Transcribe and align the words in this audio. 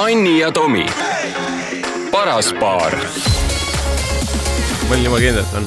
Anni 0.00 0.38
ja 0.38 0.48
Tomi, 0.48 0.86
paras 2.12 2.54
paar. 2.56 2.94
ma 4.88 4.94
olin 4.94 5.04
jumala 5.04 5.20
kindel, 5.20 5.42
et 5.44 5.58
on. 5.58 5.66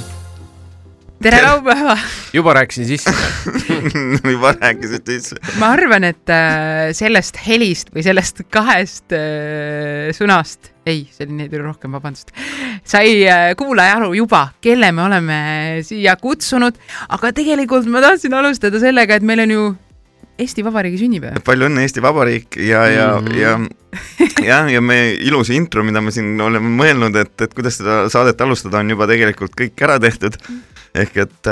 tere 1.21 1.41
laupäeva! 1.43 1.93
juba 2.33 2.55
rääkisin 2.57 2.87
sisse 2.87 3.13
juba 4.33 4.55
rääkisid 4.57 5.05
sisse. 5.05 5.37
ma 5.61 5.69
arvan, 5.77 6.09
et 6.09 6.33
äh, 6.33 6.89
sellest 6.97 7.37
helist 7.45 7.93
või 7.93 8.07
sellest 8.07 8.41
kahest 8.49 9.13
äh, 9.13 10.09
sõnast, 10.17 10.73
ei, 10.89 11.05
see 11.13 11.27
oli 11.29 11.43
neid 11.43 11.53
rohkem, 11.61 11.93
vabandust, 11.93 12.33
sai 12.81 13.19
äh, 13.29 13.51
kuulaja 13.59 13.99
aru 13.99 14.15
juba, 14.17 14.47
kelle 14.65 14.89
me 14.97 15.05
oleme 15.05 15.39
siia 15.85 16.17
kutsunud, 16.17 16.81
aga 17.13 17.35
tegelikult 17.37 17.85
ma 17.85 18.01
tahtsin 18.01 18.33
alustada 18.41 18.81
sellega, 18.81 19.21
et 19.21 19.29
meil 19.29 19.45
on 19.45 19.57
ju 19.59 19.71
Eesti 20.39 20.63
Vabariigi 20.65 20.97
sünnipäev. 21.03 21.41
palju 21.45 21.67
õnne, 21.69 21.83
Eesti 21.85 22.01
Vabariik 22.01 22.57
ja, 22.57 22.85
ja 22.89 23.07
mm, 23.19 23.35
ja 23.37 23.57
jah, 24.47 24.69
ja 24.71 24.81
me 24.81 24.97
ilus 25.13 25.51
intro, 25.53 25.83
mida 25.85 26.01
me 26.01 26.13
siin 26.13 26.39
oleme 26.41 26.71
mõelnud, 26.73 27.17
et, 27.21 27.35
et 27.45 27.53
kuidas 27.53 27.77
seda 27.77 28.03
saadet 28.13 28.41
alustada, 28.41 28.81
on 28.81 28.89
juba 28.95 29.07
tegelikult 29.09 29.53
kõik 29.59 29.85
ära 29.85 29.99
tehtud. 30.01 30.37
ehk 30.93 31.19
et, 31.25 31.51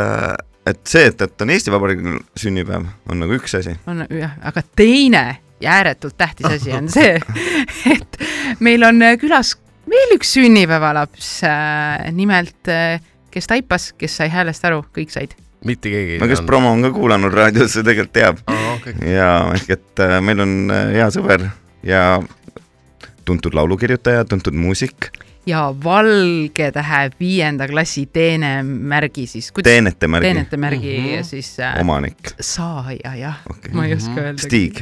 et 0.70 0.82
see, 0.90 1.06
et, 1.12 1.22
et 1.22 1.46
on 1.46 1.54
Eesti 1.54 1.74
Vabariigi 1.74 2.18
sünnipäev, 2.42 2.90
on 3.10 3.22
nagu 3.22 3.38
üks 3.38 3.56
asi. 3.60 3.78
on 3.86 4.06
jah, 4.10 4.34
aga 4.50 4.66
teine 4.76 5.26
ja 5.62 5.78
ääretult 5.78 6.18
tähtis 6.18 6.50
asi 6.50 6.74
on 6.74 6.90
see, 6.90 7.20
et 7.96 8.20
meil 8.60 8.82
on 8.88 9.06
külas 9.22 9.54
veel 9.92 10.18
üks 10.18 10.34
sünnipäevalaps, 10.40 11.32
nimelt 12.18 12.74
kes 13.32 13.48
taipas, 13.48 13.92
kes 13.98 14.18
sai 14.22 14.30
häälest 14.34 14.66
aru, 14.68 14.82
kõik 14.96 15.14
said 15.14 15.38
mitte 15.66 15.92
keegi 15.94 16.20
no 16.22 16.28
kes 16.30 16.44
promo 16.46 16.72
on 16.74 16.86
ka 16.86 16.92
kuulanud 16.96 17.34
raadios, 17.34 17.74
see 17.76 17.86
tegelikult 17.86 18.14
teab 18.18 18.40
oh,. 18.48 18.70
Okay. 18.78 18.96
ja 19.16 19.32
ehk 19.56 19.76
et 19.78 20.04
äh, 20.04 20.20
meil 20.26 20.44
on 20.44 20.56
äh, 20.74 20.94
hea 20.98 21.10
sõber 21.14 21.50
ja 21.86 22.06
tuntud 23.26 23.54
laulukirjutaja, 23.56 24.26
tuntud 24.26 24.58
muusik. 24.58 25.12
ja 25.46 25.68
Valge 25.84 26.72
Tähe 26.74 27.02
viienda 27.20 27.68
klassi 27.68 28.06
teenemärgi 28.14 29.28
siis. 29.28 29.52
teenete 29.64 30.08
märgi. 30.08 30.28
teenete 30.28 30.58
märgi 30.58 30.98
mm 30.98 31.06
-hmm. 31.06 31.24
siis 31.24 31.60
äh,. 31.60 31.80
omanik. 31.82 32.34
saaja 32.40 33.16
jah 33.16 33.42
okay., 33.50 33.74
ma 33.74 33.86
ei 33.86 33.94
oska 33.94 34.16
-hmm. 34.16 34.24
öelda. 34.24 34.42
Stig. 34.42 34.82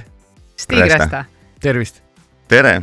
Stig 0.56 0.80
Rästa. 0.80 1.26
tervist. 1.60 2.02
tere 2.48 2.82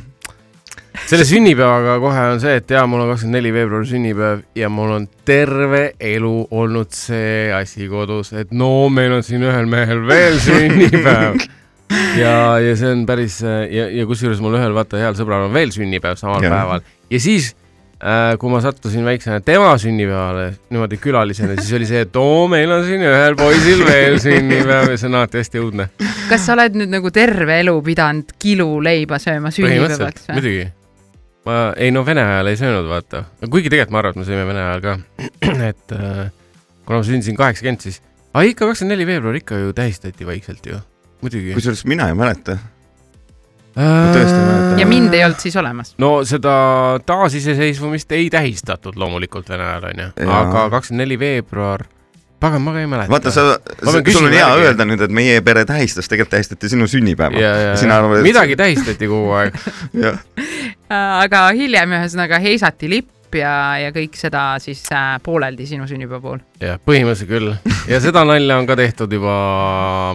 selle 1.07 1.25
sünnipäevaga 1.27 2.01
kohe 2.03 2.23
on 2.33 2.41
see, 2.43 2.57
et 2.59 2.73
jaa, 2.73 2.83
mul 2.91 3.05
on 3.05 3.12
kakskümmend 3.12 3.39
neli 3.39 3.53
veebruar 3.55 3.85
sünnipäev 3.87 4.41
ja 4.59 4.71
mul 4.73 4.95
on 4.97 5.05
terve 5.29 5.83
elu 6.03 6.35
olnud 6.51 6.91
see 6.95 7.53
asi 7.55 7.87
kodus, 7.91 8.33
et 8.35 8.51
no 8.51 8.89
meil 8.91 9.15
on 9.15 9.23
siin 9.27 9.45
ühel 9.47 9.69
mehel 9.71 10.03
veel 10.09 10.41
sünnipäev. 10.49 11.45
ja, 12.19 12.33
ja 12.59 12.73
see 12.79 12.91
on 12.91 13.05
päris 13.07 13.39
ja, 13.45 13.87
ja 13.87 14.07
kusjuures 14.09 14.41
mul 14.43 14.59
ühel 14.59 14.75
vaata 14.75 14.99
heal 14.99 15.15
sõbral 15.19 15.47
on 15.47 15.55
veel 15.55 15.71
sünnipäev 15.75 16.19
samal 16.19 16.43
ja. 16.43 16.51
päeval 16.51 16.83
ja 17.12 17.21
siis 17.23 17.53
äh, 18.03 18.33
kui 18.43 18.51
ma 18.51 18.59
sattusin 18.65 19.07
väiksena 19.07 19.39
tema 19.47 19.77
sünnipäevale 19.79 20.49
niimoodi 20.75 20.99
külalisena, 20.99 21.55
siis 21.61 21.71
oli 21.79 21.87
see, 21.87 22.03
et 22.09 22.19
oo, 22.19 22.49
meil 22.51 22.73
on 22.75 22.83
siin 22.89 23.05
ühel 23.07 23.39
poisil 23.39 23.84
veel 23.87 24.19
sünnipäev 24.25 24.91
ja 24.91 24.99
see 24.99 25.07
on 25.12 25.21
alati 25.21 25.39
hästi 25.39 25.62
õudne. 25.62 25.87
kas 26.27 26.49
sa 26.49 26.57
oled 26.59 26.81
nüüd 26.83 26.91
nagu 26.99 27.15
terve 27.15 27.61
elu 27.62 27.77
pidanud 27.93 28.34
kiluleiba 28.43 29.21
sööma 29.23 29.55
sünnipäevaks 29.55 30.27
või? 30.33 30.41
muidugi 30.41 30.67
ma 31.47 31.57
ei 31.79 31.93
no 31.95 32.03
Vene 32.07 32.25
ajal 32.27 32.51
ei 32.51 32.59
söönud, 32.61 32.89
vaata, 32.91 33.25
kuigi 33.47 33.71
tegelikult 33.71 33.95
ma 33.95 34.03
arvan, 34.03 34.17
et 34.17 34.21
me 34.23 34.29
sõime 34.29 34.47
Vene 34.49 34.65
ajal 34.65 34.85
ka. 34.85 34.97
et 35.71 35.97
äh, 35.97 36.23
kuna 36.85 37.01
ma 37.01 37.07
sündisin 37.07 37.39
kaheksakümmend, 37.39 37.87
siis, 37.87 38.01
aga 38.33 38.47
ikka 38.51 38.71
kakskümmend 38.71 38.97
neli 38.97 39.09
veebruar 39.09 39.39
ikka 39.39 39.61
ju 39.63 39.77
tähistati 39.77 40.29
vaikselt 40.29 40.67
ju, 40.67 40.81
muidugi. 41.23 41.55
kusjuures 41.57 41.87
mina 41.89 42.11
ei 42.11 42.19
mäleta 42.19 42.59
mäleta. 43.77 44.81
ja 44.81 44.87
mind 44.87 45.15
ei 45.15 45.25
olnud 45.25 45.41
siis 45.41 45.57
olemas? 45.57 45.95
no 45.99 46.25
seda 46.25 46.55
taasiseseisvumist 47.07 48.13
ei 48.13 48.31
tähistatud 48.31 48.97
loomulikult 48.97 49.49
Vene 49.49 49.69
ajal 49.69 49.91
onju, 49.91 50.09
aga 50.33 50.69
kakskümmend 50.73 51.05
neli 51.05 51.19
veebruar 51.21 51.85
pagan, 52.41 52.62
ma 52.62 52.75
ka 52.75 52.83
ei 52.83 52.91
mäleta. 52.91 53.12
vaata, 53.12 53.33
sa, 53.34 53.47
sul 54.12 54.27
on 54.27 54.33
hea 54.33 54.43
järgi. 54.43 54.66
öelda 54.69 54.87
nüüd, 54.88 55.05
et 55.06 55.15
meie 55.15 55.41
pere 55.47 55.65
tähistas, 55.69 56.09
tegelikult 56.11 56.37
tähistati 56.37 56.71
sinu 56.72 56.88
sünnipäeva. 56.91 57.43
Arvad, 57.97 58.21
et... 58.21 58.27
midagi 58.27 58.56
tähistati 58.59 59.09
kogu 59.11 59.33
aeg 59.38 59.56
aga 61.25 61.47
hiljem 61.56 61.97
ühesõnaga 61.99 62.41
heisati 62.43 62.91
lipp 62.93 63.16
ja, 63.39 63.53
ja 63.81 63.93
kõik 63.95 64.17
seda 64.19 64.45
siis 64.63 64.83
äh, 64.95 65.17
pooleldi 65.23 65.67
sinu 65.69 65.87
sünnipäeva 65.89 66.21
puhul. 66.23 66.41
jah, 66.61 66.81
põhimõtteliselt 66.83 67.31
küll. 67.31 67.53
Ja 67.91 68.01
seda 68.03 68.25
nalja 68.27 68.57
on 68.61 68.67
ka 68.69 68.77
tehtud 68.79 69.13
juba, 69.13 69.37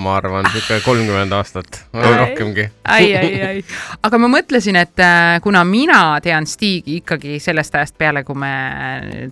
ma 0.02 0.16
arvan, 0.18 0.48
sihuke 0.52 0.82
kolmkümmend 0.86 1.34
aastat, 1.38 1.84
rohkemgi. 1.94 2.68
ai, 2.84 3.08
ai, 3.16 3.32
ai, 3.48 3.64
aga 4.04 4.22
ma 4.22 4.32
mõtlesin, 4.34 4.80
et 4.82 5.04
äh, 5.04 5.38
kuna 5.44 5.64
mina 5.68 6.02
tean 6.24 6.50
Stigi 6.50 7.00
ikkagi 7.02 7.40
sellest 7.44 7.78
ajast 7.80 7.98
peale, 8.02 8.26
kui 8.28 8.38
me 8.40 8.54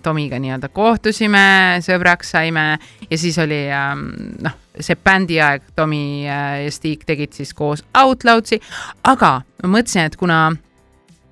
Tomiga 0.02 0.40
nii-öelda 0.40 0.70
kohtusime, 0.72 1.44
sõbraks 1.84 2.34
saime 2.36 2.66
ja 3.10 3.18
siis 3.18 3.38
oli 3.42 3.64
ähm, 3.74 4.08
noh, 4.44 4.56
see 4.78 4.96
bändiaeg, 4.96 5.62
Tomi 5.76 6.26
äh, 6.28 6.64
ja 6.64 6.72
Stig 6.72 7.04
tegid 7.06 7.34
siis 7.36 7.52
koos 7.56 7.84
Outloudsi, 7.98 8.60
aga 9.04 9.40
ma 9.62 9.72
mõtlesin, 9.76 10.08
et 10.08 10.16
kuna 10.20 10.50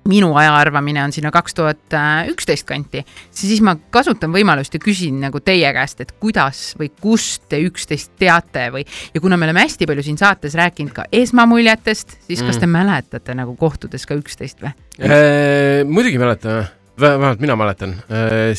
minu 0.07 0.31
ajaarvamine 0.39 1.03
on 1.03 1.11
sinna 1.13 1.31
kaks 1.31 1.55
tuhat 1.57 1.95
üksteist 2.31 2.65
kanti, 2.67 3.03
siis 3.35 3.61
ma 3.65 3.75
kasutan 3.91 4.31
võimalust 4.33 4.73
ja 4.75 4.81
küsin 4.81 5.19
nagu 5.21 5.41
teie 5.43 5.69
käest, 5.75 6.01
et 6.01 6.13
kuidas 6.21 6.73
või 6.79 6.91
kust 7.01 7.45
te 7.51 7.59
üksteist 7.65 8.15
teate 8.19 8.69
või 8.73 8.85
ja 8.85 9.21
kuna 9.21 9.37
me 9.37 9.49
oleme 9.49 9.65
hästi 9.65 9.87
palju 9.89 10.05
siin 10.05 10.19
saates 10.21 10.55
rääkinud 10.59 10.95
ka 10.95 11.05
esmamuljetest, 11.11 12.19
siis 12.27 12.43
kas 12.45 12.57
te 12.57 12.65
mm. 12.67 12.77
mäletate 12.79 13.35
nagu 13.37 13.55
kohtudes 13.59 14.07
ka 14.09 14.17
üksteist 14.19 14.63
või 14.63 14.73
äh,? 15.03 15.83
muidugi 15.89 16.21
mäletame, 16.21 16.69
vähemalt 16.99 17.43
mina 17.43 17.59
mäletan 17.59 17.99
äh,. 18.09 18.55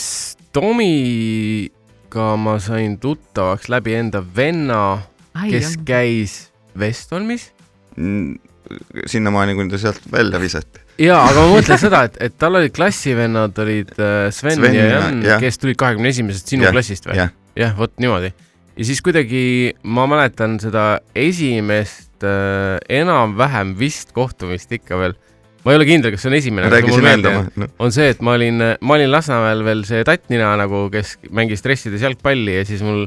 Tomiga 0.51 2.25
ma 2.35 2.57
sain 2.59 2.97
tuttavaks 2.99 3.69
läbi 3.71 3.95
enda 3.95 4.19
venna, 4.37 4.99
kes 5.47 5.77
jah. 5.77 5.85
käis 5.87 6.33
Vestholmis 6.75 7.53
mm, 7.97 8.50
sinnamaani, 9.11 9.57
kuni 9.59 9.73
ta 9.73 9.81
sealt 9.83 10.05
välja 10.13 10.41
visati 10.43 10.85
jaa, 11.01 11.25
aga 11.31 11.45
ma 11.45 11.57
mõtlen 11.57 11.81
seda, 11.81 12.05
et, 12.09 12.17
et 12.29 12.39
tal 12.41 12.59
olid 12.61 12.75
klassivennad 12.77 13.59
olid 13.65 13.93
äh, 13.99 14.29
Sven, 14.35 14.57
Sven 14.59 14.77
ja 14.77 14.89
Jan, 14.95 15.21
kes 15.43 15.61
tulid 15.63 15.79
kahekümne 15.81 16.13
esimesest 16.13 16.53
sinu 16.53 16.69
ja, 16.69 16.75
klassist 16.75 17.09
või? 17.09 17.19
jah 17.23 17.33
ja,, 17.59 17.73
vot 17.79 17.93
niimoodi. 18.03 18.31
ja 18.77 18.87
siis 18.89 19.01
kuidagi 19.05 19.43
ma 19.83 20.07
mäletan 20.11 20.59
seda 20.63 21.01
esimest 21.17 22.25
äh, 22.27 22.79
enam-vähem 23.01 23.75
vist 23.79 24.15
kohtumist 24.17 24.73
ikka 24.77 24.99
veel. 25.01 25.17
ma 25.65 25.75
ei 25.75 25.81
ole 25.81 25.89
kindel, 25.89 26.15
kas 26.15 26.25
see 26.25 26.33
on 26.33 26.39
esimene. 26.39 26.71
räägi 26.73 26.95
siin 26.95 27.05
meelde. 27.05 27.35
No. 27.61 27.71
on 27.79 27.93
see, 27.95 28.11
et 28.13 28.23
ma 28.25 28.37
olin, 28.39 28.63
ma 28.81 28.97
olin 28.97 29.13
Lasnamäel 29.13 29.65
veel 29.67 29.85
see 29.89 30.05
tattnina 30.09 30.55
nagu, 30.61 30.87
kes 30.93 31.19
mängis 31.31 31.65
dressides 31.67 32.05
jalgpalli 32.07 32.61
ja 32.61 32.69
siis 32.69 32.85
mul 32.87 33.07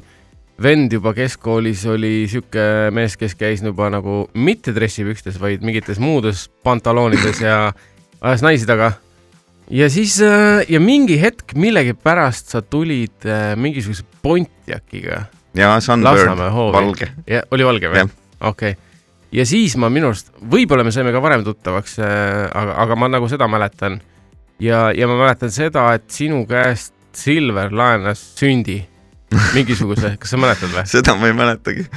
vend 0.62 0.94
juba 0.94 1.14
keskkoolis 1.18 1.86
oli 1.90 2.28
sihuke 2.30 2.91
mees, 2.94 3.16
kes 3.18 3.36
käis 3.38 3.64
juba 3.66 3.90
nagu 3.94 4.24
mitte 4.34 4.74
dressipükstes, 4.75 5.40
vaid 5.41 5.66
mingites 5.66 6.00
muudes 6.02 6.47
pantaloonides 6.66 7.41
ja 7.41 7.58
ajas 8.22 8.46
naisi 8.46 8.68
taga. 8.69 8.94
ja 9.69 9.90
siis 9.90 10.19
äh, 10.22 10.63
ja 10.69 10.80
mingi 10.80 11.18
hetk 11.22 11.56
millegipärast 11.56 12.53
sa 12.53 12.62
tulid 12.62 13.25
äh, 13.25 13.56
mingisuguse 13.56 14.03
Pontiaciga. 14.22 15.25
ja 15.56 15.80
Sunbird, 15.81 16.38
valge. 16.74 17.12
oli 17.52 17.66
valge 17.66 17.90
või? 17.90 18.08
okei 18.42 18.72
okay. 18.72 18.75
ja 19.31 19.46
siis 19.46 19.75
ma 19.78 19.90
minu 19.90 20.12
arust, 20.13 20.31
võib-olla 20.38 20.86
me 20.86 20.94
saime 20.94 21.12
ka 21.12 21.22
varem 21.22 21.44
tuttavaks, 21.44 22.00
äh, 22.00 22.47
aga, 22.53 22.78
aga 22.86 22.96
ma 22.96 23.09
nagu 23.09 23.30
seda 23.31 23.50
mäletan. 23.50 24.02
ja, 24.59 24.92
ja 24.94 25.09
ma 25.09 25.18
mäletan 25.25 25.52
seda, 25.52 25.94
et 25.97 26.09
sinu 26.12 26.46
käest 26.46 26.94
Silver 27.13 27.69
laenas 27.69 28.22
sündi 28.40 28.80
mingisuguse, 29.55 30.16
kas 30.21 30.35
sa 30.35 30.41
mäletad 30.41 30.73
või? 30.73 30.85
seda 30.89 31.16
ma 31.19 31.29
ei 31.29 31.38
mäletagi. 31.38 31.88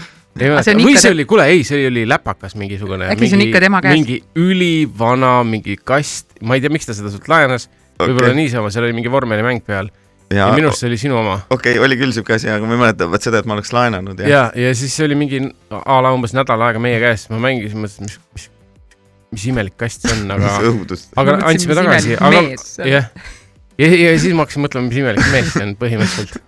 ei 0.41 0.53
mäleta, 0.53 0.77
või 0.83 0.97
see 1.01 1.13
oli, 1.15 1.27
kuule, 1.29 1.49
ei, 1.53 1.65
see 1.69 1.87
oli 1.91 2.07
läpakas 2.09 2.57
mingisugune. 2.61 3.11
äkki 3.13 3.31
see 3.31 3.39
on 3.39 3.47
ikka 3.47 3.63
tema 3.67 3.83
käes? 3.85 3.99
mingi 3.99 4.23
ülivana, 4.39 5.39
mingi 5.49 5.79
kast, 5.83 6.37
ma 6.43 6.59
ei 6.59 6.65
tea, 6.65 6.73
miks 6.73 6.89
ta 6.89 6.97
seda 6.97 7.13
sult 7.13 7.29
laenas 7.33 7.69
okay., 7.69 8.11
võib-olla 8.11 8.35
niisama, 8.37 8.73
seal 8.75 8.89
oli 8.89 8.97
mingi 8.97 9.13
vormelimäng 9.13 9.65
peal 9.67 9.93
ja, 10.31 10.49
ja 10.49 10.49
minu 10.57 10.71
arust 10.71 10.83
see 10.83 10.91
oli 10.91 10.99
sinu 11.01 11.19
oma. 11.21 11.39
okei 11.49 11.77
okay,, 11.77 11.85
oli 11.85 11.99
küll 12.01 12.15
siuke 12.17 12.37
asi, 12.37 12.51
aga 12.51 12.67
ma 12.67 12.77
ei 12.77 12.83
mäleta 12.83 13.09
vot 13.11 13.23
seda, 13.23 13.41
et 13.43 13.49
ma 13.49 13.57
oleks 13.57 13.73
laenanud. 13.77 14.21
ja, 14.25 14.29
ja, 14.33 14.43
ja 14.67 14.75
siis 14.79 14.95
see 14.97 15.07
oli 15.07 15.19
mingi 15.19 15.43
a 15.71 16.01
la 16.05 16.13
umbes 16.17 16.35
nädal 16.37 16.65
aega 16.67 16.83
meie 16.83 16.99
käes, 17.03 17.29
ma 17.33 17.41
mängisin, 17.43 17.83
mõtlesin, 17.83 18.11
mis, 18.11 18.19
mis, 18.35 18.49
mis 19.37 19.47
imelik 19.53 19.77
kast 19.81 20.07
see 20.07 20.17
on, 20.17 20.35
aga 20.37 20.57
aga 21.23 21.39
andsime 21.53 21.79
tagasi, 21.79 22.19
aga 22.19 22.43
jah. 22.43 22.91
ja, 22.91 23.05
ja, 23.85 23.91
ja 23.93 24.19
siis 24.19 24.35
ma 24.35 24.47
hakkasin 24.47 24.67
mõtlema, 24.67 24.91
mis 24.91 25.03
imelik 25.05 25.33
mees 25.35 25.55
see 25.55 25.67
on 25.69 25.75
põhimõtteliselt 25.81 26.43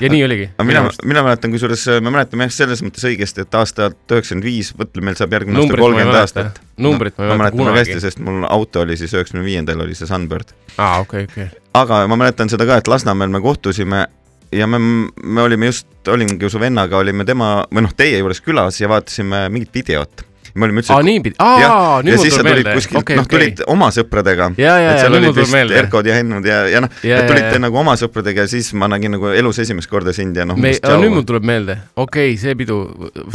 ja 0.00 0.10
nii 0.12 0.24
oligi. 0.24 0.48
mina, 0.64 0.84
mina 1.04 1.24
mäletan, 1.26 1.52
kusjuures 1.54 1.86
me 2.00 2.12
mäletame 2.14 2.48
jah, 2.48 2.54
selles 2.62 2.82
mõttes 2.84 3.04
õigesti, 3.08 3.46
et 3.46 3.58
aastat 3.58 3.98
üheksakümmend 4.10 4.46
viis, 4.46 4.72
mõtle, 4.78 5.04
meil 5.04 5.18
saab 5.18 5.36
järgmine 5.36 5.62
aasta 5.62 5.82
kolmkümmend 5.82 6.20
aastat. 6.20 6.62
numbrit 6.82 7.18
no, 7.18 7.26
ma 7.26 7.36
ei 7.36 7.42
mäleta 7.44 7.60
kunagi. 7.60 7.82
hästi, 7.82 8.00
sest 8.06 8.24
mul 8.24 8.46
auto 8.48 8.86
oli 8.86 8.96
siis 9.00 9.14
üheksakümne 9.14 9.44
viiendal 9.46 9.84
oli 9.86 9.98
see 9.98 10.10
Sunbird. 10.10 10.56
aa, 10.76 10.98
okei 11.04 11.28
okay,, 11.28 11.30
okei 11.30 11.46
okay.. 11.50 11.68
aga 11.82 12.02
ma 12.10 12.18
mäletan 12.24 12.52
seda 12.52 12.68
ka, 12.68 12.80
et 12.82 12.90
Lasnamäel 12.90 13.32
me 13.32 13.40
kohtusime 13.44 14.06
ja 14.52 14.66
me, 14.66 14.78
me 15.24 15.42
olime 15.42 15.70
just, 15.70 15.88
olimegi 16.08 16.50
su 16.50 16.60
vennaga, 16.60 16.98
olime 16.98 17.24
tema 17.28 17.54
või 17.72 17.86
noh, 17.86 17.96
teie 17.96 18.18
juures 18.20 18.42
külas 18.44 18.80
ja 18.80 18.90
vaatasime 18.92 19.46
mingit 19.52 19.74
videot 19.74 20.26
me 20.54 20.66
olime 20.66 20.82
üldse 20.82 20.92
aa, 20.92 21.02
niipidi, 21.06 21.36
aa, 21.40 22.00
nüüd 22.04 22.18
mul 22.20 22.28
tuleb 22.28 22.48
meelde. 22.48 22.74
okei, 23.00 23.16
noh, 23.16 23.24
okei. 23.24 23.30
tulid 23.32 23.62
oma 23.72 23.88
sõpradega. 23.94 24.50
et 24.58 25.00
seal 25.00 25.16
olid 25.18 25.36
vist. 25.36 25.56
Erkod 25.82 26.08
ja 26.08 26.16
Hennud 26.18 26.46
ja, 26.48 26.58
ja 26.70 26.82
noh, 26.84 26.92
et 27.00 27.28
tulite 27.28 27.54
ja, 27.56 27.62
nagu 27.62 27.80
oma 27.80 27.94
sõpradega 28.00 28.46
ja 28.46 28.52
siis 28.52 28.72
ma 28.78 28.88
nägin 28.92 29.16
nagu 29.16 29.32
elus 29.32 29.62
esimest 29.62 29.90
korda 29.90 30.14
sind 30.16 30.36
ja 30.36 30.46
noh. 30.48 30.58
me, 30.60 30.74
nüüd 30.76 31.16
mul 31.16 31.26
tuleb 31.28 31.48
meelde, 31.48 31.78
okei 31.96 32.32
okay,, 32.34 32.38
see 32.40 32.56
pidu, 32.58 32.82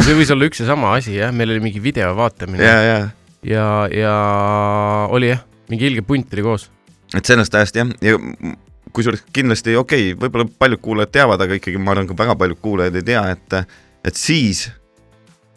see 0.04 0.18
võis 0.18 0.34
olla 0.34 0.50
üks 0.50 0.62
ja 0.62 0.70
sama 0.70 0.94
asi 1.00 1.18
jah, 1.18 1.34
meil 1.34 1.56
oli 1.56 1.64
mingi 1.70 1.82
video 1.84 2.14
vaatamine 2.18 2.64
ja, 2.64 2.78
ja, 2.86 3.02
ja, 3.48 3.68
ja 3.94 4.16
oli 5.14 5.34
jah, 5.34 5.44
mingi 5.72 5.90
ilge 5.90 6.06
punt 6.06 6.34
oli 6.38 6.46
koos. 6.46 6.70
et 7.18 7.26
sellest 7.26 7.58
ajast 7.58 7.82
jah, 7.82 7.94
ja 8.06 8.18
kusjuures 8.94 9.26
kindlasti 9.34 9.76
okei 9.78 10.12
okay,, 10.12 10.20
võib-olla 10.22 10.50
paljud 10.60 10.84
kuulajad 10.84 11.14
teavad, 11.20 11.42
aga 11.44 11.58
ikkagi 11.58 11.82
ma 11.82 11.96
arvan, 11.96 12.10
ka 12.10 12.18
väga 12.18 12.38
paljud 12.40 12.62
kuulajad 12.62 13.00
ei 13.00 13.08
tea, 13.10 13.24
et, 13.34 13.58
et 14.06 14.20
siis 14.20 14.68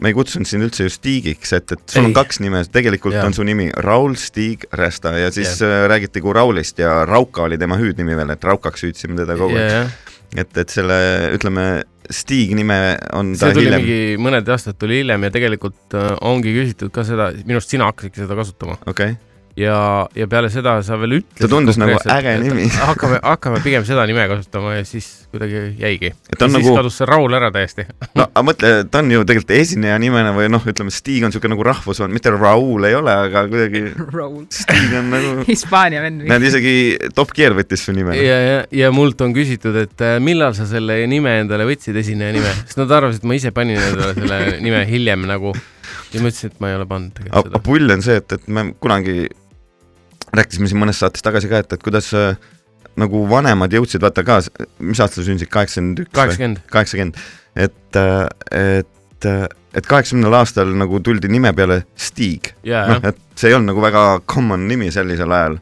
ma 0.00 0.10
ei 0.10 0.16
kutsunud 0.16 0.48
sind 0.48 0.64
üldse 0.64 0.86
ju 0.86 0.92
Stigiks, 0.92 1.52
et, 1.56 1.74
et 1.74 1.82
sul 1.92 2.04
Ei. 2.04 2.08
on 2.08 2.16
kaks 2.16 2.40
nime, 2.42 2.62
tegelikult 2.72 3.18
ja. 3.18 3.24
on 3.28 3.36
su 3.36 3.44
nimi 3.46 3.68
Raul 3.84 4.16
Stig 4.20 4.64
Rästa 4.76 5.12
ja 5.18 5.30
siis 5.34 5.60
yeah. 5.60 5.86
räägiti 5.92 6.22
kui 6.24 6.34
Raulist 6.36 6.80
ja 6.80 7.02
Rauka 7.08 7.44
oli 7.48 7.58
tema 7.60 7.78
hüüdnimi 7.80 8.16
veel, 8.16 8.32
et 8.34 8.44
Raukaks 8.44 8.86
hüüdsime 8.86 9.18
teda 9.20 9.36
kogu 9.40 9.58
aeg 9.60 9.72
ja, 9.74 9.86
et, 10.40 10.52
et 10.62 10.72
selle, 10.72 10.96
ütleme, 11.36 11.66
Stig 12.10 12.54
nime 12.58 12.76
on 13.14 13.34
ta 13.36 13.50
see 13.50 13.58
tuli 13.60 13.68
hiljem, 13.68 13.84
mingi 13.84 14.22
mõned 14.24 14.48
aastad 14.50 14.78
tuli 14.80 15.02
hiljem 15.02 15.28
ja 15.28 15.32
tegelikult 15.36 15.98
äh, 15.98 16.12
ongi 16.26 16.54
küsitud 16.56 16.90
ka 16.94 17.04
seda, 17.06 17.30
minu 17.44 17.60
arust 17.60 17.76
sina 17.76 17.90
hakkasidki 17.92 18.24
seda 18.24 18.38
kasutama 18.38 18.80
okei 18.86 19.14
okay., 19.14 19.18
ja, 19.58 20.06
ja 20.16 20.26
peale 20.30 20.50
seda 20.52 20.76
sa 20.86 20.98
veel 21.00 21.18
ütlesid. 21.20 21.40
Ta 21.42 21.48
tundus 21.50 21.78
nagu 21.80 21.96
äge 22.14 22.36
nimi. 22.42 22.68
hakkame, 22.90 23.20
hakkame 23.24 23.60
pigem 23.64 23.86
seda 23.88 24.04
nime 24.08 24.26
kasutama 24.30 24.76
ja 24.76 24.84
siis 24.88 25.08
kuidagi 25.30 25.62
jäigi. 25.78 26.12
On 26.36 26.50
siis 26.50 26.56
nagu- 26.56 26.76
kadus 26.78 26.98
see 27.00 27.08
Raul 27.08 27.34
ära 27.38 27.50
täiesti. 27.54 27.86
no 28.18 28.26
aga 28.26 28.44
mõtle, 28.46 28.72
ta 28.90 29.02
on 29.02 29.10
ju 29.14 29.24
tegelikult 29.26 29.54
esineja 29.56 29.98
nimena 30.02 30.32
või 30.36 30.50
noh, 30.52 30.64
ütleme 30.72 30.94
Stig 30.94 31.24
on 31.24 31.32
niisugune 31.32 31.54
nagu 31.54 31.66
rahvusvahend, 31.70 32.14
mitte 32.16 32.32
Raul 32.34 32.88
ei 32.88 32.96
ole, 32.98 33.16
aga 33.26 33.44
kuidagi 33.50 33.84
Raul. 34.16 34.44
Stig 34.54 34.94
on 34.98 35.10
nagu 35.14 35.34
Hispaania 35.48 36.04
vend. 36.04 36.24
näed, 36.30 36.46
isegi 36.50 36.76
Top 37.16 37.34
Gear 37.36 37.56
võttis 37.58 37.84
su 37.86 37.94
nime. 37.96 38.16
ja, 38.18 38.38
ja, 38.44 38.62
ja 38.84 38.92
mult 38.94 39.20
on 39.24 39.34
küsitud, 39.36 39.76
et 39.82 40.06
äh, 40.06 40.18
millal 40.22 40.54
sa 40.58 40.66
selle 40.70 41.00
nime 41.10 41.38
endale 41.44 41.66
võtsid, 41.68 41.96
esineja 42.00 42.34
nime, 42.36 42.54
sest 42.64 42.80
nad 42.80 42.98
arvasid, 43.00 43.22
et 43.22 43.28
ma 43.30 43.38
ise 43.38 43.54
panin 43.54 43.80
endale 43.80 44.16
selle 44.18 44.40
nime 44.64 44.82
hiljem 44.90 45.28
nagu. 45.30 45.54
Ja 46.14 46.22
ma 46.22 46.30
ütlesin, 46.30 46.52
et 46.52 46.62
ma 46.62 46.70
ei 46.70 46.78
ole 46.78 46.86
pannud 46.90 47.14
tegelikult 47.16 47.50
seda. 47.50 47.62
pull 47.66 47.96
on 47.96 48.02
see, 48.04 48.16
et, 48.22 48.38
et 48.38 48.48
me 48.48 48.70
kunagi 48.82 49.18
rääkisime 50.36 50.70
siin 50.70 50.80
mõnes 50.82 51.00
saates 51.02 51.24
tagasi 51.26 51.50
ka, 51.50 51.62
et, 51.64 51.76
et 51.76 51.84
kuidas 51.84 52.10
äh, 52.18 52.34
nagu 53.00 53.22
vanemad 53.30 53.72
jõudsid, 53.74 54.02
vaata 54.02 54.24
ka, 54.26 54.40
mis 54.82 55.00
aastal 55.00 55.22
sa 55.22 55.28
sündisid, 55.28 55.50
kaheksakümmend 55.52 56.04
üks 56.04 56.14
kaheksakümmend. 56.16 56.62
kaheksakümmend, 56.72 57.20
et, 57.66 58.00
et, 58.60 59.28
et 59.78 59.90
kaheksakümnendal 59.90 60.40
aastal 60.40 60.72
nagu 60.82 61.00
tuldi 61.04 61.30
nime 61.32 61.52
peale 61.56 61.82
Stig. 61.98 62.52
ja, 62.66 62.86
noh 62.90 63.10
et 63.12 63.20
see 63.38 63.52
ei 63.52 63.58
olnud 63.58 63.72
nagu 63.72 63.84
väga 63.84 64.04
common 64.30 64.66
nimi 64.70 64.90
sellisel 64.94 65.32
ajal. 65.36 65.58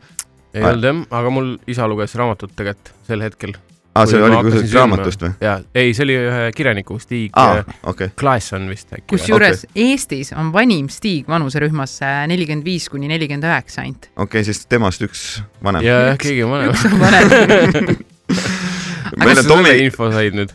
ei 0.56 0.65
olnud 0.65 0.91
jah, 0.91 1.00
aga 1.21 1.33
mul 1.35 1.56
isa 1.71 1.89
luges 1.91 2.17
raamatut 2.19 2.55
tegelikult 2.56 2.95
sel 3.09 3.25
hetkel. 3.25 3.56
aa, 3.99 4.06
see 4.11 4.23
oli 4.23 4.41
kuskilt 4.47 4.77
raamatust 4.79 5.25
või? 5.25 5.33
ja, 5.45 5.56
ei, 5.75 5.95
see 5.97 6.06
oli 6.06 6.19
ühe 6.23 6.45
kirjaniku 6.56 6.99
Stig 7.03 7.35
aa 7.39 7.59
äh,, 7.61 7.73
okei, 7.93 8.12
Klaesson 8.19 8.69
vist 8.71 8.93
äkki. 8.95 9.06
kusjuures 9.15 9.65
okay. 9.67 9.89
Eestis 9.89 10.33
on 10.37 10.53
vanim 10.55 10.89
Stig 10.93 11.29
vanuserühmas 11.31 11.99
nelikümmend 12.31 12.67
viis 12.67 12.89
kuni 12.93 13.11
nelikümmend 13.11 13.49
üheksa 13.49 13.85
ainult. 13.85 14.11
okei, 14.17 14.45
siis 14.47 14.65
temast 14.67 15.03
üks 15.06 15.27
vanem. 15.65 15.85
ja, 15.87 16.00
jah, 16.12 16.23
keegi 16.23 16.47
on 16.47 16.56
vanem. 16.56 16.73
üks 16.73 16.87
on 16.89 16.99
vanem. 17.03 17.99
meil 19.19 19.37
on 19.37 19.43
sa 19.43 19.49
Tomi 19.49 19.71
selle 19.71 19.85
info 19.87 20.11
said 20.12 20.37
nüüd? 20.39 20.55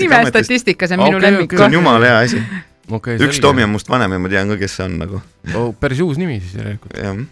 nime 0.00 0.24
statistika, 0.30 0.88
see 0.88 0.98
on 0.98 1.04
minu 1.04 1.18
Okei, 1.18 1.26
lemmik 1.28 1.50
okei. 1.50 1.58
see 1.58 1.66
on 1.66 1.78
jumala 1.78 2.08
hea 2.08 2.18
asi. 2.24 2.42
okei, 2.90 3.18
üks 3.28 3.40
Tomi 3.42 3.64
on 3.66 3.72
must 3.74 3.90
vanem 3.92 4.16
ja 4.16 4.22
ma 4.22 4.32
tean 4.32 4.52
ka, 4.52 4.58
kes 4.60 4.78
see 4.78 4.88
on 4.88 4.98
nagu, 5.02 5.22
oh,. 5.54 5.70
päris 5.80 6.00
uus 6.04 6.20
nimi 6.20 6.40
siis 6.40 6.56
järelikult. 6.60 6.96
jah. 6.96 7.22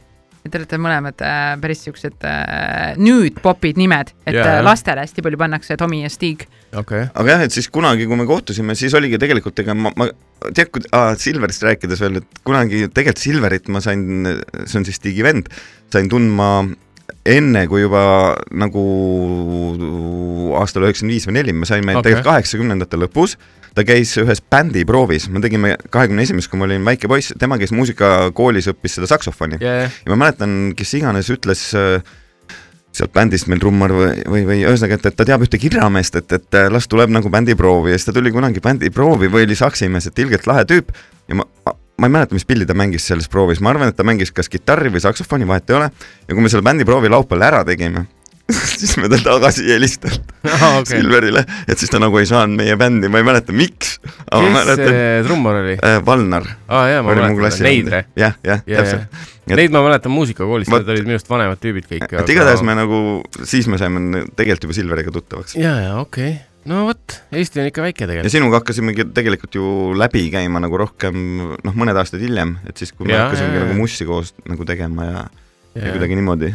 Te 0.41 0.57
olete 0.57 0.79
mõlemad 0.81 1.21
äh, 1.21 1.53
päris 1.61 1.83
siuksed 1.85 2.25
äh, 2.25 2.95
nüüd 2.97 3.37
popid 3.45 3.77
nimed, 3.77 4.15
et 4.25 4.33
yeah. 4.33 4.57
jah. 4.57 4.63
lastele 4.65 5.05
hästi 5.05 5.25
palju 5.27 5.41
pannakse 5.41 5.77
Tomi 5.81 6.01
ja 6.01 6.09
Stig. 6.13 6.47
okei, 6.73 7.03
aga 7.13 7.35
jah, 7.35 7.45
et 7.45 7.53
siis 7.53 7.69
kunagi, 7.73 8.07
kui 8.09 8.17
me 8.17 8.25
kohtusime, 8.29 8.77
siis 8.79 8.97
oligi 8.97 9.21
tegelikult, 9.21 9.61
ega 9.61 9.77
ma, 9.77 9.93
ma 10.01 10.09
tead, 10.49 10.71
kui 10.73 10.87
aa, 10.97 11.13
Silverist 11.21 11.67
rääkides 11.67 12.01
veel, 12.01 12.23
et 12.23 12.41
kunagi 12.47 12.87
tegelikult 12.89 13.21
Silverit 13.21 13.69
ma 13.69 13.85
sain, 13.85 14.07
see 14.65 14.81
on 14.81 14.89
siis 14.89 14.97
Stigi 14.97 15.27
vend, 15.27 15.53
sain 15.93 16.09
tundma 16.09 16.51
enne, 17.29 17.67
kui 17.69 17.85
juba 17.85 18.03
nagu 18.57 18.85
aastal 20.57 20.87
üheksakümmend 20.89 21.17
viis 21.19 21.29
või 21.29 21.37
neli, 21.37 21.55
me 21.57 21.69
saime 21.69 21.99
okay. 21.99 22.07
tegelikult 22.07 22.31
kaheksakümnendate 22.33 23.01
lõpus, 23.01 23.37
ta 23.75 23.85
käis 23.87 24.13
ühes 24.21 24.43
bändiproovis, 24.43 25.29
me 25.33 25.43
tegime 25.45 25.77
kahekümne 25.93 26.25
esimest, 26.27 26.51
kui 26.51 26.61
ma 26.61 26.67
olin 26.69 26.87
väike 26.87 27.11
poiss, 27.11 27.35
tema 27.41 27.59
käis 27.61 27.75
muusikakoolis, 27.77 28.71
õppis 28.73 28.99
seda 28.99 29.11
saksofoni. 29.11 29.61
Ja, 29.63 29.77
ja, 29.87 29.93
ma 30.13 30.19
mäletan, 30.25 30.75
kes 30.79 30.95
iganes 30.99 31.31
ütles 31.33 31.69
äh, 31.79 32.03
sealt 32.97 33.13
bändist 33.15 33.49
meil 33.51 33.63
trummar 33.63 33.95
või, 33.95 34.15
või, 34.27 34.43
või 34.49 34.63
ühesõnaga, 34.65 34.99
et, 34.99 35.11
et 35.13 35.19
ta 35.19 35.27
teab 35.29 35.45
ühte 35.47 35.61
kirjameest, 35.63 36.19
et, 36.19 36.39
et 36.41 36.59
äh, 36.59 36.71
las 36.73 36.91
tuleb 36.91 37.13
nagu 37.15 37.31
bändiproovi 37.33 37.95
ja 37.95 38.01
siis 38.01 38.11
ta 38.11 38.17
tuli 38.17 38.33
kunagi 38.35 38.63
bändiproovi 38.65 39.31
või 39.31 39.47
oli 39.47 39.59
saksimees, 39.59 40.11
et 40.11 40.25
ilgelt 40.25 40.49
lahe 40.51 40.67
tüüp. 40.69 40.91
Ja 41.31 41.39
ma, 41.39 41.47
ma 42.01 42.09
ei 42.09 42.15
mäleta, 42.17 42.35
mis 42.35 42.47
pilli 42.49 42.67
ta 42.67 42.75
mängis 42.75 43.07
selles 43.07 43.31
proovis, 43.31 43.63
ma 43.63 43.75
arvan, 43.75 43.93
et 43.93 43.99
ta 43.99 44.07
mängis 44.07 44.35
kas 44.35 44.51
kitarri 44.51 44.91
või 44.91 45.03
saksofoni, 45.05 45.47
vahet 45.49 45.71
ei 45.71 45.79
ole. 45.79 45.91
ja 46.27 46.35
kui 46.35 46.43
me 46.43 46.51
selle 46.51 46.67
bändiproovi 46.67 47.13
laupäeval 47.13 47.47
ära 47.47 47.63
tegime, 47.69 48.07
siis 48.81 48.97
me 49.01 49.11
ta 49.13 49.19
tagasi 49.23 49.65
ei 49.67 49.77
helistanud 49.77 50.35
aa 50.55 50.79
okei. 50.81 51.01
Silverile, 51.01 51.45
et 51.69 51.81
siis 51.81 51.93
ta 51.93 52.01
nagu 52.03 52.19
ei 52.21 52.29
saanud 52.29 52.61
meie 52.61 52.77
bändi, 52.81 53.11
ma 53.13 53.21
ei 53.21 53.27
mäleta, 53.27 53.55
miks, 53.57 53.99
kes 54.03 54.53
mäletan 54.55 54.85
see 54.85 55.23
trummar 55.27 55.61
oli? 55.63 55.79
äh,, 55.79 55.99
Valnar 56.07 56.49
ma 56.69 56.83
oli 56.83 57.01
mu 57.01 57.15
mäletan, 57.15 57.39
klassi 57.39 57.67
Neidre. 57.67 58.05
jah, 58.19 58.37
jah, 58.47 58.63
ja, 58.67 58.83
täpselt. 58.83 59.25
ja, 59.47 59.59
neid 59.61 59.75
ma 59.75 59.85
mäletan 59.87 60.15
muusikakoolist, 60.15 60.73
need 60.73 60.95
olid 60.97 61.11
minust 61.11 61.31
vanemad 61.31 61.61
tüübid 61.63 61.89
kõik. 61.91 62.07
et 62.23 62.37
igatahes 62.37 62.65
me 62.67 62.77
nagu, 62.79 63.01
siis 63.43 63.69
me 63.71 63.81
saime 63.81 64.25
tegelikult 64.37 64.69
juba 64.69 64.79
Silveriga 64.81 65.15
tuttavaks. 65.15 65.59
ja, 65.61 65.77
ja 65.89 65.99
okei 66.03 66.33
okay., 66.37 66.47
no 66.71 66.85
vot, 66.89 67.21
Eesti 67.33 67.63
on 67.63 67.69
ikka 67.71 67.85
väike 67.85 68.05
ja 68.05 68.11
tegelikult. 68.11 68.35
sinuga 68.35 68.61
hakkasimegi 68.61 69.07
tegelikult 69.17 69.57
ju 69.57 69.67
läbi 69.97 70.27
käima 70.33 70.61
nagu 70.63 70.81
rohkem 70.81 71.21
noh, 71.57 71.77
mõned 71.77 71.97
aastad 71.97 72.23
hiljem, 72.25 72.59
et 72.69 72.81
siis, 72.81 72.93
kui 72.93 73.09
me 73.09 73.17
Jaa, 73.17 73.29
hakkasimegi 73.29 73.57
jaa, 73.57 73.69
nagu 73.69 73.79
mussi 73.81 74.09
koos 74.09 74.35
nagu 74.49 74.67
tegema 74.69 75.09
ja, 75.09 75.23
ja. 75.75 75.87
ja 75.87 75.95
kuidagi 75.95 76.19
niimoodi 76.21 76.53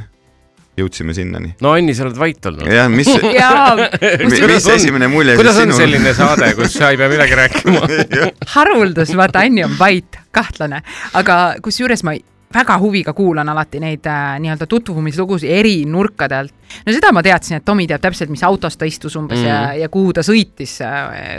jõudsime 0.78 1.16
sinnani. 1.16 1.54
no 1.64 1.72
Anni, 1.76 1.96
sa 1.96 2.06
oled 2.06 2.20
vait 2.20 2.50
olnud. 2.50 2.68
jah, 2.72 2.90
mis, 2.92 3.10
mis 4.28 4.44
on? 4.44 4.76
esimene 4.76 5.10
mulje 5.12 5.38
kuidas 5.40 5.60
on 5.62 5.70
sinul 5.70 5.80
selline 5.80 6.14
saade, 6.18 6.52
kus 6.58 6.76
sa 6.76 6.92
ei 6.92 7.00
pea 7.00 7.10
midagi 7.12 7.40
rääkima? 7.40 7.84
haruldus, 8.56 9.16
vaata 9.18 9.46
Anni 9.46 9.66
on 9.66 9.76
vait, 9.80 10.20
kahtlane, 10.36 10.82
aga 11.22 11.40
kusjuures 11.64 12.04
ma 12.08 12.16
väga 12.56 12.78
huviga 12.80 13.12
kuulan 13.16 13.50
alati 13.52 13.82
neid 13.84 14.06
äh, 14.08 14.38
nii-öelda 14.44 14.68
tutvumislugusid 14.72 15.52
eri 15.52 15.78
nurkadelt. 15.90 16.54
no 16.86 16.94
seda 16.96 17.12
ma 17.16 17.24
teadsin, 17.26 17.60
et 17.60 17.68
Tomi 17.68 17.88
teab 17.88 18.04
täpselt, 18.04 18.32
mis 18.32 18.44
autos 18.48 18.78
ta 18.78 18.88
istus 18.88 19.16
umbes 19.20 19.42
mm. 19.42 19.48
ja, 19.48 19.60
ja 19.86 19.92
kuhu 19.92 20.14
ta 20.16 20.24
sõitis, 20.24 20.80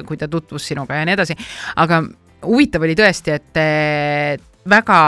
kui 0.09 0.21
ta 0.21 0.28
tutvus 0.33 0.69
sinuga 0.73 0.99
ja 0.99 1.09
nii 1.09 1.16
edasi. 1.16 1.37
aga 1.85 2.02
huvitav 2.47 2.85
oli 2.85 2.97
tõesti, 2.99 3.37
et 3.37 3.52
te 3.57 3.66
väga 4.69 5.00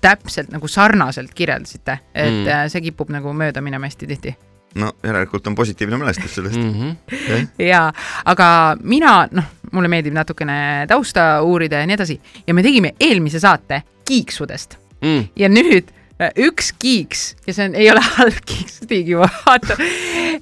täpselt 0.00 0.50
nagu 0.54 0.68
sarnaselt 0.68 1.34
kirjeldasite, 1.34 1.98
et 2.14 2.30
Mm. 2.32 2.44
mm. 2.44 2.68
see 2.72 2.80
kipub 2.88 3.10
nagu 3.10 3.32
mööda 3.32 3.60
minema 3.64 3.86
hästi 3.86 4.06
tihti 4.06 4.34
no 4.78 4.92
järelikult 5.02 5.46
on 5.46 5.54
positiivne 5.54 5.96
mälestus 5.96 6.34
sellest 6.34 6.56
Mhm. 6.56 6.96
mm.. 7.10 7.48
jaa, 7.58 7.92
aga 8.24 8.76
mina, 8.82 9.28
noh, 9.32 9.44
mulle 9.72 9.88
meeldib 9.88 10.12
natukene 10.14 10.84
tausta 10.88 11.42
uurida 11.42 11.80
ja 11.80 11.86
nii 11.86 11.94
edasi 11.94 12.20
ja 12.46 12.54
me 12.54 12.62
tegime 12.62 12.94
eelmise 13.00 13.40
saate 13.40 13.82
kiiksudest 14.08 14.78
Mm. 15.02 15.28
ja 15.36 15.48
nüüd 15.48 15.84
äh, 15.88 15.97
üks 16.18 16.72
kiiks 16.78 17.24
ja 17.46 17.54
see 17.54 17.68
on, 17.68 17.76
ei 17.78 17.90
ole 17.92 18.02
halb 18.16 18.40
kiiks, 18.46 18.80
Stig 18.82 19.08
juba 19.14 19.28
vaatab, 19.46 19.82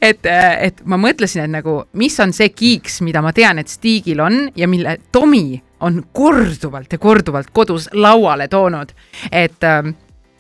et, 0.01 0.25
et 0.29 0.83
ma 0.89 0.99
mõtlesin, 1.01 1.45
et 1.47 1.55
nagu, 1.59 1.83
mis 2.01 2.17
on 2.23 2.33
see 2.37 2.49
kiiks, 2.55 3.03
mida 3.07 3.23
ma 3.25 3.35
tean, 3.37 3.61
et 3.63 3.73
Stigil 3.73 4.23
on 4.25 4.47
ja 4.57 4.69
mille 4.71 4.99
Tomi 5.13 5.61
on 5.85 6.01
korduvalt 6.17 6.93
ja 6.93 6.99
korduvalt 6.99 7.53
kodus 7.53 7.91
lauale 7.93 8.49
toonud, 8.49 8.95
et 9.31 9.65
ähm, 9.69 9.93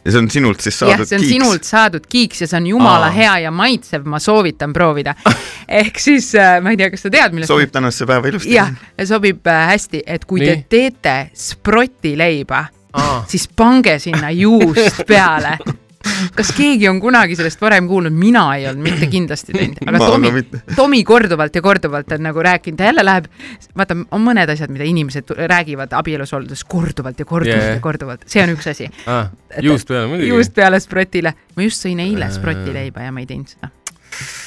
ja 0.07 0.13
see 0.15 0.23
on 0.23 0.31
sinult 0.31 0.63
siis 0.63 0.79
saadud 0.79 1.09
see 1.09 1.19
on 1.19 1.25
kiiks. 1.25 1.35
sinult 1.35 1.67
saadud 1.67 2.07
kiiks 2.09 2.45
ja 2.45 2.49
see 2.51 2.61
on 2.61 2.69
jumala 2.71 3.11
Aa. 3.11 3.17
hea 3.17 3.35
ja 3.47 3.51
maitsev, 3.55 4.07
ma 4.09 4.21
soovitan 4.23 4.73
proovida. 4.77 5.15
ehk 5.81 5.99
siis 6.01 6.31
äh, 6.39 6.61
ma 6.63 6.73
ei 6.73 6.81
tea, 6.81 6.93
kas 6.95 7.07
sa 7.09 7.13
tead, 7.13 7.35
millest 7.35 7.51
sobib 7.51 7.75
tänasesse 7.75 8.07
päeva 8.09 8.31
ilusti. 8.31 8.55
jah, 8.55 8.73
sobib 9.05 9.47
äh, 9.51 9.67
hästi, 9.73 10.05
et 10.07 10.25
kui 10.25 10.43
Nii. 10.43 10.49
te 10.49 10.77
teete 10.77 11.17
sprotileiba. 11.35 12.67
Siis 13.31 13.49
pange 13.57 13.99
sinna 14.03 14.31
juust 14.35 15.03
peale. 15.09 15.57
kas 16.37 16.53
keegi 16.55 16.89
on 16.89 17.01
kunagi 17.03 17.37
sellest 17.37 17.61
varem 17.61 17.89
kuulnud, 17.89 18.15
mina 18.15 18.45
ei 18.57 18.67
olnud 18.71 18.85
mitte 18.85 19.09
kindlasti 19.11 19.55
teinud, 19.57 19.81
aga 19.91 19.99
Tomi 19.99 20.43
Tomi 20.77 21.01
korduvalt 21.05 21.57
ja 21.57 21.63
korduvalt 21.65 22.13
on 22.15 22.23
nagu 22.29 22.45
rääkinud, 22.47 22.79
ta 22.79 22.91
jälle 22.91 23.05
läheb, 23.05 23.27
vaata, 23.79 23.97
on 24.15 24.23
mõned 24.25 24.53
asjad, 24.53 24.71
mida 24.73 24.87
inimesed 24.87 25.35
räägivad 25.51 25.97
abielus 25.99 26.35
olles 26.37 26.65
korduvalt 26.65 27.19
ja 27.19 27.25
korduvalt 27.27 27.45
Yeah. 27.47 27.77
ja 27.79 27.83
korduvalt, 27.83 28.25
see 28.31 28.43
on 28.43 28.51
üks 28.57 28.67
asi. 28.71 28.89
Ah, 29.07 29.29
juust 29.63 29.87
peale 29.89 30.09
muidugi. 30.11 30.31
juust 30.33 30.55
peale 30.55 30.81
sprotile, 30.83 31.33
ma 31.57 31.67
just 31.67 31.85
sõin 31.85 32.01
eile 32.03 32.27
sprotileiba 32.35 33.07
ja 33.07 33.13
ma 33.15 33.23
ei 33.23 33.29
teinud 33.31 33.53
seda. 33.53 33.71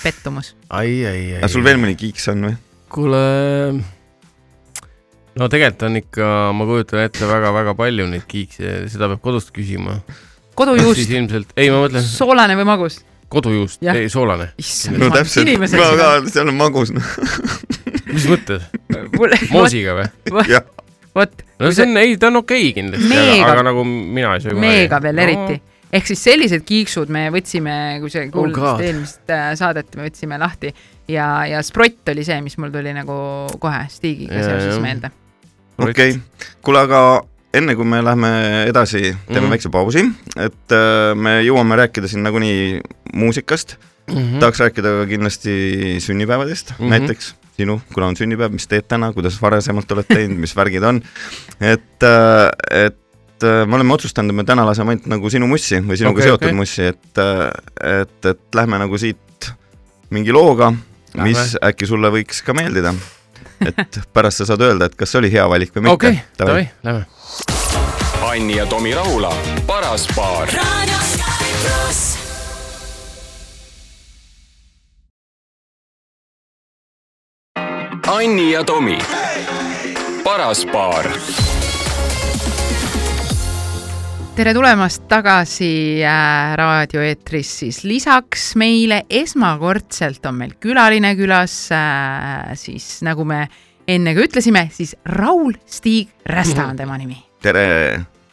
pettumus. 0.04 0.56
ai, 0.70 1.06
ai, 1.08 1.22
ai. 1.40 1.50
sul 1.50 1.64
veel 1.64 1.80
mõni 1.80 1.96
kiiks 2.00 2.28
on 2.34 2.50
või? 2.50 2.58
kuule, 2.92 3.24
no 5.40 5.48
tegelikult 5.52 5.86
on 5.88 6.00
ikka, 6.00 6.32
ma 6.56 6.68
kujutan 6.68 7.04
ette 7.06 7.28
väga-väga 7.30 7.76
palju 7.80 8.08
neid 8.12 8.26
kiikse, 8.30 8.74
seda 8.92 9.10
peab 9.14 9.22
kodust 9.24 9.54
küsima. 9.56 10.00
siis 10.04 10.58
kodujuust, 10.60 11.06
ilmselt, 11.08 11.54
ei 11.60 11.72
ma 11.72 11.84
mõtlen 11.86 12.04
soolane 12.06 12.58
või 12.60 12.68
magus? 12.68 13.00
kodujuust, 13.32 13.86
ei 13.94 14.10
soolane. 14.12 14.52
issand 14.60 15.00
no 15.00 15.12
täpselt, 15.14 15.54
ma 15.62 15.70
ka, 15.70 16.10
seal 16.28 16.52
on 16.52 16.60
magus, 16.60 16.92
mis 18.10 18.28
mõttes, 18.32 18.68
moosiga 19.54 19.96
või? 20.02 20.10
vot, 21.20 21.42
no 21.62 21.72
see 21.72 21.88
on, 21.88 21.98
ei 22.02 22.20
ta 22.20 22.32
on 22.34 22.44
okei 22.44 22.70
okay, 22.70 22.78
kindlasti, 22.82 23.16
aga, 23.40 23.56
aga 23.56 23.68
nagu 23.72 23.88
mina 23.88 24.36
ei 24.36 24.46
söö 24.46 24.60
meega 24.60 25.00
veel 25.04 25.24
eriti. 25.24 25.60
ehk 25.94 26.12
siis 26.12 26.26
sellised 26.28 26.68
kiiksud 26.68 27.12
me 27.14 27.30
võtsime, 27.34 27.76
kui 28.04 28.12
sa 28.12 28.26
Oh 28.28 28.34
kuulasid 28.34 28.60
God. 28.60 28.88
eelmist 28.90 29.36
äh, 29.36 29.52
saadet, 29.60 29.96
me 29.96 30.10
võtsime 30.10 30.42
lahti 30.42 30.74
ja, 31.10 31.30
ja 31.50 31.64
Sprott 31.66 32.12
oli 32.12 32.26
see, 32.28 32.42
mis 32.46 32.58
mul 32.60 32.74
tuli 32.74 32.94
nagu 32.98 33.16
kohe 33.62 33.82
Stigiga 33.94 34.44
seoses 34.44 34.82
meelde. 34.84 35.14
Okei 35.80 36.16
okay.. 36.16 36.48
kuule, 36.66 36.86
aga 36.86 37.02
enne 37.54 37.76
kui 37.76 37.88
me 37.88 38.02
lähme 38.06 38.32
edasi, 38.70 39.02
teeme 39.02 39.16
mm. 39.16 39.46
-hmm. 39.46 39.50
väikse 39.56 39.70
pausi, 39.74 40.06
et 40.38 40.76
äh, 40.76 41.16
me 41.16 41.40
jõuame 41.42 41.80
rääkida 41.80 42.08
siin 42.08 42.24
nagunii 42.24 42.82
muusikast 43.14 43.78
mm. 44.08 44.16
-hmm. 44.16 44.40
tahaks 44.40 44.60
rääkida 44.60 44.96
ka 45.02 45.06
kindlasti 45.10 45.54
sünnipäevadest 46.00 46.74
mm. 46.78 46.86
-hmm. 46.86 46.90
näiteks 46.90 47.36
sinu, 47.58 47.82
kuna 47.94 48.08
on 48.08 48.16
sünnipäev, 48.16 48.54
mis 48.56 48.68
teed 48.68 48.88
täna, 48.88 49.12
kuidas 49.14 49.42
varasemalt 49.42 49.92
oled 49.92 50.08
teinud, 50.08 50.40
mis 50.40 50.56
värgid 50.56 50.84
on, 50.84 51.02
et, 51.60 52.04
et 52.72 53.44
äh, 53.44 53.68
me 53.68 53.76
oleme 53.76 53.94
otsustanud, 53.94 54.32
et 54.32 54.36
me 54.36 54.44
täna 54.48 54.66
laseme 54.66 54.96
ainult 54.96 55.10
nagu 55.12 55.30
sinu 55.30 55.48
mussi 55.48 55.82
või 55.82 55.98
sinuga 56.00 56.20
okay, 56.20 56.30
seotud 56.30 56.48
okay. 56.48 56.56
mussi, 56.56 56.84
et, 56.94 57.24
et, 57.84 58.32
et 58.32 58.56
lähme 58.56 58.80
nagu 58.80 58.98
siit 58.98 59.52
mingi 60.10 60.34
looga, 60.34 60.72
mis 61.20 61.58
äkki 61.64 61.90
sulle 61.90 62.12
võiks 62.14 62.44
ka 62.46 62.56
meeldida. 62.58 62.94
Et 63.66 64.00
pärast 64.14 64.42
sa 64.42 64.50
saad 64.50 64.62
öelda, 64.62 64.90
et 64.90 64.96
kas 64.96 65.12
see 65.12 65.20
oli 65.22 65.32
hea 65.34 65.46
valik 65.50 65.74
või 65.76 65.88
mitte 65.88 65.96
okei, 65.98 66.22
davai, 66.40 66.68
lähme. 66.84 67.06
Anni 68.30 68.58
ja 68.58 68.66
Tomi 68.70 68.94
Rahula, 68.94 69.34
paras 69.68 70.08
paar. 70.16 70.52
Anni 78.10 78.52
ja 78.52 78.64
Tomi, 78.64 78.98
paras 80.24 80.66
paar 80.66 81.10
tere 84.40 84.54
tulemast 84.56 85.04
tagasi 85.12 86.00
äh, 86.08 86.54
raadioeetris 86.56 87.50
siis 87.60 87.82
lisaks 87.84 88.54
meile 88.56 89.02
esmakordselt 89.12 90.24
on 90.30 90.38
meil 90.40 90.54
külaline 90.64 91.10
külas 91.20 91.56
äh,, 91.76 92.54
siis 92.56 93.02
nagu 93.04 93.26
me 93.28 93.42
enne 93.84 94.14
ka 94.16 94.24
ütlesime, 94.24 94.62
siis 94.72 94.94
Raul 95.12 95.58
Stig 95.68 96.14
Rästa 96.24 96.70
on 96.70 96.80
tema 96.80 96.96
nimi, 97.02 97.18
tere, 97.44 97.66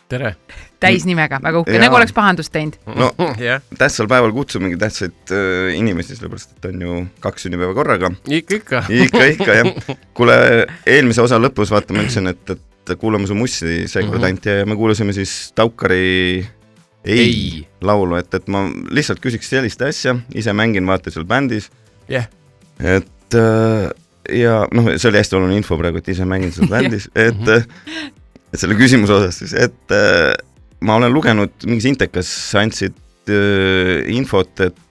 tere. 0.07 0.37
täisnimega, 0.79 1.41
väga 1.43 1.65
uhke, 1.65 1.75
nagu 1.83 1.99
oleks 1.99 2.15
pahandust 2.15 2.55
teinud. 2.55 2.79
no 2.87 3.11
jah, 3.43 3.67
tähtsal 3.75 4.07
päeval 4.07 4.31
kutsumegi 4.37 4.79
tähtsaid 4.79 5.35
äh, 5.35 5.73
inimesi, 5.75 6.15
sellepärast 6.21 6.55
et 6.55 6.71
on 6.71 6.87
ju 6.87 7.03
kaks 7.27 7.49
sünnipäeva 7.49 7.75
korraga. 7.75 8.15
ikka, 8.31 8.61
ikka. 8.61 8.85
ikka, 9.03 9.27
ikka 9.35 9.59
jah. 9.59 9.93
kuule, 10.15 10.39
eelmise 10.87 11.27
osa 11.27 11.43
lõpus 11.43 11.75
vaata, 11.75 11.99
ma 11.99 12.07
ütlesin, 12.07 12.31
et, 12.31 12.55
et 12.55 12.63
kuulame 12.95 13.27
su 13.27 13.35
mussi 13.35 13.87
seekord 13.91 14.21
Mhm. 14.21 14.25
ainult 14.29 14.47
ja 14.47 14.67
me 14.67 14.77
kuulasime 14.79 15.13
siis 15.17 15.53
Taukari 15.55 16.47
ei, 17.05 17.19
ei. 17.21 17.69
laulu, 17.83 18.17
et, 18.19 18.33
et 18.35 18.49
ma 18.49 18.65
lihtsalt 18.91 19.21
küsiks 19.23 19.51
sellist 19.51 19.83
asja, 19.83 20.17
ise 20.35 20.53
mängin 20.57 20.87
vaata 20.87 21.11
seal 21.15 21.25
bändis, 21.29 21.69
jah, 22.11 22.27
et 22.81 23.35
äh, 23.39 23.91
ja 24.35 24.65
noh, 24.75 24.89
see 24.99 25.11
oli 25.11 25.21
hästi 25.23 25.37
oluline 25.39 25.61
info 25.61 25.79
praegu, 25.79 25.99
et 26.03 26.09
ise 26.15 26.25
mängin 26.27 26.53
seal 26.55 26.71
bändis, 26.75 27.07
et 27.15 27.49
äh, 27.53 27.67
et 28.53 28.59
selle 28.63 28.75
küsimuse 28.79 29.13
osas 29.15 29.39
siis, 29.43 29.55
et 29.55 29.95
äh, 29.95 30.33
ma 30.87 30.97
olen 30.99 31.13
lugenud 31.15 31.67
mingis 31.67 31.87
intekas, 31.91 32.31
andsid 32.59 32.97
äh, 33.31 34.03
infot, 34.15 34.51
et, 34.67 34.83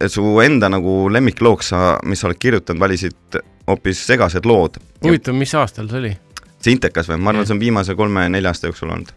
et 0.00 0.10
su 0.10 0.24
enda 0.42 0.68
nagu 0.72 1.04
lemmiklooks 1.12 1.70
sa, 1.74 1.84
mis 2.06 2.18
sa 2.22 2.28
oled 2.30 2.38
kirjutanud, 2.42 2.80
valisid 2.82 3.38
hoopis 3.70 4.00
segased 4.08 4.46
lood. 4.48 4.80
huvitav, 5.04 5.34
mis 5.38 5.54
aastal 5.54 5.86
see 5.90 5.98
oli? 6.02 6.12
See 6.60 6.76
intekas 6.76 7.10
või? 7.10 7.18
ma 7.18 7.32
arvan, 7.32 7.44
et 7.44 7.50
see 7.50 7.56
on 7.56 7.62
viimase 7.64 7.96
kolme-nelja 7.98 8.52
aasta 8.52 8.70
jooksul 8.70 8.92
olnud. 8.94 9.12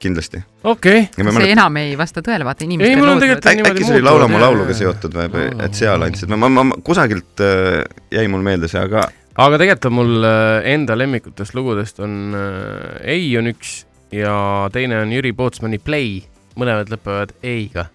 kindlasti. 0.00 0.40
okei, 0.64 1.08
see 1.12 1.50
enam 1.52 1.76
ei 1.76 1.96
vasta 1.98 2.22
tõele, 2.24 2.44
vaata 2.48 2.64
Ei, 2.64 2.70
inimestel 2.70 3.00
mul 3.02 3.12
on 3.12 3.20
tegelikult- 3.20 3.50
võivad- 3.52 3.70
äkki 3.74 3.84
see 3.84 3.96
oli 3.98 4.06
Laula 4.08 4.28
mu 4.32 4.38
lauluga 4.40 4.74
seotud 4.76 5.16
või, 5.18 5.28
või 5.34 5.48
et 5.66 5.76
seal 5.76 6.06
andsid, 6.06 6.32
ma, 6.32 6.48
ma, 6.48 6.64
ma 6.70 6.78
kusagilt 6.84 7.42
äh, 7.44 7.82
jäi 8.16 8.28
mul 8.32 8.44
meelde 8.46 8.70
see, 8.72 8.80
aga 8.80 9.04
aga 9.36 9.58
tegelikult 9.60 9.90
on 9.90 9.96
mul 9.98 10.24
äh, 10.24 10.72
enda 10.72 10.96
lemmikutest 10.98 11.54
lugudest 11.54 12.00
on 12.00 12.34
äh, 12.34 13.12
Ei 13.16 13.28
on 13.38 13.52
üks 13.52 13.84
ja 14.12 14.34
teine 14.72 15.02
on 15.04 15.12
Jüri 15.14 15.32
Pootsmani 15.36 15.78
Play, 15.78 16.22
mõlemad 16.58 16.90
lõpevad 16.90 17.36
ei-ga. 17.46 17.86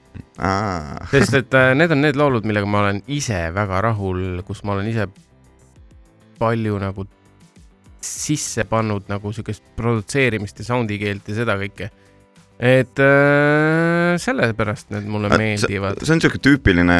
sest 1.12 1.34
et 1.41 1.53
äh, 1.58 1.74
need 1.75 1.91
on 1.91 2.01
need 2.05 2.15
laulud, 2.20 2.46
millega 2.48 2.70
ma 2.70 2.86
olen 2.86 3.01
ise 3.12 3.48
väga 3.55 3.82
rahul, 3.84 4.44
kus 4.48 4.63
ma 4.63 4.77
olen 4.77 4.88
ise 4.94 5.10
palju 6.39 6.77
nagu 6.79 7.05
sisse 8.06 8.66
pannud 8.70 9.10
nagu 9.12 9.32
siukest 9.36 9.64
produtseerimist 9.78 10.60
ja 10.60 10.66
sound'i 10.72 11.00
keelt 11.02 11.30
ja 11.30 11.36
seda 11.42 11.58
kõike. 11.60 11.90
et 12.60 13.02
äh, 13.04 14.16
sellepärast 14.22 14.94
need 14.96 15.10
mulle 15.12 15.30
Vaat 15.30 15.42
meeldivad. 15.42 16.00
see 16.00 16.14
on 16.16 16.22
niisugune 16.22 16.44
tüüpiline 16.48 16.98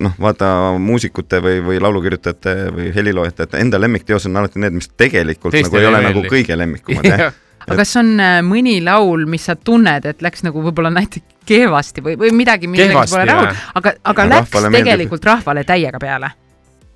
noh, 0.00 0.14
vaata 0.20 0.54
muusikute 0.80 1.42
või, 1.44 1.60
või 1.66 1.80
laulukirjutajate 1.84 2.54
või 2.76 2.88
heliloojate 2.94 3.48
enda 3.60 3.80
lemmikteos 3.80 4.26
on 4.30 4.40
alati 4.40 4.62
need, 4.62 4.78
mis 4.80 4.88
tegelikult 4.96 5.52
Teistele 5.52 5.82
nagu 5.82 5.84
ei 5.84 5.90
ole 5.90 6.00
ei 6.00 6.08
nagu 6.08 6.22
meeldi. 6.22 6.34
kõige 6.36 6.58
lemmikumad 6.58 7.10
jah. 7.12 7.32
aga 7.66 7.76
kas 7.82 7.92
on 8.00 8.14
äh, 8.24 8.38
mõni 8.46 8.78
laul, 8.84 9.26
mis 9.28 9.44
sa 9.50 9.54
tunned, 9.56 10.06
et 10.08 10.22
läks 10.24 10.46
nagu 10.46 10.62
võib-olla 10.64 10.92
näiteks 10.96 11.36
kehvasti 11.50 12.00
või, 12.04 12.16
või 12.20 12.32
midagi, 12.36 12.70
millega 12.70 13.04
pole 13.10 13.26
rahul 13.28 13.50
aga, 13.74 13.92
aga 14.04 14.22
Ja 14.24 14.28
läks 14.32 14.46
rahvale 14.48 14.70
meeldib. 14.70 14.86
tegelikult 14.86 15.28
rahvale 15.28 15.64
täiega 15.68 16.00
peale. 16.00 16.32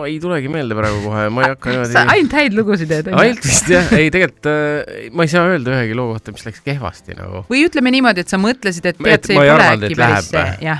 ei 0.09 0.19
tulegi 0.21 0.51
meelde 0.53 0.77
praegu 0.77 0.99
kohe, 1.07 1.23
ma 1.33 1.39
ei 1.45 1.51
hakka 1.55 1.67
sa 1.71 1.73
niimoodi. 1.73 1.97
ainult 2.13 2.33
häid 2.39 2.53
lugusid 2.59 2.89
teed, 2.93 3.05
ainult 3.09 3.43
vist 3.49 3.67
jah, 3.73 3.87
ei 3.97 4.07
tegelikult 4.13 4.47
äh, 4.51 5.09
ma 5.15 5.25
ei 5.25 5.33
saa 5.33 5.43
öelda 5.49 5.73
ühegi 5.73 5.97
loo 5.97 6.07
kohta, 6.13 6.35
mis 6.35 6.45
läks 6.47 6.61
kehvasti 6.65 7.11
nagu. 7.17 7.43
või 7.49 7.59
ütleme 7.67 7.89
niimoodi, 7.95 8.19
et 8.25 8.31
sa 8.33 8.37
mõtlesid, 8.41 8.85
et 8.93 8.97
tead, 9.01 9.29
see 9.31 9.37
ei 9.39 9.53
arvanud, 9.55 9.87
äkki 9.89 9.97
et 9.97 9.99
päris 10.03 10.15
läheb. 10.15 10.25
see, 10.29 10.69
jah. 10.69 10.79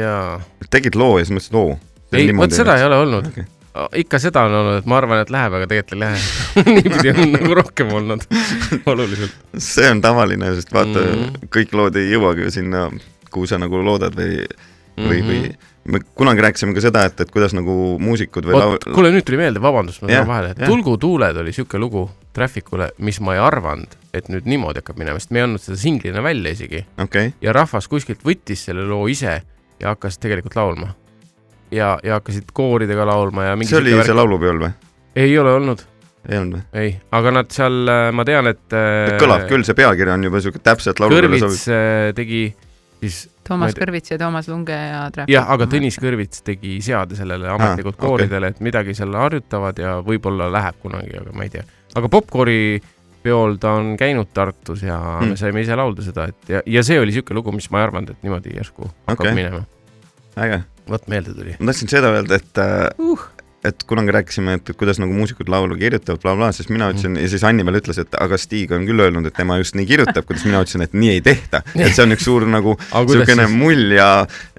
jaa. 0.00 0.28
tegid 0.72 0.94
loo 1.00 1.14
ja 1.20 1.24
siis 1.26 1.36
mõtlesid, 1.36 1.56
oo. 1.60 1.72
ei, 2.16 2.24
vot 2.40 2.52
seda 2.56 2.80
ei 2.80 2.88
ole 2.88 2.96
olnud 3.04 3.32
okay.. 3.34 3.44
Ikka 4.00 4.18
seda 4.22 4.44
on 4.48 4.56
olnud, 4.60 4.80
et 4.80 4.90
ma 4.90 4.98
arvan, 4.98 5.22
et 5.22 5.30
läheb, 5.30 5.56
aga 5.58 5.68
tegelikult 5.70 5.96
ei 5.96 6.02
lähe. 6.02 6.20
niipidi 6.74 7.12
on 7.14 7.34
nagu 7.36 7.56
rohkem 7.60 7.94
olnud, 8.00 8.26
oluliselt. 8.92 9.36
see 9.56 9.90
on 9.90 10.02
tavaline, 10.04 10.54
sest 10.58 10.72
vaata 10.74 11.04
mm. 11.04 11.24
-hmm. 11.24 11.50
kõik 11.56 11.74
lood 11.78 11.98
ei 12.00 12.12
jõuagi 12.12 12.48
ju 12.48 12.54
sinna, 12.60 12.88
kuhu 13.30 13.46
sa 13.46 13.58
nagu 13.62 13.82
loodad 13.84 14.16
või, 14.18 14.44
või, 14.98 15.20
või 15.26 15.42
Mhm. 15.84 15.92
me 15.92 16.00
kunagi 16.14 16.40
rääkisime 16.40 16.74
ka 16.74 16.80
seda, 16.80 17.04
et, 17.08 17.20
et 17.20 17.30
kuidas 17.32 17.54
nagu 17.56 17.74
muusikud 18.00 18.46
või 18.46 18.58
vot, 18.58 18.84
kuule 18.94 19.12
nüüd 19.14 19.24
tuli 19.26 19.38
meelde, 19.40 19.62
vabandust, 19.62 20.02
ma 20.02 20.10
tulen 20.10 20.28
vahele. 20.28 20.54
Tulgu 20.60 20.96
tuuled 21.00 21.36
oli 21.40 21.54
siuke 21.56 21.80
lugu 21.80 22.04
Trafficule, 22.36 22.90
mis 22.98 23.20
ma 23.24 23.34
ei 23.34 23.40
arvanud, 23.42 23.96
et 24.14 24.28
nüüd 24.30 24.46
niimoodi 24.50 24.84
hakkab 24.84 25.00
minema, 25.00 25.18
sest 25.18 25.32
me 25.34 25.40
ei 25.40 25.46
andnud 25.48 25.62
seda 25.64 25.78
singlina 25.80 26.22
välja 26.22 26.52
isegi 26.54 26.84
okay., 27.00 27.32
ja 27.42 27.54
rahvas 27.56 27.88
kuskilt 27.90 28.22
võttis 28.26 28.66
selle 28.68 28.84
loo 28.86 29.08
ise 29.10 29.40
ja 29.80 29.94
hakkas 29.94 30.20
tegelikult 30.20 30.58
laulma. 30.58 30.92
ja, 31.74 31.94
ja 32.02 32.18
hakkasid 32.18 32.52
kooridega 32.54 33.06
laulma 33.08 33.50
ja 33.50 33.56
mingi 33.58 33.72
see 33.72 33.80
oli 33.82 33.94
siuke 33.94 34.08
see 34.10 34.18
laulupeol 34.18 34.62
või? 34.64 34.72
ei 35.20 35.36
ole 35.38 35.54
olnud, 35.58 35.84
ei 36.28 36.38
olnud 36.38 36.58
või? 36.58 36.84
ei, 36.84 36.94
aga 37.18 37.34
nad 37.40 37.52
seal, 37.54 37.92
ma 38.16 38.26
tean, 38.28 38.50
et 38.52 38.76
äh, 38.76 39.16
kõlab 39.20 39.46
küll, 39.50 39.66
see 39.66 39.78
pealkiri 39.78 40.14
on 40.14 40.28
juba 40.30 40.42
siuke 40.44 40.62
täpselt 40.64 41.02
laulupeole 41.02 41.38
sobiv 41.38 41.46
Kõrvits. 41.48 41.68
äh, 41.74 42.10
tegi 42.18 42.42
siis 43.00 43.20
Toomas 43.50 43.74
tea- 43.74 43.82
Kõrvits 43.84 44.12
ja 44.12 44.18
Toomas 44.20 44.48
Lunge 44.48 44.76
ja 44.76 45.02
Trahv. 45.10 45.32
jah, 45.32 45.50
aga 45.50 45.66
Tõnis 45.70 45.98
Kõrvits 46.00 46.44
tegi 46.46 46.78
seade 46.84 47.18
sellele 47.18 47.48
ametlikult 47.50 47.96
okei. 47.96 48.06
kooridele, 48.06 48.52
et 48.54 48.60
midagi 48.64 48.94
seal 48.94 49.14
harjutavad 49.16 49.78
ja 49.78 49.98
võib-olla 50.06 50.50
läheb 50.52 50.80
kunagi, 50.82 51.16
aga 51.18 51.34
ma 51.34 51.46
ei 51.46 51.52
tea. 51.56 51.64
aga 51.96 52.08
popkoori 52.12 52.80
peol 53.22 53.56
ta 53.60 53.74
on 53.76 53.96
käinud 54.00 54.30
Tartus 54.32 54.82
ja 54.82 54.96
mm. 54.96 55.32
Me 55.32 55.36
saime 55.36 55.64
ise 55.64 55.76
laulda 55.76 56.04
seda, 56.04 56.28
et 56.30 56.52
ja, 56.54 56.62
ja 56.66 56.84
see 56.86 57.00
oli 57.00 57.12
niisugune 57.12 57.40
lugu, 57.40 57.52
mis 57.52 57.68
ma 57.70 57.80
ei 57.80 57.88
arvanud, 57.88 58.14
et 58.14 58.22
niimoodi 58.24 58.54
järsku 58.56 58.88
hakkab 59.06 59.26
okay. 59.26 59.34
minema. 59.36 59.64
äge. 60.40 60.62
Vot 60.90 61.06
meelde 61.08 61.34
tuli. 61.36 61.56
ma 61.58 61.72
tahtsin 61.72 61.88
seda 61.92 62.10
öelda, 62.16 62.40
et 62.40 62.58
äh, 62.58 62.88
Uh. 62.98 63.28
Et 63.64 63.84
kunagi 63.86 64.14
rääkisime, 64.14 64.56
et 64.56 64.72
kuidas 64.78 65.00
nagu 65.02 65.12
muusikud 65.12 65.48
laulu 65.52 65.76
kirjutavad 65.76 66.22
bla, 66.22 66.32
bla, 66.32 66.46
bla, 66.46 66.52
siis 66.56 66.70
mina 66.72 66.88
ütlesin 66.92 67.18
ja 67.20 67.28
siis 67.28 67.44
Anni 67.44 67.66
veel 67.66 67.80
ütles, 67.82 68.00
et 68.00 68.16
aga 68.20 68.38
Stig 68.40 68.72
on 68.72 68.86
küll 68.88 69.04
öelnud, 69.04 69.28
et 69.28 69.36
tema 69.36 69.58
just 69.60 69.76
nii 69.76 69.88
kirjutab, 69.88 70.24
kuidas 70.28 70.46
mina 70.48 70.62
ütlesin, 70.64 70.86
et 70.86 70.96
nii 70.96 71.16
ei 71.18 71.24
tehta. 71.24 71.60
et 71.76 71.92
see 71.92 72.04
on 72.06 72.16
üks 72.16 72.24
suur 72.24 72.48
nagu 72.48 72.76
niisugune 72.94 73.48
mull 73.52 73.96
ja 73.98 74.10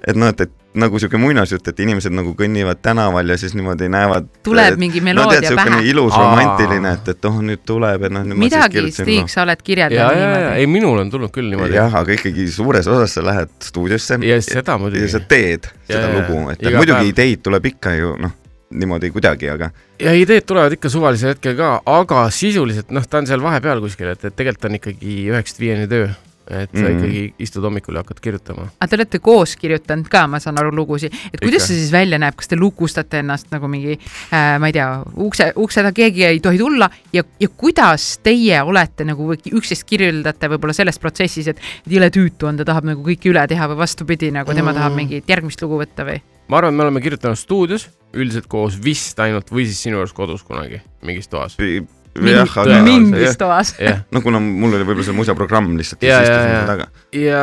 et 0.06 0.18
noh, 0.18 0.30
et, 0.30 0.46
et 0.46 0.78
nagu 0.78 0.96
niisugune 0.96 1.20
muinasjutt, 1.20 1.66
et 1.72 1.80
inimesed 1.82 2.14
nagu 2.14 2.36
kõnnivad 2.38 2.78
tänaval 2.84 3.34
ja 3.34 3.36
siis 3.40 3.56
niimoodi 3.58 3.88
näevad 3.92 4.28
Tuleb 4.46 4.76
et, 4.76 4.78
mingi 4.80 5.02
no 5.02 5.08
meloodia 5.10 5.40
tead, 5.40 5.50
niisugune 5.50 5.80
pähe. 5.80 5.88
ilus 5.90 6.14
romantiline, 6.16 6.92
et, 6.96 7.10
et 7.16 7.28
oh, 7.28 7.40
nüüd 7.48 7.64
tuleb, 7.68 8.06
et 8.06 8.14
noh, 8.14 8.28
midagi, 8.30 8.84
Stig, 8.86 9.02
kirjutasin 9.02 9.32
sa 9.34 9.42
oled 9.42 9.64
kirjeldanud 9.66 10.20
niimoodi. 10.22 10.52
ei 10.62 10.68
minul 10.70 11.02
on 11.02 11.10
tulnud 11.10 11.34
küll 11.34 11.50
niimoodi. 11.50 11.74
jah, 11.76 11.98
aga 12.02 12.14
ikkagi 12.14 12.46
suures 12.54 12.86
osas 12.86 13.18
sa 13.18 13.26
lähed 13.26 13.50
stuudiosse 13.66 14.20
ja 14.30 14.38
seda 14.46 14.78
muidugi 14.78 15.08
ja 15.08 15.16
sa. 15.16 15.24
teed 15.34 15.66
Ja, 15.88 15.98
seda 15.98 16.06
ja, 16.06 16.14
lugu, 16.20 16.46
et 16.54 16.64
muidugi 16.78 17.10
ideid 17.10 17.42
tuleb 17.44 17.66
ikka 17.74 17.96
ju 17.98 18.14
noh, 18.22 18.38
niimoodi 18.72 19.10
kuidagi, 19.14 19.48
aga 19.52 19.70
ja 20.02 20.12
ideed 20.18 20.44
tulevad 20.48 20.72
ikka 20.76 20.88
suvalisel 20.92 21.34
hetkel 21.34 21.56
ka, 21.56 21.70
aga 21.86 22.26
sisuliselt 22.34 22.90
noh, 22.90 23.06
ta 23.06 23.18
on 23.22 23.26
seal 23.30 23.42
vahepeal 23.44 23.80
kuskil, 23.84 24.12
et, 24.16 24.24
et 24.24 24.36
tegelikult 24.36 24.70
on 24.70 24.78
ikkagi 24.80 25.16
üheksast 25.32 25.60
viieni 25.62 25.88
töö. 25.88 26.10
et 26.50 26.72
sa 26.74 26.82
Mhm. 26.82 26.96
ikkagi 26.98 27.20
istud 27.38 27.62
hommikul 27.62 27.94
ja 27.94 28.00
hakkad 28.02 28.18
kirjutama. 28.20 28.64
aga 28.80 28.88
te 28.90 28.96
olete 28.96 29.18
koos 29.22 29.52
kirjutanud 29.56 30.08
ka, 30.10 30.26
ma 30.26 30.40
saan 30.42 30.58
aru, 30.58 30.72
lugusid, 30.74 31.14
et 31.32 31.38
kuidas 31.40 31.62
Ikka. 31.62 31.66
see 31.68 31.76
siis 31.78 31.92
välja 31.92 32.18
näeb, 32.18 32.34
kas 32.36 32.48
te 32.50 32.56
lukustate 32.58 33.20
ennast 33.22 33.46
nagu 33.54 33.68
mingi 33.70 33.92
äh,, 33.94 34.58
ma 34.58 34.66
ei 34.66 34.72
tea, 34.74 34.88
ukse, 35.16 35.52
ukse 35.56 35.80
taha 35.80 35.92
keegi 35.92 36.24
ei 36.26 36.40
tohi 36.40 36.58
tulla 36.58 36.90
ja, 37.14 37.22
ja 37.40 37.48
kuidas 37.48 38.18
teie 38.26 38.58
olete 38.62 39.04
nagu 39.06 39.30
üksteist 39.38 39.86
kirjeldate 39.86 40.50
võib-olla 40.50 40.74
selles 40.74 40.98
protsessis, 40.98 41.46
et 41.54 41.60
jõle 41.88 42.10
tüütu 42.10 42.50
on, 42.50 42.56
ta 42.58 42.64
tahab 42.64 42.84
nagu 42.90 43.06
kõike 43.06 43.30
üle 43.30 43.46
teha 43.48 43.68
või 43.70 43.78
vastupidi, 43.86 44.32
nagu 44.34 44.52
tema 44.52 44.72
Mm. 44.72 44.76
tahab 44.80 44.96
mingit 44.98 45.28
järgmist 45.30 45.62
lugu 45.62 45.78
võtta 45.78 46.04
või? 46.04 46.20
Ma 46.52 46.60
arvan, 46.60 46.74
et 46.74 46.78
me 46.78 46.84
oleme 46.84 47.00
kirjutanud 47.04 47.38
stuudios, 47.40 47.88
üldiselt 48.12 48.44
koos 48.52 48.76
vist 48.84 49.18
ainult 49.24 49.48
või 49.52 49.64
siis 49.70 49.80
sinu 49.86 49.96
juures 50.02 50.12
kodus 50.16 50.44
kunagi, 50.44 50.82
mingis 51.08 51.30
toas. 51.32 51.56
pi- 51.56 51.80
jah, 52.28 52.44
aga 52.60 52.82
mingis 52.84 53.38
toas. 53.40 53.70
no 54.12 54.20
kuna 54.24 54.36
mul 54.44 54.76
oli 54.76 54.84
võib-olla 54.84 55.06
see 55.08 55.16
musaprogramm 55.16 55.70
lihtsalt 55.80 56.04
Ja, 56.04 56.18
ja, 56.20 56.42
ja, 56.44 56.88
ja. 57.16 57.38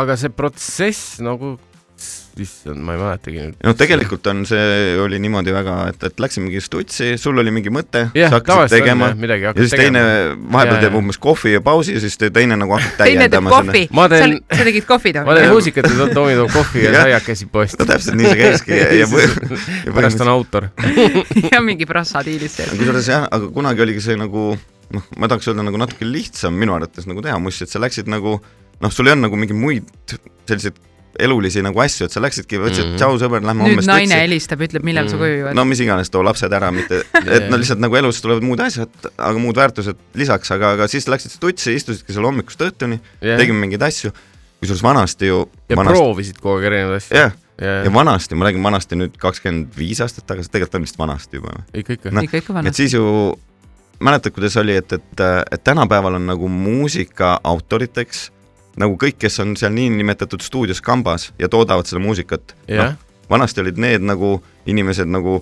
aga 0.00 0.16
see 0.16 0.32
protsess 0.32 1.18
nagu, 1.24 1.58
issand, 2.40 2.80
ma 2.84 2.94
ei 2.94 3.00
mäletagi 3.00 3.42
nüüd. 3.42 3.56
no 3.66 3.74
tegelikult 3.78 4.26
on 4.30 4.44
see, 4.48 4.96
oli 5.02 5.18
niimoodi 5.22 5.54
väga, 5.54 5.76
et, 5.90 6.04
et 6.10 6.22
läksimegi 6.22 6.62
stutsi, 6.64 7.12
sul 7.20 7.38
oli 7.42 7.52
mingi 7.54 7.72
mõte, 7.74 8.06
jah 8.16 8.32
sa, 8.32 8.40
hakkasid 8.40 8.76
tegema 8.76 9.10
on 9.10 9.26
ja 9.30 9.52
siis 9.56 9.74
teine 9.74 10.02
tegema. 10.04 10.52
vahepeal 10.56 10.76
Ja, 10.80 10.82
teeb 10.86 10.98
umbes 11.00 11.18
kohvi 11.20 11.54
ja 11.56 11.62
pausi 11.64 11.96
ja 11.96 12.02
siis 12.02 12.16
te- 12.20 12.30
teine 12.34 12.56
nagu 12.60 12.76
hakkab 12.76 13.02
teine 13.02 13.26
teeb 13.26 13.36
täiendama 13.36 13.54
kohvi, 13.56 13.84
teen-, 14.14 14.38
sa 14.54 14.68
tegid 14.70 14.88
kohvi 14.88 15.14
ma 15.26 15.36
teen 15.38 15.50
muusikat 15.52 15.90
ja 15.90 16.08
Tomi 16.14 16.36
toob 16.38 16.52
kohvi 16.58 16.84
ja 16.86 16.94
saiakesi 16.96 17.48
poest 17.52 17.80
no. 17.80 17.88
täpselt 17.90 18.18
nii 18.20 18.30
see 18.30 18.40
käiski 18.40 18.76
ja, 18.76 18.90
ja, 19.00 19.08
ja 19.86 19.94
pärast 19.94 20.20
on 20.24 20.32
autor. 20.32 20.68
ja 21.52 21.60
mingi 21.64 21.88
prossa 21.88 22.24
diilis 22.26 22.56
sees. 22.58 22.72
kusjuures 22.76 23.10
jah, 23.10 23.26
aga 23.30 23.50
kunagi 23.54 23.84
oligi 23.86 24.04
see 24.04 24.18
nagu 24.20 24.52
noh, 24.94 25.10
ma 25.18 25.30
tahaks 25.30 25.50
öelda 25.50 25.66
nagu 25.66 25.80
natuke 25.80 26.08
lihtsam 26.08 26.56
minu 26.58 26.74
arvates 26.76 27.08
nagu 27.10 27.22
teha 27.24 27.38
mussi, 27.42 27.66
et 27.66 27.72
sa 27.72 27.82
läksid 27.82 28.10
nagu 28.10 28.38
noh, 28.80 28.92
sul 28.92 29.08
ei 29.08 29.14
olnud 29.14 29.28
nagu 29.28 29.40
mingeid 29.40 29.60
muid 29.60 30.16
selliseid 30.48 30.78
elulisi 31.24 31.62
nagu 31.64 31.80
asju, 31.82 32.08
et 32.08 32.14
sa 32.14 32.22
läksidki, 32.22 32.58
võtsid 32.60 32.84
mm. 32.84 32.92
-hmm. 32.92 33.00
tšau 33.00 33.18
sõber, 33.22 33.44
lähme 33.44 33.66
nüüd 33.66 33.76
homme 33.76 33.86
naine 33.86 34.06
stutsi. 34.08 34.22
helistab, 34.22 34.64
ütleb, 34.66 34.86
millal 34.86 35.08
sa 35.08 35.16
Mm. 35.16 35.22
koju 35.22 35.36
jõuad 35.40 35.58
no 35.58 35.64
mis 35.68 35.82
iganes, 35.84 36.10
too 36.10 36.24
lapsed 36.24 36.52
ära, 36.52 36.70
mitte, 36.74 37.02
et 37.36 37.50
no 37.50 37.60
lihtsalt 37.60 37.82
nagu 37.82 37.96
elus 38.00 38.22
tulevad 38.24 38.46
muud 38.46 38.62
asjad, 38.64 38.90
aga 39.16 39.36
muud 39.38 39.56
väärtused 39.56 40.00
lisaks, 40.14 40.50
aga, 40.56 40.72
aga 40.78 40.88
siis 40.88 41.08
läksid 41.08 41.36
stutsi, 41.36 41.74
istusidki 41.74 42.16
seal 42.16 42.26
hommikust 42.28 42.64
õhtuni, 42.66 43.00
tegime 43.20 43.66
mingeid 43.66 43.84
asju, 43.88 44.12
kusjuures 44.60 44.82
vanasti 44.82 45.30
ju, 45.30 45.44
ja 45.68 45.76
vanasti, 45.76 45.98
proovisid 45.98 46.40
kogu 46.40 46.58
aeg 46.58 46.70
erinevaid 46.72 47.02
asju. 47.02 47.16
jah, 47.16 47.36
ja 47.60 47.76
ja 47.84 47.92
vanasti, 47.92 48.34
ma 48.34 48.48
räägin 48.48 48.64
vanasti 48.64 48.96
nüüd 48.96 49.20
kakskümmend 49.20 49.76
viis 49.76 50.00
aastat 50.00 50.26
tagasi, 50.26 50.50
tegelikult 50.50 50.80
on 50.80 50.88
vist 50.88 50.98
vanasti 50.98 51.40
juba 51.40 51.54
või? 51.54 51.64
ikka, 51.82 51.98
ikka 51.98 52.12
noh, 52.16 52.28
ikka, 52.28 52.42
ikka 52.44 52.56
vana 52.56 52.72
et. 52.72 52.76
siis 52.76 52.96
ju 52.96 53.04
mäletad, 54.00 54.32
kuidas 54.32 54.56
oli, 54.56 54.76
et, 54.80 54.92
et, 54.92 55.24
et 55.52 55.64
tänapäeval 55.64 56.16
on 56.16 56.26
nagu 56.26 56.48
muusika 56.48 57.38
autoriteks 57.44 58.30
nagu 58.80 58.96
kõik, 59.00 59.18
kes 59.20 59.40
on 59.44 59.54
seal 59.60 59.72
niinimetatud 59.76 60.42
stuudios 60.44 60.80
kambas 60.84 61.30
ja 61.38 61.48
toodavad 61.52 61.88
seda 61.88 62.02
muusikat. 62.02 62.54
jah, 62.68 62.96
vanasti 63.30 63.62
olid 63.62 63.78
need 63.80 64.04
nagu 64.06 64.38
inimesed 64.70 65.10
nagu, 65.10 65.40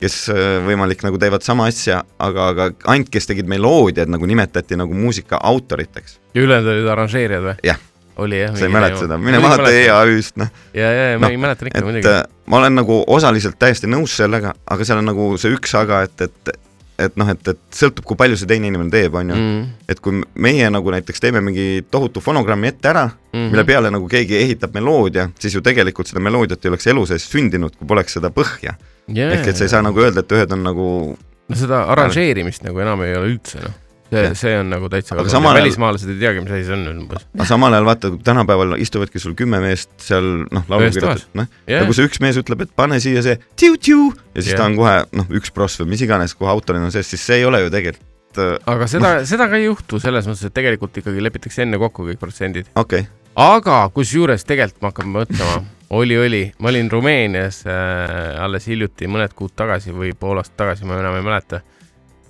kes 0.00 0.26
äh, 0.32 0.44
võimalik 0.66 1.02
nagu 1.06 1.18
teevad 1.20 1.44
sama 1.46 1.68
asja, 1.70 2.02
aga, 2.18 2.48
aga 2.52 2.70
ainult 2.92 3.10
kes 3.12 3.28
tegid 3.30 3.48
meloodiad 3.50 4.10
nagu 4.12 4.28
nimetati 4.28 4.78
nagu 4.78 4.94
muusika 4.94 5.40
autoriteks. 5.42 6.18
ja 6.34 6.42
ülejäänud 6.46 6.72
olid 6.74 6.90
arranžeerijad 6.94 7.46
või? 7.50 7.56
Jah. 7.64 7.80
oli 8.16 8.40
jah. 8.40 8.56
sa 8.56 8.68
ei 8.68 8.72
mäleta 8.72 9.00
seda, 9.04 9.18
mine 9.20 9.40
vaata. 9.42 9.70
EAÜ-st, 9.72 10.36
noh, 10.40 10.52
ja, 10.74 10.92
ja, 10.92 11.08
ja 11.12 11.18
ma 11.18 11.26
Noh, 11.26 11.36
ei 11.36 11.40
mäleta 11.40 11.68
ikka 11.68 11.84
muidugi. 11.84 12.12
äh, 12.12 12.22
ma 12.46 12.62
olen 12.62 12.78
nagu 12.80 13.02
osaliselt 13.06 13.58
täiesti 13.58 13.90
nõus 13.90 14.16
sellega, 14.20 14.54
aga 14.66 14.88
seal 14.88 15.02
on 15.02 15.10
nagu 15.12 15.34
see 15.40 15.52
üks 15.56 15.74
aga, 15.76 16.04
et, 16.08 16.28
et 16.28 16.56
et 16.98 17.16
noh, 17.16 17.28
et, 17.28 17.48
et 17.48 17.58
sõltub, 17.76 18.04
kui 18.08 18.16
palju 18.16 18.36
see 18.40 18.48
teine 18.48 18.66
inimene 18.70 18.90
teeb, 18.90 19.14
on 19.14 19.30
ju. 19.30 19.36
Mm. 19.36 19.62
et 19.88 20.00
kui 20.00 20.22
meie 20.34 20.70
nagu 20.72 20.90
näiteks 20.94 21.20
teeme 21.20 21.40
mingi 21.44 21.84
tohutu 21.90 22.20
fonogrammi 22.24 22.68
ette 22.72 22.88
ära, 22.88 23.06
Mhm. 23.36 23.50
mille 23.52 23.64
peale 23.68 23.90
nagu 23.92 24.06
keegi 24.08 24.36
ehitab 24.38 24.72
meloodia, 24.74 25.28
siis 25.38 25.52
ju 25.54 25.60
tegelikult 25.60 26.08
seda 26.08 26.20
meloodiat 26.24 26.64
ei 26.64 26.70
oleks 26.70 26.86
elu 26.86 27.06
sees 27.06 27.26
sündinud, 27.28 27.76
kui 27.76 27.86
poleks 27.86 28.16
seda 28.16 28.30
põhja. 28.32 28.76
ehk 29.08 29.46
et 29.46 29.56
sa 29.56 29.64
ei 29.64 29.68
saa 29.68 29.82
nagu 29.82 30.00
öelda, 30.00 30.20
et 30.24 30.32
ühed 30.32 30.52
on 30.52 30.62
nagu 30.64 31.16
no 31.48 31.54
seda 31.56 31.84
arranžeerimist 31.92 32.64
nagu 32.64 32.80
enam 32.80 33.02
ei 33.02 33.14
ole 33.14 33.28
üldse 33.36 33.60
noh, 33.62 33.74
see 34.10 34.32
see 34.38 34.54
on 34.60 34.70
nagu 34.70 34.88
täitsa 34.92 35.16
Aga 35.16 35.28
samal 35.32 35.50
ja 35.50 35.60
ajal- 35.60 35.64
välismaalased 35.66 36.10
ei 36.12 36.18
teagi, 36.20 36.42
mis 36.44 36.54
asi 36.56 36.64
see 36.68 36.76
on 36.76 36.86
umbes. 36.92 37.26
aga 37.34 37.46
samal 37.48 37.76
ajal 37.76 37.88
vaata, 37.88 38.10
tänapäeval 38.30 38.76
istuvadki 38.82 39.22
sul 39.22 39.34
kümme 39.38 39.60
meest 39.64 39.90
seal 40.02 40.28
noh, 40.50 40.64
laulu 40.70 40.90
kirjutatud, 40.90 41.28
noh, 41.40 41.48
ja 41.66 41.80
jah 41.80 41.86
kui, 41.88 41.98
see 41.98 42.08
üks 42.10 42.22
mees 42.24 42.40
ütleb, 42.42 42.66
et 42.66 42.74
pane 42.78 43.00
siia 43.02 43.22
see 43.26 43.38
tiu-tiu 43.58 44.10
ja 44.12 44.42
siis 44.42 44.52
Jah. 44.54 44.62
ta 44.62 44.68
on 44.70 44.76
kohe 44.78 44.96
noh, 45.16 45.30
üks 45.40 45.52
pross 45.54 45.80
või 45.82 45.94
mis 45.94 46.04
iganes, 46.06 46.36
kohe 46.38 46.50
autorina 46.52 46.86
on 46.88 46.94
sees, 46.94 47.08
siis 47.10 47.24
see 47.26 47.40
ei 47.42 47.46
ole 47.48 47.64
ju 47.64 47.70
tegelikult 47.74 48.40
äh, 48.42 48.56
aga 48.74 48.90
seda, 48.90 49.12
seda 49.28 49.48
ka 49.50 49.58
ei 49.60 49.66
juhtu 49.68 50.00
selles 50.02 50.28
mõttes, 50.30 50.46
et 50.46 50.54
tegelikult 50.56 50.98
ikkagi 51.02 51.24
lepitakse 51.24 51.64
enne 51.66 51.80
kokku 51.82 52.06
kõik 52.10 52.20
protsendid. 52.22 52.70
okei 52.74 53.06
okay., 53.06 53.12
aga 53.36 53.86
kusjuures 53.94 54.46
tegelikult 54.48 54.82
ma 54.82 54.92
hakkan 54.92 55.10
mõtlema, 55.12 55.62
oli, 55.96 56.16
oli, 56.18 56.42
ma 56.58 56.70
olin 56.72 56.88
Rumeenias 56.90 57.60
äh, 57.68 58.42
alles 58.42 58.66
hiljuti, 58.66 59.06
mõned 59.10 59.34
kuud 59.36 59.52
tagasi 59.56 59.92
või 59.94 60.14
pool 60.18 60.40
aastat 60.40 60.56
tagasi, 60.64 60.86
ma 60.88 60.98
enam 60.98 61.18
ei 61.18 61.26
mäleta. 61.26 61.60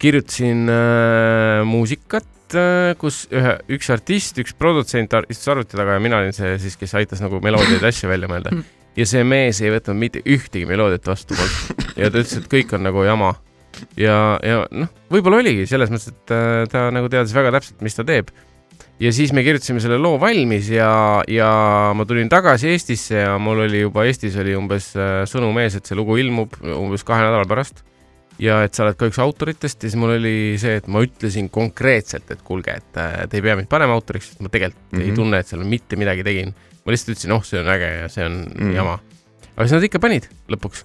Kirjutasin 0.03 0.67
äh, 0.73 1.63
muusikat 1.69 2.57
äh,, 2.57 2.95
kus 3.01 3.25
ühe, 3.35 3.57
üks 3.77 3.91
artist, 3.95 4.41
üks 4.43 4.57
produtsent 4.59 5.15
istus 5.29 5.53
arvuti 5.53 5.79
taga 5.79 5.97
ja 5.97 6.03
mina 6.03 6.21
olin 6.23 6.37
see 6.37 6.57
siis, 6.63 6.79
kes 6.81 6.97
aitas 6.99 7.23
nagu 7.25 7.41
meloodiaid 7.45 7.85
ja 7.85 7.93
asju 7.93 8.11
välja 8.11 8.31
mõelda. 8.31 8.55
ja 9.01 9.09
see 9.09 9.25
mees 9.29 9.61
ei 9.65 9.73
võtnud 9.75 10.01
mitte 10.01 10.25
ühtegi 10.25 10.69
meloodiat 10.69 11.09
vastu 11.09 11.37
mult 11.39 11.87
ja 11.97 12.11
ta 12.11 12.23
ütles, 12.23 12.37
et 12.41 12.51
kõik 12.53 12.75
on 12.77 12.87
nagu 12.87 13.05
jama. 13.07 13.35
ja, 14.01 14.37
ja 14.45 14.65
noh, 14.73 14.93
võib-olla 15.13 15.43
oligi 15.43 15.67
selles 15.69 15.93
mõttes, 15.93 16.13
et 16.13 16.37
äh, 16.37 16.67
ta 16.73 16.89
nagu 16.95 17.11
teadis 17.13 17.35
väga 17.37 17.57
täpselt, 17.59 17.83
mis 17.85 17.97
ta 17.99 18.07
teeb 18.09 18.33
ja 19.01 19.13
siis 19.13 19.33
me 19.37 19.45
kirjutasime 19.45 19.81
selle 19.85 19.99
loo 20.01 20.17
valmis 20.21 20.71
ja, 20.73 20.91
ja 21.29 21.51
ma 21.97 22.07
tulin 22.09 22.31
tagasi 22.33 22.71
Eestisse 22.73 23.21
ja 23.21 23.37
mul 23.43 23.67
oli 23.67 23.83
juba 23.83 24.07
Eestis 24.09 24.37
oli 24.41 24.57
umbes 24.57 24.93
äh, 24.97 25.23
sõnum 25.29 25.57
ees, 25.61 25.77
et 25.77 25.89
see 25.89 25.99
lugu 25.99 26.17
ilmub 26.21 26.57
umbes 26.65 27.05
kahe 27.07 27.27
nädala 27.27 27.49
pärast. 27.49 27.85
Ja 28.43 28.61
et 28.67 28.77
sa 28.77 28.85
oled 28.85 28.99
ka 28.99 29.09
üks 29.09 29.19
autoritest 29.23 29.83
ja 29.83 29.91
siis 29.91 29.99
mul 30.01 30.17
oli 30.17 30.35
see, 30.61 30.77
et 30.81 30.89
ma 30.93 31.03
ütlesin 31.05 31.49
konkreetselt, 31.53 32.29
et 32.33 32.43
kuulge, 32.47 32.77
et 32.83 33.01
äh, 33.01 33.23
te 33.31 33.39
ei 33.39 33.45
pea 33.45 33.57
mind 33.59 33.71
panema 33.73 33.97
autoriks, 33.97 34.33
sest 34.33 34.45
ma 34.45 34.53
tegelikult 34.53 34.83
mm 34.93 34.99
-hmm. 34.99 35.05
ei 35.05 35.11
Mhm. 35.11 35.17
tunne, 35.17 35.39
et 35.39 35.47
seal 35.47 35.65
mitte 35.65 35.97
midagi 35.97 36.25
tegin. 36.25 36.55
ma 36.87 36.93
lihtsalt 36.93 37.17
ütlesin, 37.17 37.33
oh, 37.33 37.43
see 37.43 37.61
on 37.61 37.67
äge 37.67 37.89
ja 38.03 38.09
see 38.09 38.25
on 38.25 38.33
mm. 38.33 38.61
-hmm. 38.61 38.75
jama. 38.75 38.99
aga 39.57 39.67
siis 39.67 39.73
nad 39.73 39.83
ikka 39.83 39.99
panid 39.99 40.29
lõpuks. 40.49 40.85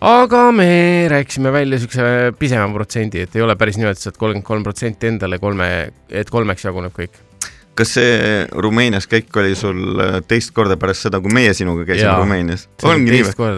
aga 0.00 0.52
me 0.52 1.08
rääkisime 1.08 1.52
välja 1.52 1.78
siukse 1.78 2.32
pisema 2.38 2.72
protsendi, 2.74 3.20
et 3.20 3.36
ei 3.36 3.42
ole 3.42 3.56
päris 3.56 3.76
niimoodi, 3.76 3.98
et 3.98 3.98
saad 3.98 4.16
kolmkümmend 4.16 4.46
kolm 4.46 4.62
protsenti 4.62 5.06
endale 5.06 5.38
kolme, 5.38 5.92
et 6.10 6.30
kolmeks 6.30 6.64
jaguneb 6.64 6.92
kõik. 6.92 7.31
Kas 7.78 7.94
see 7.96 8.16
Rumeenias 8.64 9.06
käik 9.08 9.36
oli 9.40 9.54
sul 9.56 10.00
äh, 10.02 10.18
teist 10.28 10.52
korda 10.56 10.76
pärast 10.80 11.06
seda, 11.06 11.20
kui 11.24 11.32
meie 11.32 11.54
sinuga 11.56 11.86
käisime 11.88 12.10
Jaa. 12.10 12.18
Rumeenias? 12.20 12.66
ongi 12.88 13.14
nii 13.14 13.24
või 13.30 13.50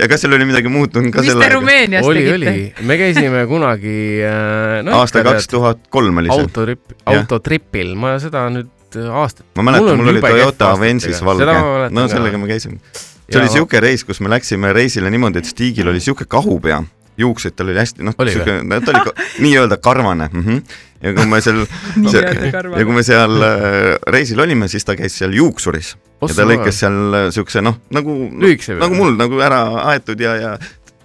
ja 0.00 0.08
kas 0.10 0.24
seal 0.24 0.36
oli 0.36 0.48
midagi 0.48 0.72
muutunud 0.72 1.12
ka 1.14 1.24
selle 1.26 1.50
Rumeenias 1.52 2.08
oli, 2.08 2.24
oli, 2.32 2.54
me 2.88 2.96
käisime 3.00 3.44
kunagi 3.50 3.96
äh, 4.24 4.80
no, 4.86 4.96
aasta 5.02 5.24
kaks 5.26 5.50
tuhat 5.52 5.86
kolm 5.92 6.22
oli 6.22 6.32
see. 6.32 6.46
autotrip, 6.46 6.84
Jah. 6.94 7.20
autotripil, 7.20 7.92
ma 8.00 8.14
seda 8.22 8.46
nüüd 8.54 8.96
äh, 8.96 9.10
aastat. 9.22 9.46
ma 9.58 9.66
mäletan, 9.70 10.00
mul 10.00 10.14
oli 10.14 10.24
Toyota. 10.24 10.72
Avensis 10.76 11.20
valge 11.24 11.58
no 11.92 12.06
sellega 12.08 12.40
me 12.40 12.48
käisime. 12.50 12.80
see 12.94 13.38
oli 13.42 13.46
Ja- 13.50 13.58
siuke 13.60 13.80
reis, 13.84 14.06
kus 14.08 14.22
me 14.24 14.32
läksime 14.32 14.72
reisile 14.76 15.12
niimoodi, 15.12 15.44
et 15.44 15.52
Stigil 15.52 15.88
oli 15.92 16.00
siuke 16.00 16.24
kahupea, 16.28 16.80
juuksed 17.18 17.56
tal 17.56 17.72
oli 17.72 17.78
hästi 17.80 18.06
noh, 18.06 18.14
Oli 18.18 18.32
siuke, 18.36 18.60
ta 18.70 18.94
oli 18.94 19.02
ka- 19.08 19.26
nii-öelda 19.44 19.76
karvane 19.82 20.28
mm. 20.32 20.44
-hmm. 20.44 20.62
ja 21.02 21.14
kui 21.14 21.26
me 21.26 21.40
seal 21.40 21.64
karvane. 22.52 22.80
ja 22.80 22.84
kui 22.84 22.94
me 22.94 23.02
seal 23.02 23.42
äh, 23.42 23.98
reisil 24.06 24.40
olime, 24.40 24.68
siis 24.68 24.84
ta 24.84 24.96
käis 24.96 25.18
seal 25.18 25.34
juuksuris 25.36 25.96
ja 25.96 26.34
ta 26.34 26.48
lõikas 26.48 26.82
seal 26.84 27.14
äh, 27.14 27.30
siukse 27.34 27.62
noh, 27.64 27.80
nagu 27.90 28.16
nagu 28.40 28.94
mul 28.94 29.16
nagu 29.16 29.40
ära 29.40 29.62
aetud 29.92 30.20
ja, 30.20 30.36
ja 30.36 30.58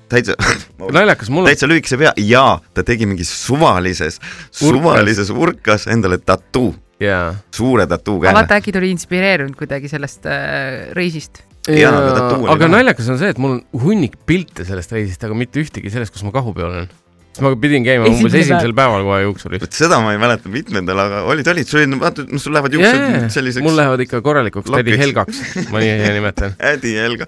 täitsa 0.10 0.36
naljakas, 0.98 1.30
mul 1.34 1.48
täitsa 1.50 1.70
lühikese 1.70 2.00
pea 2.00 2.14
ja 2.22 2.46
ta 2.74 2.84
tegi 2.86 3.08
mingis 3.10 3.32
suvalises, 3.46 4.20
suvalises 4.54 5.32
urkas 5.34 5.88
endale 5.92 6.20
tattoo, 6.22 6.74
jaa, 7.02 7.34
suure 7.56 7.88
tattoo 7.90 8.20
käele. 8.22 8.38
vaata, 8.38 8.60
äkki 8.62 8.74
ta 8.76 8.82
oli 8.84 8.94
inspireerunud 8.96 9.58
kuidagi 9.60 9.92
sellest 9.92 10.30
äh, 10.30 10.92
reisist. 10.98 11.44
Jaa, 11.72 11.96
aga 11.96 12.52
aga 12.54 12.68
naljakas 12.70 13.08
on 13.10 13.18
see, 13.22 13.32
et 13.34 13.40
mul 13.42 13.56
on 13.58 13.82
hunnik 13.86 14.20
pilte 14.30 14.66
sellest 14.68 14.92
reisist, 14.94 15.24
aga 15.26 15.34
mitte 15.38 15.62
ühtegi 15.64 15.90
sellest, 15.94 16.14
kus 16.14 16.22
ma 16.28 16.34
kahupeol 16.36 16.68
olen. 16.70 16.92
siis 17.36 17.42
ma 17.44 17.50
pidin 17.60 17.84
käima 17.84 18.06
umbes 18.08 18.30
Esimene 18.30 18.44
esimesel 18.46 18.74
päeval 18.78 19.04
kohe 19.08 19.18
juuksuris. 19.26 19.64
vot 19.66 19.74
seda 19.76 19.98
ma 20.04 20.14
ei 20.14 20.20
mäleta 20.22 20.52
mitmendal, 20.52 21.02
aga 21.04 21.24
olid, 21.32 21.48
olid, 21.52 21.68
sul 21.68 21.82
olid, 21.82 21.98
vaata, 22.00 22.24
noh, 22.30 22.40
sul 22.44 22.54
lähevad 22.56 22.78
juuksed 22.78 23.28
selliseks 23.34 23.66
mul 23.66 23.76
lähevad 23.80 24.06
ikka 24.06 24.22
korralikuks 24.24 24.70
tädi. 24.72 24.96
Helgaks, 25.02 25.42
ma 25.74 25.82
nii 25.84 26.14
nimetan. 26.16 26.56
ädi 26.74 26.94
Helga. 27.02 27.28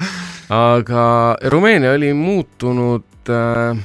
aga 0.54 1.04
Rumeenia 1.52 1.92
oli 1.98 2.14
muutunud 2.16 3.04
äh,, 3.34 3.82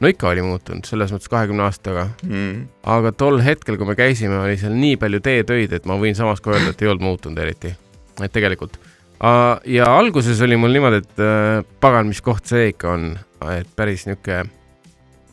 no 0.00 0.08
ikka 0.14 0.30
oli 0.30 0.42
muutunud, 0.46 0.86
selles 0.88 1.10
mõttes 1.12 1.28
kahekümne 1.32 1.66
aastaga, 1.66 2.08
Mm. 2.22 2.68
aga 2.86 3.10
tol 3.12 3.40
hetkel, 3.44 3.76
kui 3.76 3.86
me 3.90 3.98
käisime, 3.98 4.38
oli 4.38 4.56
seal 4.56 4.72
nii 4.78 4.96
palju 5.02 5.20
teetöid, 5.24 5.74
et 5.76 5.84
ma 5.90 5.98
võin 6.00 6.14
samas 6.16 6.40
ka 6.40 6.54
öelda, 6.54 6.70
et 6.72 6.82
ei 6.86 6.88
olnud 6.88 7.04
muutunud 7.04 7.42
eriti, 7.42 7.74
et 8.22 8.32
tegelikult. 8.32 8.78
Ja 9.20 9.88
alguses 9.98 10.40
oli 10.46 10.56
mul 10.60 10.72
niimoodi, 10.76 11.02
et 11.02 11.22
äh, 11.22 11.64
pagan, 11.80 12.06
mis 12.10 12.20
koht 12.22 12.46
see 12.46 12.70
ikka 12.72 12.92
on, 12.94 13.10
et 13.54 13.68
päris 13.76 14.06
niisugune 14.06 14.46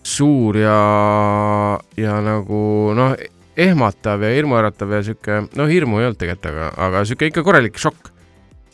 suur 0.06 0.58
ja, 0.58 0.76
ja 1.98 2.18
nagu 2.22 2.60
noh, 2.98 3.16
ehmatav 3.58 4.22
ja 4.26 4.34
hirmuäratav 4.36 4.92
ja 4.94 5.02
sihuke, 5.06 5.40
no 5.58 5.66
hirmu 5.70 6.02
ei 6.02 6.10
olnud 6.10 6.20
tegelikult, 6.22 6.52
aga, 6.52 6.68
aga 6.88 7.02
sihuke 7.08 7.32
ikka 7.32 7.44
korralik 7.46 7.80
šokk. 7.82 8.12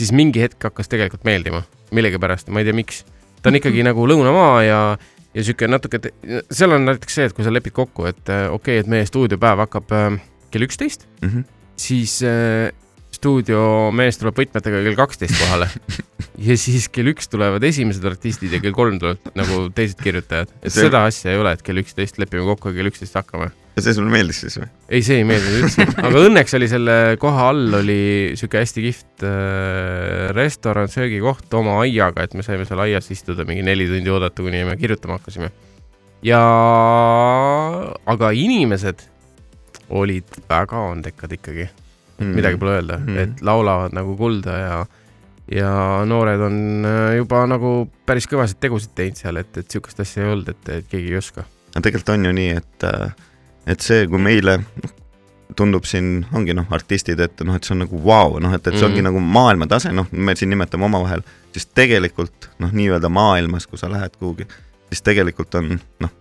siis 0.01 0.11
mingi 0.17 0.41
hetk 0.41 0.63
hakkas 0.65 0.89
tegelikult 0.89 1.23
meeldima, 1.27 1.61
millegipärast, 1.93 2.49
ma 2.49 2.63
ei 2.63 2.65
tea, 2.65 2.73
miks. 2.75 3.03
ta 3.41 3.51
on 3.51 3.59
ikkagi 3.59 3.83
nagu 3.85 4.07
lõunamaa 4.09 4.63
ja, 4.65 4.79
ja 5.35 5.43
sihuke 5.45 5.67
natuke, 5.69 6.01
seal 6.51 6.73
on 6.75 6.87
näiteks 6.89 7.19
see, 7.19 7.29
et 7.29 7.35
kui 7.37 7.45
sa 7.45 7.53
lepid 7.53 7.75
kokku, 7.77 8.07
et 8.09 8.31
äh, 8.31 8.47
okei 8.49 8.79
okay,, 8.79 8.83
et 8.83 8.91
meie 8.91 9.05
stuudiopäev 9.07 9.61
hakkab 9.67 9.91
äh, 9.95 10.19
kell 10.51 10.67
üksteist, 10.67 11.07
Mhm. 11.21 11.45
siis 11.79 12.19
äh, 12.27 12.71
stuudiomees 13.21 14.17
tuleb 14.17 14.39
võtmetega 14.41 14.81
kell 14.81 14.97
kaksteist 14.97 15.37
kohale 15.37 15.67
ja 16.47 16.57
siis 16.57 16.87
kell 16.89 17.11
üks 17.11 17.29
tulevad 17.29 17.63
esimesed 17.67 18.05
artistid 18.09 18.53
ja 18.55 18.61
kell 18.63 18.73
kolm 18.75 18.97
tulevad 19.01 19.33
nagu 19.37 19.67
teised 19.75 19.99
kirjutajad. 20.01 20.49
et 20.61 20.73
See- 20.73 20.87
seda 20.87 21.03
asja 21.09 21.33
ei 21.33 21.41
ole, 21.41 21.53
et 21.53 21.61
kell 21.65 21.81
üksteist 21.81 22.17
lepime 22.21 22.47
kokku 22.49 22.71
ja 22.71 22.79
kell 22.79 22.89
üksteist 22.89 23.17
hakkame. 23.19 23.51
ja 23.77 23.83
see 23.85 23.93
sulle 23.97 24.13
meeldis 24.13 24.41
siis 24.41 24.57
või? 24.57 24.69
ei, 24.89 25.03
see 25.05 25.19
ei 25.21 25.27
meeldinud 25.27 25.67
üldse, 25.67 25.85
aga 26.07 26.23
õnneks 26.29 26.57
oli 26.57 26.69
selle 26.71 26.95
koha 27.21 27.49
all 27.51 27.77
oli 27.81 27.99
sihuke 28.39 28.63
hästi 28.63 28.85
kihvt 28.87 29.27
äh, 29.27 30.31
restoran, 30.37 30.89
söögikoht 30.91 31.53
oma 31.61 31.77
aiaga, 31.83 32.25
et 32.25 32.33
me 32.37 32.45
saime 32.47 32.65
seal 32.69 32.81
aias 32.87 33.11
istuda 33.13 33.45
mingi 33.47 33.65
neli 33.67 33.85
tundi 33.91 34.13
oodata, 34.13 34.41
kuni 34.41 34.63
me 34.65 34.77
kirjutama 34.81 35.19
hakkasime. 35.19 35.51
ja, 36.25 36.41
aga 38.15 38.33
inimesed 38.33 39.05
olid 39.91 40.41
väga 40.49 40.81
andekad 40.95 41.37
ikkagi 41.37 41.69
Mm. 42.21 42.35
midagi 42.37 42.57
pole 42.61 42.75
öelda 42.77 42.99
mm, 43.01 43.17
et 43.17 43.41
laulavad 43.41 43.93
nagu 43.97 44.13
kulda 44.19 44.57
ja, 44.61 44.75
ja 45.51 45.71
noored 46.05 46.43
on 46.47 46.57
äh, 46.85 47.15
juba 47.17 47.43
nagu 47.49 47.71
päris 48.05 48.27
kõvasid 48.29 48.59
tegusid 48.61 48.93
teinud 48.95 49.17
seal, 49.17 49.41
et, 49.41 49.51
et 49.57 49.67
sihukest 49.73 49.99
asja 50.05 50.23
ei 50.23 50.31
olnud, 50.35 50.49
et, 50.53 50.69
et 50.69 50.87
keegi 50.91 51.11
ei 51.13 51.17
oska. 51.17 51.45
aga 51.73 51.81
tegelikult 51.87 52.13
on 52.15 52.25
ju 52.29 52.33
nii, 52.37 52.49
et, 52.61 52.87
et 53.73 53.81
see, 53.89 54.05
kui 54.11 54.21
meile 54.21 54.59
tundub 55.57 55.83
siin, 55.83 56.21
ongi 56.37 56.53
noh, 56.55 56.69
artistid, 56.71 57.19
et 57.19 57.41
noh, 57.43 57.57
et 57.57 57.65
see 57.67 57.73
on 57.75 57.81
nagu 57.83 57.97
vau 58.05 58.29
wow,, 58.31 58.39
noh, 58.39 58.53
et, 58.55 58.67
et 58.69 58.77
see 58.77 58.85
ongi 58.87 59.01
Mhm. 59.01 59.07
nagu 59.09 59.19
maailmatase, 59.19 59.91
noh, 59.91 60.07
me 60.11 60.35
siin 60.39 60.49
nimetame 60.53 60.85
omavahel, 60.87 61.25
siis 61.51 61.65
tegelikult 61.75 62.47
noh, 62.63 62.71
nii-öelda 62.71 63.09
maailmas, 63.11 63.67
kui 63.67 63.77
sa 63.81 63.89
lähed 63.91 64.15
kuhugi, 64.19 64.47
siis 64.93 65.01
tegelikult 65.03 65.55
on 65.59 65.73
noh, 65.99 66.13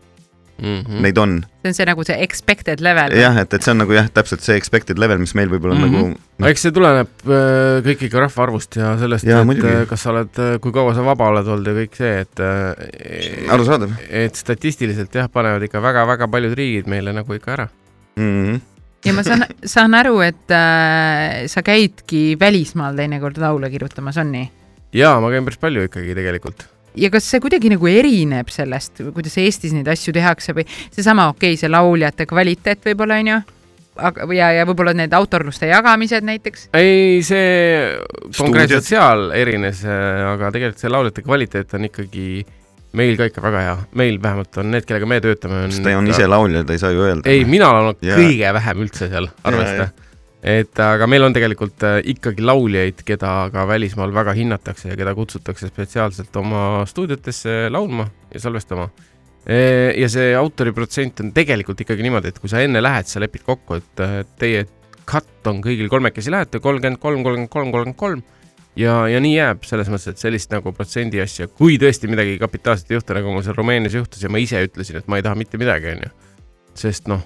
Mm 0.61 0.81
-hmm. 0.85 1.01
neid 1.01 1.19
on 1.19 1.41
see 1.63 1.71
on 1.71 1.75
see 1.75 1.87
nagu 1.89 2.05
see 2.05 2.17
expected 2.25 2.81
level. 2.85 3.15
jah, 3.17 3.37
et, 3.41 3.55
et 3.55 3.63
see 3.63 3.73
on 3.73 3.81
nagu 3.83 3.95
jah, 3.97 4.09
täpselt 4.13 4.45
see 4.45 4.57
expected 4.57 4.99
level, 4.99 5.19
mis 5.19 5.35
meil 5.35 5.49
võib-olla 5.49 5.77
mm. 5.77 5.85
-hmm. 5.85 6.15
nagu 6.15 6.45
no 6.45 6.51
eks 6.51 6.67
see 6.67 6.75
tuleneb 6.77 7.13
äh, 7.25 7.81
kõik 7.87 8.07
ikka 8.09 8.25
rahvaarvust 8.27 8.77
ja 8.81 8.95
sellest, 9.01 9.29
et 9.29 9.47
muidugi. 9.47 9.73
äh, 9.73 9.87
kas 9.89 10.05
sa 10.05 10.13
oled, 10.15 10.41
kui 10.61 10.73
kaua 10.73 10.95
sa 10.97 11.05
vaba 11.07 11.31
oled 11.33 11.49
olnud 11.49 11.71
ja 11.71 11.77
kõik 11.83 11.97
see, 11.97 12.15
et 12.25 12.45
äh, 12.45 13.53
arusaadav 13.57 13.95
et 14.09 14.35
statistiliselt 14.37 15.15
jah, 15.15 15.31
panevad 15.33 15.65
ikka 15.69 15.83
väga-väga 15.85 16.29
paljud 16.29 16.57
riigid 16.57 16.91
meile 16.91 17.15
nagu 17.17 17.35
ikka 17.35 17.53
ära. 17.57 17.69
mm. 18.17 18.33
-hmm. 18.45 18.61
ja 19.05 19.13
ma 19.13 19.23
saan, 19.23 19.47
saan 19.65 19.95
aru, 19.95 20.21
et 20.21 20.51
äh, 20.51 21.47
sa 21.47 21.63
käidki 21.63 22.37
välismaal 22.41 22.97
teinekord 22.97 23.39
laule 23.39 23.71
kirjutamas, 23.71 24.21
on 24.21 24.33
nii? 24.33 24.51
jaa, 24.93 25.21
ma 25.21 25.31
käin 25.31 25.45
päris 25.45 25.59
palju 25.59 25.89
ikkagi 25.89 26.15
tegelikult. 26.15 26.67
Ja 26.99 27.11
kas 27.13 27.29
see 27.31 27.41
kuidagi 27.43 27.71
nagu 27.73 27.89
erineb 27.91 28.51
sellest, 28.53 29.03
kuidas 29.15 29.39
Eestis 29.41 29.75
neid 29.77 29.89
asju 29.91 30.15
tehakse 30.17 30.55
või 30.57 30.67
seesama, 30.91 31.31
okei 31.35 31.55
okay,, 31.55 31.61
see 31.61 31.71
lauljate 31.71 32.27
kvaliteet 32.31 32.87
võib-olla 32.91 33.21
onju, 33.23 33.41
aga, 34.11 34.29
ja, 34.37 34.53
ja 34.59 34.69
võib-olla 34.69 34.95
need 34.97 35.15
autorluste 35.17 35.71
jagamised 35.71 36.27
näiteks. 36.27 36.69
ei, 36.77 37.21
see 37.27 37.99
konkreetselt 38.39 38.89
seal 38.89 39.31
erines, 39.39 39.85
aga 39.87 40.51
tegelikult 40.55 40.83
see 40.83 40.93
lauljate 40.93 41.27
kvaliteet 41.27 41.79
on 41.79 41.91
ikkagi 41.91 42.29
meil 42.99 43.17
ka 43.19 43.29
ikka 43.31 43.43
väga 43.45 43.65
hea, 43.67 43.75
meil 44.01 44.19
vähemalt 44.23 44.61
on 44.63 44.73
need, 44.75 44.87
kellega 44.89 45.09
me 45.09 45.21
töötame, 45.23 45.65
on 45.67 45.75
sest 45.75 45.87
ta 45.87 45.97
on 45.99 46.11
ise 46.11 46.27
laulja, 46.27 46.65
ta 46.67 46.75
ei 46.75 46.83
saa 46.83 46.95
ju 46.95 47.05
öelda. 47.07 47.31
ei, 47.31 47.45
mina 47.47 47.71
olen 47.71 47.91
olnud 47.91 48.07
Jaa. 48.07 48.19
kõige 48.19 48.55
vähem 48.59 48.87
üldse 48.87 49.11
seal, 49.13 49.31
arvesta. 49.47 49.91
Et 50.43 50.81
aga 50.81 51.07
meil 51.11 51.27
on 51.27 51.37
tegelikult 51.37 51.85
äh, 51.85 52.01
ikkagi 52.15 52.45
lauljaid, 52.45 53.05
keda 53.07 53.51
ka 53.53 53.67
välismaal 53.69 54.15
väga 54.15 54.35
hinnatakse 54.37 54.93
ja 54.93 54.97
keda 54.97 55.15
kutsutakse 55.17 55.69
spetsiaalselt 55.69 56.37
oma 56.41 56.87
stuudiotesse 56.89 57.69
laulma 57.73 58.09
ja 58.33 58.41
salvestama. 58.41 58.89
ja 59.97 60.09
see 60.13 60.35
autoriprotsent 60.37 61.23
on 61.25 61.31
tegelikult 61.33 61.81
ikkagi 61.81 62.05
niimoodi, 62.05 62.29
et 62.29 62.39
kui 62.39 62.51
sa 62.53 62.61
enne 62.61 62.83
lähed, 62.83 63.09
sa 63.09 63.23
lepid 63.23 63.43
kokku, 63.47 63.79
et 63.81 64.03
äh, 64.05 64.21
teie 64.39 64.67
cut 65.09 65.49
on 65.49 65.63
kõigil 65.65 65.89
kolmekesi 65.89 66.31
lähete, 66.31 66.61
kolmkümmend 66.61 67.01
kolm, 67.01 67.25
kolmkümmend 67.25 67.51
kolm, 67.51 67.73
kolmkümmend 67.73 67.99
kolm 67.99 68.23
ja, 68.79 68.95
ja 69.11 69.21
nii 69.23 69.35
jääb 69.35 69.67
selles 69.69 69.91
mõttes, 69.91 70.15
et 70.15 70.23
sellist 70.23 70.53
nagu 70.53 70.73
protsendi 70.77 71.21
asja, 71.23 71.49
kui 71.49 71.79
tõesti 71.81 72.11
midagi 72.11 72.39
kapitaalset 72.41 72.91
ei 72.91 72.99
juhtu, 72.99 73.17
nagu 73.17 73.35
mul 73.35 73.45
seal 73.47 73.57
Rumeenias 73.59 73.97
juhtus 73.97 74.23
ja 74.25 74.31
ma 74.33 74.43
ise 74.43 74.63
ütlesin, 74.67 75.01
et 75.01 75.11
ma 75.11 75.21
ei 75.21 75.27
taha 75.27 75.39
mitte 75.39 75.61
midagi, 75.61 75.95
onju. 75.95 76.11
sest 76.81 77.11
noh, 77.11 77.23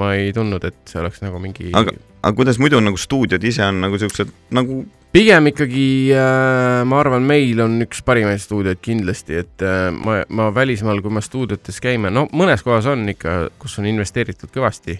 ma 0.00 0.14
ei 0.16 0.32
tundnud, 0.36 0.64
et 0.64 0.78
see 0.88 1.00
oleks 1.02 1.22
nagu 1.24 1.40
mingi 1.42 1.72
Aga- 1.76 1.94
aga 2.26 2.34
kuidas 2.34 2.58
muidu 2.58 2.80
nagu 2.82 2.98
stuudiod 2.98 3.44
ise 3.46 3.62
on 3.62 3.84
nagu 3.84 3.98
siuksed 4.02 4.32
nagu 4.56 4.82
pigem 5.14 5.48
ikkagi 5.52 6.12
äh, 6.12 6.82
ma 6.88 7.00
arvan, 7.00 7.24
meil 7.24 7.60
on 7.64 7.78
üks 7.86 8.02
parimaid 8.04 8.42
stuudioid 8.42 8.82
kindlasti, 8.84 9.38
et 9.44 9.64
äh, 9.64 9.88
ma, 9.94 10.18
ma 10.28 10.50
välismaal, 10.54 11.00
kui 11.04 11.14
ma 11.14 11.22
stuudiotes 11.24 11.78
käime, 11.80 12.10
no 12.12 12.26
mõnes 12.36 12.64
kohas 12.66 12.88
on 12.90 13.06
ikka, 13.14 13.36
kus 13.62 13.78
on 13.80 13.88
investeeritud 13.88 14.52
kõvasti, 14.52 14.98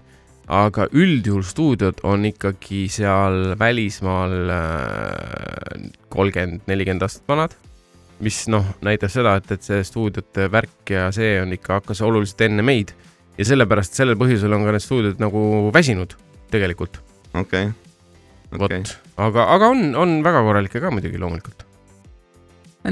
aga 0.57 0.87
üldjuhul 0.95 1.43
stuudiod 1.45 2.05
on 2.07 2.29
ikkagi 2.31 2.87
seal 2.93 3.57
välismaal 3.59 4.53
äh, 4.57 5.89
kolmkümmend, 6.15 6.65
nelikümmend 6.71 7.05
aastat 7.05 7.27
vanad, 7.29 7.59
mis 8.25 8.45
noh, 8.49 8.65
näitab 8.87 9.13
seda, 9.13 9.35
et, 9.41 9.51
et 9.53 9.67
see 9.67 9.83
stuudiote 9.85 10.47
värk 10.53 10.95
ja 10.95 11.11
see 11.13 11.35
on 11.43 11.53
ikka, 11.59 11.83
hakkas 11.83 12.01
oluliselt 12.07 12.47
enne 12.47 12.65
meid 12.65 12.95
ja 13.37 13.51
sellepärast 13.51 13.99
sellel 13.99 14.17
põhjusel 14.17 14.55
on 14.57 14.65
ka 14.65 14.73
need 14.73 14.87
stuudiod 14.87 15.21
nagu 15.21 15.43
väsinud 15.75 16.17
tegelikult, 16.55 17.03
okei 17.35 17.69
okay., 17.71 17.73
vot 18.53 18.69
okei 18.69 18.83
okay., 18.83 18.99
aga, 19.29 19.47
aga 19.57 19.71
on, 19.75 19.89
on 19.99 20.19
väga 20.27 20.43
korralikke 20.47 20.83
ka 20.83 20.93
muidugi 20.95 21.21
loomulikult. 21.21 21.65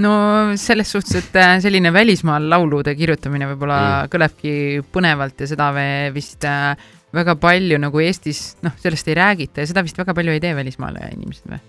no 0.03 0.14
selles 0.61 0.90
suhtes, 0.90 1.20
et 1.23 1.38
äh, 1.38 1.57
selline 1.62 1.92
välismaal 1.94 2.49
laulude 2.51 2.97
kirjutamine 2.99 3.49
võib-olla 3.53 3.79
Mm. 3.85 4.11
kõlebki 4.14 4.57
põnevalt 4.92 5.40
ja 5.40 5.51
seda 5.51 5.70
vist 6.14 6.44
äh, 6.49 6.75
väga 7.14 7.37
palju 7.38 7.79
nagu 7.79 8.03
Eestis, 8.03 8.57
noh, 8.62 8.75
sellest 8.83 9.09
ei 9.09 9.18
räägita 9.18 9.62
ja 9.62 9.70
seda 9.70 9.85
vist 9.87 9.99
väga 9.99 10.14
palju 10.16 10.35
ei 10.35 10.42
tee 10.42 10.55
välismaal 10.57 10.99
inimesed 11.12 11.51
või? 11.53 11.62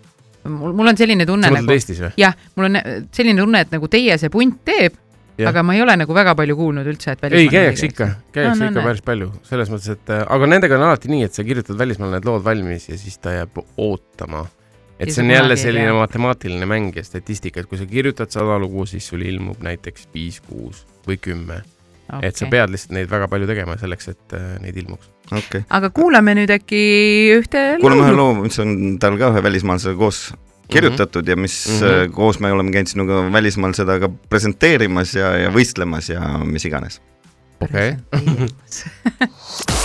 mul, 0.50 0.74
mul 0.78 0.92
on 0.92 0.98
selline 0.98 1.26
tunne 1.26 1.50
sa 1.50 1.54
mõtled 1.54 1.68
nagu, 1.70 1.78
Eestis 1.78 2.02
või? 2.02 2.12
jah, 2.22 2.36
mul 2.56 2.70
on 2.70 2.80
selline 3.16 3.42
tunne, 3.42 3.62
et 3.66 3.74
nagu 3.74 3.90
teie 3.92 4.18
see 4.22 4.34
punt 4.34 4.62
teeb, 4.68 4.98
Jah. 5.36 5.50
aga 5.52 5.64
ma 5.68 5.74
ei 5.76 5.82
ole 5.84 5.98
nagu 6.00 6.16
väga 6.16 6.32
palju 6.40 6.56
kuulnud 6.56 6.88
üldse, 6.88 7.12
et 7.12 7.24
ei, 7.28 7.50
käiakse 7.52 7.90
ikka, 7.90 8.06
käiakse 8.32 8.56
No, 8.56 8.66
no, 8.66 8.70
ikka 8.70 8.80
näed. 8.80 8.88
päris 8.88 9.04
palju, 9.04 9.32
selles 9.44 9.72
mõttes, 9.74 9.90
et 9.98 10.14
äh, 10.16 10.22
aga 10.32 10.48
nendega 10.48 10.78
on 10.78 10.86
alati 10.88 11.12
nii, 11.12 11.26
et 11.28 11.36
sa 11.36 11.44
kirjutad 11.44 11.76
välismaal 11.82 12.14
need 12.16 12.28
lood 12.30 12.46
valmis 12.46 12.88
ja 12.88 12.96
siis 13.02 13.20
ta 13.20 13.34
jääb 13.36 13.60
ootama. 13.76 14.46
et 14.96 15.10
Ja 15.10 15.14
see 15.18 15.26
on 15.26 15.32
jälle 15.34 15.58
selline 15.60 15.92
tea. 15.92 16.00
matemaatiline 16.00 16.66
mäng 16.72 16.96
ja 16.96 17.04
statistika, 17.04 17.60
et 17.60 17.68
kui 17.68 17.78
sa 17.78 17.86
kirjutad 17.86 18.32
sada 18.32 18.56
lugu, 18.60 18.86
siis 18.88 19.08
sul 19.08 19.28
ilmub 19.28 19.60
näiteks 19.60 20.08
viis, 20.14 20.40
kuus 20.40 20.86
või 21.08 21.20
kümme 21.20 21.60
okay., 22.08 22.30
et 22.30 22.40
sa 22.40 22.48
pead 22.48 22.72
lihtsalt 22.72 22.96
neid 22.96 23.12
väga 23.12 23.28
palju 23.28 23.50
tegema 23.50 23.76
selleks, 23.82 24.08
et 24.16 24.38
äh, 24.40 24.56
neid 24.64 24.80
ilmuks. 24.80 25.12
okei 25.32 25.42
okay.. 25.42 25.68
aga 25.70 25.90
kuulame 25.90 26.38
nüüd 26.40 26.56
äkki 26.56 26.82
ühte 27.42 27.68
kuulame 27.84 28.08
ühe 28.08 28.16
loo, 28.16 28.34
mis 28.46 28.60
on 28.64 28.98
tal 29.04 29.20
ka 29.20 29.34
ühe 29.34 29.44
välismaalasega 29.44 30.00
koos 30.00 30.30
kirjutatud 30.72 31.28
ja 31.28 31.36
mis 31.36 31.68
mm. 31.70 31.80
-hmm. 31.80 32.12
koos 32.12 32.40
me 32.40 32.52
oleme 32.52 32.72
käinud 32.72 32.88
sinuga 32.88 33.32
välismaal 33.32 33.74
seda 33.74 34.00
ka 34.00 34.10
presenteerimas 34.30 35.16
ja, 35.16 35.38
ja 35.38 35.50
võistlemas 35.50 36.10
ja 36.14 36.22
mis 36.46 36.66
iganes. 36.66 37.02
okei 37.62 37.96
okay. 38.12 38.48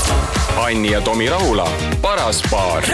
Anni 0.70 0.90
ja 0.90 1.00
Tomi 1.00 1.28
Rahula, 1.28 1.68
paras 2.02 2.42
paar. 2.50 2.84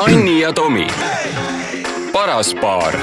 Anni 0.00 0.40
ja 0.40 0.52
Tomi, 0.52 0.86
paras 2.12 2.54
paar. 2.54 2.96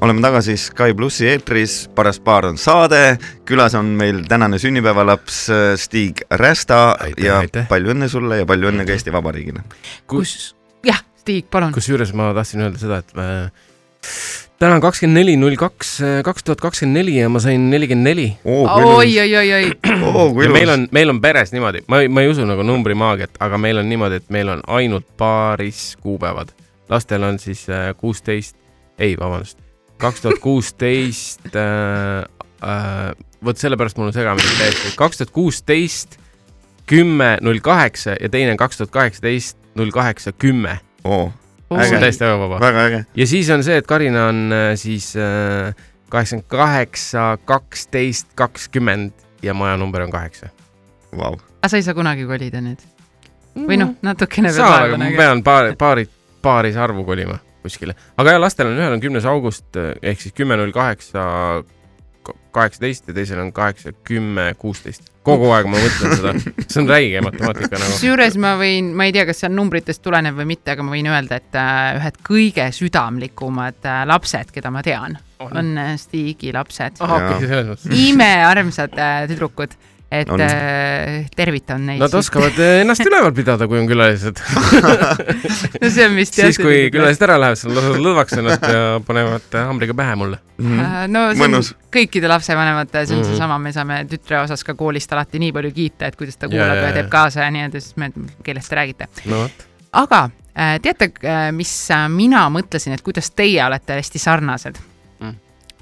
Oleme 0.00 0.22
tagasi 0.24 0.56
Sky 0.56 0.94
plussi 0.96 1.28
eetris, 1.28 1.84
paras 1.94 2.20
paar 2.24 2.48
on 2.48 2.58
saade, 2.60 3.18
külas 3.48 3.74
on 3.78 3.92
meil 3.98 4.22
tänane 4.28 4.58
sünnipäevalaps 4.58 5.40
äh, 5.50 5.64
Stig 5.80 6.22
Rästa 6.30 6.96
Aitäh, 7.00 7.24
ja 7.24 7.38
aitäh. 7.44 7.68
palju 7.68 7.92
õnne 7.94 8.08
sulle 8.08 8.40
ja 8.42 8.48
palju 8.48 8.70
õnne 8.72 8.86
ka 8.88 8.96
Eesti 8.96 9.12
Vabariigile. 9.12 9.64
kus, 10.10 10.54
jah, 10.86 11.02
Tiit, 11.24 11.50
palun. 11.52 11.72
kusjuures 11.76 12.14
ma 12.16 12.30
tahtsin 12.34 12.64
öelda 12.64 12.80
seda, 12.80 13.02
et 13.04 13.12
me 13.18 13.26
täna 14.60 14.76
on 14.78 14.84
kakskümmend 14.84 15.20
neli, 15.20 15.36
null 15.40 15.56
kaks, 15.60 15.94
kaks 16.24 16.44
tuhat 16.44 16.60
kakskümmend 16.64 17.00
neli 17.00 17.18
ja 17.18 17.28
ma 17.32 17.40
sain 17.44 17.68
nelikümmend 17.72 18.08
neli. 18.08 18.26
oi, 18.44 19.12
oi, 19.20 19.30
oi, 19.36 19.52
oi, 19.58 20.50
meil 20.56 20.76
on, 20.76 20.86
meil 20.96 21.12
on 21.12 21.20
peres 21.20 21.52
niimoodi, 21.52 21.84
ma, 21.92 22.02
ma 22.08 22.24
ei 22.24 22.32
usu 22.32 22.48
nagu 22.48 22.64
numbrimaagiat, 22.66 23.36
aga 23.40 23.60
meil 23.60 23.80
on 23.80 23.88
niimoodi, 23.88 24.20
et 24.20 24.32
meil 24.32 24.52
on 24.56 24.64
ainult 24.80 25.08
paaris 25.20 25.96
kuupäevad. 26.00 26.56
lastel 26.88 27.22
on 27.22 27.38
siis 27.38 27.68
äh, 27.70 27.92
kuusteist, 27.96 28.56
ei, 28.98 29.16
vabandust, 29.20 29.58
kaks 30.00 30.20
tuhat 30.24 30.38
kuusteist, 30.40 31.56
vot 33.44 33.60
sellepärast 33.60 33.98
mul 33.98 34.10
on 34.10 34.16
segamini 34.16 34.56
täiesti, 34.58 34.92
kaks 34.98 35.20
tuhat 35.20 35.32
kuusteist, 35.34 36.18
kümme, 36.90 37.36
null 37.44 37.60
kaheksa 37.64 38.16
ja 38.20 38.28
teine 38.28 38.54
on 38.54 38.60
kaks 38.60 38.80
tuhat 38.80 38.90
kaheksateist, 38.90 39.58
null 39.78 39.92
kaheksa, 39.94 40.32
kümme. 40.32 40.80
Äge. 41.04 41.94
on 41.94 42.00
täiesti 42.00 42.24
ajavaba. 42.24 42.60
väga 42.60 42.84
äge. 42.84 43.04
ja 43.16 43.26
siis 43.26 43.50
on 43.50 43.64
see, 43.64 43.76
et 43.76 43.86
Karina 43.86 44.26
on 44.26 44.50
äh, 44.52 44.72
siis 44.74 45.12
kaheksakümmend 46.10 46.48
kaheksa, 46.48 47.38
kaksteist, 47.44 48.32
kakskümmend 48.34 49.12
ja 49.42 49.54
maja 49.54 49.76
number 49.76 50.02
on 50.02 50.10
kaheksa. 50.10 50.48
Vau. 51.16 51.36
aga 51.62 51.68
sa 51.68 51.76
ei 51.76 51.82
saa 51.82 51.94
kunagi 51.94 52.26
kolida 52.26 52.60
nüüd? 52.64 52.82
või 53.54 53.78
noh, 53.80 53.94
natukene 54.02 54.52
saan, 54.52 54.88
aga 54.88 54.98
ma 54.98 55.12
pean 55.16 55.42
paari, 55.46 55.76
paari, 55.78 56.08
paaris 56.42 56.76
arvu 56.76 57.04
kolima 57.04 57.38
kuskile. 57.64 57.96
aga 58.16 58.36
jah, 58.36 58.40
lastel 58.42 58.70
on 58.70 58.80
ühel 58.80 58.96
on 58.96 59.02
kümnes 59.02 59.28
august 59.28 59.76
eh, 59.80 59.92
ehk 60.12 60.24
siis 60.24 60.36
kümme, 60.36 60.58
null 60.60 60.74
kaheksa, 60.74 61.22
kaheksateist 62.50 63.08
ja 63.08 63.14
teisel 63.14 63.40
on 63.40 63.52
kaheksa, 63.52 63.92
kümme, 64.04 64.54
kuusteist. 64.58 65.08
kogu 65.26 65.50
aeg 65.54 65.68
ma 65.70 65.80
mõtlen 65.80 66.14
seda, 66.16 66.32
see 66.64 66.80
on 66.82 66.88
räige 66.90 67.22
matemaatika 67.24 67.76
nagu. 67.76 67.92
kusjuures 67.94 68.36
ma 68.40 68.54
võin, 68.60 68.90
ma 68.96 69.06
ei 69.08 69.14
tea, 69.14 69.26
kas 69.28 69.42
see 69.42 69.50
on 69.50 69.56
numbritest 69.58 70.02
tulenev 70.04 70.38
või 70.40 70.48
mitte, 70.54 70.74
aga 70.74 70.86
ma 70.86 70.94
võin 70.94 71.10
öelda, 71.12 71.40
et 71.40 71.58
äh, 71.60 72.00
ühed 72.00 72.20
kõige 72.26 72.66
südamlikumad 72.74 73.88
äh, 73.88 74.02
lapsed, 74.10 74.52
keda 74.54 74.72
ma 74.74 74.84
tean, 74.86 75.18
on 75.46 75.72
äh, 75.78 75.94
Stigi 76.00 76.54
lapsed. 76.56 77.00
imearmsad 77.96 78.96
tüdrukud, 79.30 79.76
et 80.10 80.28
On. 80.34 80.40
äh, 80.42 81.26
tervitan 81.38 81.84
neid. 81.86 82.00
Nad 82.02 82.14
oskavad 82.18 82.56
eh, 82.58 82.80
ennast 82.82 83.04
üleval 83.06 83.30
pidada, 83.36 83.68
kui 83.70 83.78
on 83.78 83.86
külalised. 83.86 84.40
no 85.82 85.90
see 85.90 86.06
on 86.08 86.16
vist 86.18 86.34
siis, 86.38 86.58
kui 86.58 86.88
külalised 86.92 87.22
ära 87.26 87.36
lähevad, 87.40 87.60
siis 87.60 87.70
nad 87.70 87.78
lasevad 87.78 88.02
lõdvaks 88.06 88.36
ennast 88.40 88.66
ja 88.66 88.80
panevad 89.06 89.46
eh, 89.54 89.64
haamriga 89.68 89.94
pähe 90.00 90.16
mulle. 90.18 90.40
Äh, 90.60 90.96
no 91.10 91.22
see 91.30 91.38
on 91.38 91.42
Mõnus. 91.44 91.72
kõikide 91.94 92.30
lapsevanemate, 92.32 93.04
see 93.06 93.16
on 93.16 93.22
Mhm. 93.22 93.30
seesama, 93.30 93.58
me 93.62 93.72
saame 93.76 94.00
tütre 94.10 94.40
osas 94.42 94.64
ka 94.66 94.74
koolist 94.74 95.12
alati 95.14 95.38
nii 95.42 95.52
palju 95.56 95.70
kiita, 95.76 96.10
et 96.10 96.16
kuidas 96.18 96.36
ta 96.40 96.48
kuulab 96.50 96.74
ja, 96.74 96.82
ja 96.82 96.88
ja. 96.90 96.92
teeb 96.98 97.10
kaasa 97.12 97.44
ja 97.46 97.50
nii-öelda, 97.54 97.80
siis 97.80 97.96
me, 98.00 98.10
kellest 98.46 98.70
te 98.72 98.76
räägite. 98.80 99.08
no 99.30 99.44
aga 99.92 100.24
äh, 100.54 100.78
teate, 100.82 101.12
mis 101.56 101.72
äh, 101.94 102.08
mina 102.10 102.44
mõtlesin, 102.50 102.94
et 102.98 103.02
kuidas 103.06 103.30
teie 103.30 103.62
olete 103.66 104.00
hästi 104.02 104.18
sarnased 104.22 104.78
Mm. 105.20 105.34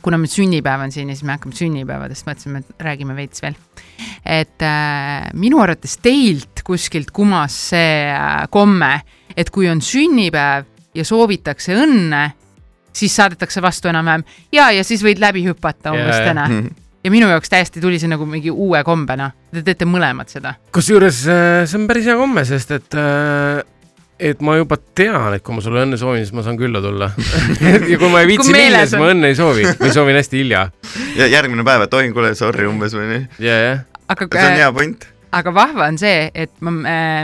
kuna 0.03 0.19
meil 0.19 0.31
sünnipäev 0.33 0.81
on 0.83 0.91
siin 0.93 1.09
ja 1.09 1.15
siis 1.15 1.25
me 1.27 1.33
hakkame 1.37 1.55
sünnipäevadest, 1.55 2.25
mõtlesime, 2.27 2.59
et 2.65 2.83
räägime 2.83 3.15
veits 3.15 3.43
veel. 3.43 3.55
Et 4.25 4.65
äh, 4.65 5.29
minu 5.39 5.61
arvates 5.63 5.99
teilt 6.03 6.63
kuskilt 6.67 7.13
kumas 7.15 7.57
see 7.73 7.95
äh, 8.13 8.43
komme, 8.51 8.93
et 9.37 9.51
kui 9.55 9.69
on 9.71 9.83
sünnipäev 9.85 10.67
ja 10.97 11.07
soovitakse 11.07 11.77
õnne, 11.79 12.25
siis 12.93 13.15
saadetakse 13.15 13.63
vastu 13.63 13.91
enam-vähem 13.91 14.27
ja, 14.53 14.71
ja 14.75 14.85
siis 14.87 15.05
võid 15.05 15.23
läbi 15.23 15.45
hüpata 15.47 15.95
umbes 15.95 16.17
jaa. 16.17 16.29
täna. 16.33 16.47
ja 17.05 17.13
minu 17.15 17.29
jaoks 17.31 17.53
täiesti 17.53 17.81
tuli 17.81 18.01
see 18.01 18.11
nagu 18.11 18.27
mingi 18.27 18.51
uue 18.51 18.83
kombena. 18.85 19.31
Te 19.55 19.63
teete 19.65 19.87
mõlemad 19.89 20.31
seda. 20.33 20.57
kusjuures 20.75 21.25
eh, 21.31 21.65
see 21.69 21.79
on 21.81 21.87
päris 21.91 22.09
hea 22.09 22.17
komme, 22.19 22.45
sest 22.49 22.75
et, 22.77 22.99
et 24.19 24.41
ma 24.45 24.57
juba 24.59 24.79
tean, 24.99 25.35
et 25.37 25.45
kui 25.45 25.55
ma 25.55 25.63
sulle 25.65 25.85
õnne 25.87 25.99
soovin, 26.01 26.25
siis 26.25 26.35
ma 26.37 26.45
saan 26.47 26.59
külla 26.59 26.83
tulla. 26.85 27.11
ja 27.93 27.99
kui 28.01 28.11
ma 28.11 28.25
ei 28.25 28.31
viitsi 28.33 28.55
minna, 28.55 28.83
siis 28.85 28.99
ma 28.99 29.13
õnne 29.13 29.31
ei 29.33 29.39
soovi 29.39 29.67
või 29.79 29.93
soovin 29.95 30.19
hästi 30.21 30.43
hilja. 30.43 30.65
ja 31.19 31.31
järgmine 31.31 31.67
päev, 31.67 31.87
et 31.87 31.95
oi, 32.01 32.11
kuule, 32.17 32.35
sorry 32.39 32.67
umbes 32.71 32.97
või 32.99 33.07
nii. 33.13 33.23
ja, 33.47 33.61
jah. 33.65 33.87
aga 34.09 34.29
see 34.35 34.51
on 34.51 34.61
hea 34.63 34.73
point. 34.75 35.09
Aga 35.37 35.53
vahva 35.55 35.89
on 35.89 35.99
see, 36.01 36.29
et 36.35 36.53
ma, 36.65 36.73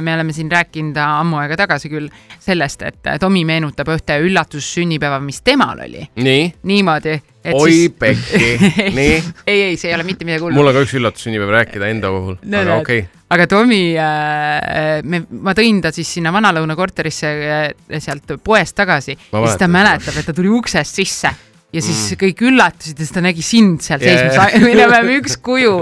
me 0.05 0.15
oleme 0.15 0.35
siin 0.37 0.51
rääkinud 0.53 0.99
ammu 1.01 1.39
aega 1.43 1.59
tagasi 1.65 1.91
küll 1.93 2.11
sellest, 2.43 2.85
et 2.85 3.13
Tomi 3.21 3.45
meenutab 3.49 3.89
ühte 3.95 4.19
üllatussünnipäeva, 4.25 5.21
mis 5.25 5.41
temal 5.47 5.81
oli. 5.87 6.05
nii, 6.21 6.45
niimoodi, 6.69 7.17
oi 7.53 7.73
siis. 7.73 7.95
pekki, 7.99 8.51
nii. 8.99 9.17
ei, 9.47 9.63
ei, 9.71 9.79
see 9.81 9.91
ei 9.91 9.97
ole 9.99 10.07
mitte 10.09 10.29
midagi 10.29 10.47
hullu. 10.47 10.57
mul 10.59 10.73
on 10.73 10.77
ka 10.77 10.85
üks 10.87 10.97
üllatussünnipäev 11.01 11.55
rääkida 11.59 11.91
enda 11.95 12.13
puhul, 12.15 12.39
No 12.43 12.61
aga 12.61 12.77
okei 12.83 13.05
okay.. 13.07 13.25
aga 13.37 13.49
Tomi 13.51 13.83
äh,, 14.01 15.01
me, 15.05 15.25
ma 15.45 15.57
tõin 15.57 15.81
ta 15.85 15.95
siis 15.95 16.13
sinna 16.19 16.33
Vanalõuna 16.35 16.77
korterisse 16.79 17.33
äh, 17.33 17.99
sealt 17.99 18.37
poest 18.45 18.77
tagasi 18.79 19.17
ja 19.17 19.45
siis 19.49 19.59
ta 19.61 19.71
mäletab, 19.71 20.21
et 20.21 20.31
ta 20.31 20.37
tuli 20.37 20.53
uksest 20.53 21.03
sisse 21.03 21.35
ja 21.75 21.83
siis 21.83 22.01
mm. 22.13 22.21
kõik 22.21 22.43
üllatusid 22.49 22.99
ja 22.99 23.07
siis 23.07 23.15
ta 23.15 23.23
nägi 23.25 23.45
sind 23.45 23.83
seal 23.85 24.03
seismas 24.03 24.37
yeah., 24.39 24.63
me 24.63 24.87
oleme 24.87 25.19
üks 25.19 25.37
kuju, 25.43 25.81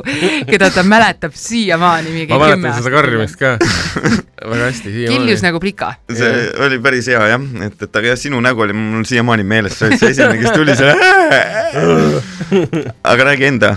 keda 0.49 0.71
ta 0.73 0.85
mäletab 0.87 1.37
siiamaani. 1.37 2.27
ma 2.31 2.41
mäletan 2.41 2.77
seda 2.79 2.93
karjumist 2.95 3.39
ka 3.41 3.55
väga 4.53 4.69
hästi 4.71 4.93
kiljus. 5.11 5.45
nagu 5.45 5.61
plika. 5.63 5.93
see 6.09 6.33
oli 6.65 6.81
päris 6.83 7.11
hea 7.13 7.23
jah, 7.35 7.47
et, 7.69 7.77
et 7.77 8.01
aga 8.01 8.13
jah, 8.13 8.21
sinu 8.21 8.41
nägu 8.45 8.65
oli 8.65 8.77
mul 8.77 9.07
siiamaani 9.09 9.47
meeles, 9.47 9.77
sa 9.79 9.89
olid 9.89 10.01
see 10.01 10.13
esimene, 10.15 10.41
kes 10.41 10.57
tuli 10.57 10.77
seal. 10.79 11.03
aga 13.13 13.27
räägi 13.31 13.49
enda. 13.51 13.75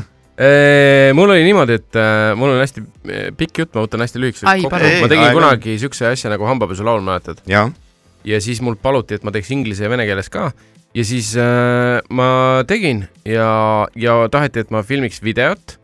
mul 1.17 1.31
oli 1.35 1.43
niimoodi, 1.47 1.79
et 1.81 1.99
äh, 1.99 2.33
mul 2.39 2.55
on 2.55 2.61
hästi 2.63 2.83
äh, 2.83 3.25
pikk 3.37 3.63
jutt, 3.63 3.73
ma 3.75 3.85
võtan 3.85 4.03
hästi 4.03 4.23
lühikeseks 4.23 4.51
Ai, 4.51 4.63
kokku. 4.63 4.79
ma 5.03 5.11
tegin 5.11 5.27
on. 5.29 5.35
kunagi 5.39 5.77
siukse 5.83 6.07
asja 6.09 6.31
nagu 6.31 6.47
hambapesulaul, 6.47 7.03
mäletad? 7.05 7.43
jah, 7.49 7.71
ja 8.27 8.41
siis 8.43 8.63
mul 8.63 8.79
paluti, 8.79 9.19
et 9.19 9.27
ma 9.27 9.35
teeks 9.35 9.51
inglise 9.55 9.87
ja 9.87 9.91
vene 9.91 10.07
keeles 10.07 10.31
ka 10.33 10.49
ja 10.95 11.03
siis 11.03 11.33
äh, 11.39 11.99
ma 12.09 12.63
tegin 12.67 13.05
ja, 13.27 13.49
ja 13.99 14.19
taheti, 14.31 14.63
et 14.63 14.71
ma 14.73 14.83
filmiks 14.85 15.21
videot. 15.23 15.79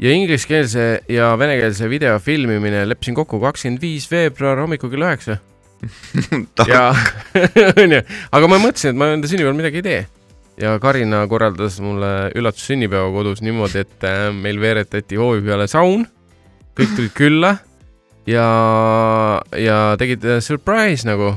Ja 0.00 0.12
ingliskeelse 0.16 1.02
ja 1.12 1.34
venekeelse 1.36 1.90
video 1.92 2.14
filmimine 2.24 2.86
leppisin 2.88 3.16
kokku 3.18 3.36
kakskümmend 3.42 3.82
viis 3.84 4.06
veebruar 4.08 4.62
hommikul 4.62 4.92
kell 4.92 5.04
üheksa. 5.08 5.40
Ja 6.68 6.90
onju, 7.80 8.00
aga 8.36 8.48
ma 8.52 8.58
mõtlesin, 8.60 8.92
et 8.92 9.00
ma 9.00 9.10
enda 9.14 9.28
sünnipäeval 9.28 9.56
midagi 9.56 9.80
ei 9.80 9.84
tee. 9.86 10.00
ja 10.60 10.74
Karina 10.80 11.22
korraldas 11.28 11.78
mulle 11.80 12.30
üllatussünnipäeva 12.36 13.08
kodus 13.14 13.40
niimoodi, 13.40 13.84
et 13.84 14.04
äh, 14.04 14.28
meil 14.36 14.60
veeretati 14.60 15.16
hoovi 15.16 15.40
peale 15.46 15.68
saun, 15.72 16.04
kõik 16.76 16.96
tulid 16.96 17.16
külla 17.16 17.54
ja, 18.28 18.46
ja 19.56 19.78
tegid 20.00 20.24
äh, 20.28 20.40
surprise 20.44 21.08
nagu. 21.08 21.34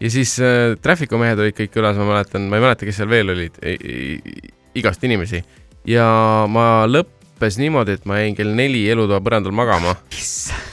Ja 0.00 0.12
siis 0.12 0.36
äh, 0.42 0.76
traffic'u 0.82 1.20
mehed 1.20 1.40
olid 1.40 1.56
kõik 1.56 1.74
külas, 1.74 1.98
ma 2.00 2.08
mäletan, 2.10 2.48
ma 2.50 2.58
ei 2.58 2.66
mäleta, 2.66 2.88
kes 2.88 3.00
seal 3.00 3.12
veel 3.12 3.32
olid, 3.32 3.60
igast 4.76 5.04
inimesi. 5.06 5.42
Ja 5.86 6.08
ma 6.50 6.86
lõppes 6.90 7.60
niimoodi, 7.60 7.96
et 7.96 8.08
ma 8.08 8.20
jäin 8.20 8.36
kell 8.38 8.56
neli 8.56 8.84
elutoa 8.92 9.22
põrandal 9.24 9.54
magama. 9.56 9.96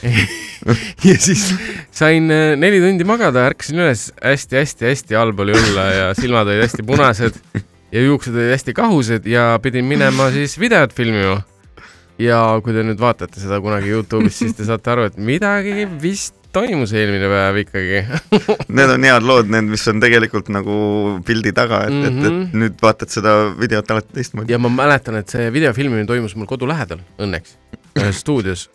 Ja 1.04 1.16
siis 1.20 1.50
sain 1.92 2.32
äh, 2.32 2.54
neli 2.56 2.80
tundi 2.80 3.04
magada, 3.08 3.42
ärkasin 3.50 3.82
üles 3.84 4.06
hästi-hästi-hästi 4.24 5.18
halb 5.20 5.42
oli 5.44 5.56
olla 5.58 5.88
ja 5.92 6.06
silmad 6.16 6.48
olid 6.48 6.64
hästi 6.64 6.86
punased 6.88 7.40
ja 7.92 8.04
juuksed 8.06 8.36
olid 8.38 8.54
hästi 8.54 8.76
kahused 8.78 9.28
ja 9.28 9.58
pidin 9.64 9.86
minema 9.90 10.30
siis 10.32 10.56
videot 10.60 10.96
filmima. 10.96 11.42
Ja 12.22 12.40
kui 12.64 12.74
te 12.76 12.84
nüüd 12.86 13.00
vaatate 13.02 13.40
seda 13.42 13.60
kunagi 13.64 13.90
Youtube'is, 13.94 14.38
siis 14.44 14.54
te 14.58 14.66
saate 14.68 14.92
aru, 14.94 15.08
et 15.10 15.18
midagi 15.18 15.86
vist 16.02 16.36
toimus 16.54 16.92
eelmine 16.94 17.26
päev 17.32 17.56
ikkagi. 17.64 18.04
need 18.78 18.92
on 18.94 19.04
head 19.08 19.26
lood, 19.26 19.50
need, 19.50 19.66
mis 19.74 19.88
on 19.90 20.00
tegelikult 20.04 20.52
nagu 20.54 20.76
pildi 21.26 21.54
taga, 21.58 21.86
et 21.88 21.94
mm, 21.96 22.04
-hmm. 22.04 22.08
et, 22.08 22.34
Mhm. 22.34 22.42
et 22.44 22.54
nüüd 22.62 22.76
vaatad 22.82 23.10
seda 23.10 23.34
videot 23.60 23.90
alati 23.92 24.14
teistmoodi. 24.14 24.52
ja 24.54 24.60
ma 24.60 24.70
mäletan, 24.70 25.16
et 25.18 25.30
see 25.30 25.50
video 25.54 25.74
filmimine 25.74 26.06
toimus 26.06 26.36
mul 26.36 26.46
kodu 26.46 26.68
lähedal, 26.70 27.00
õnneks, 27.18 27.58
stuudios. 28.12 28.70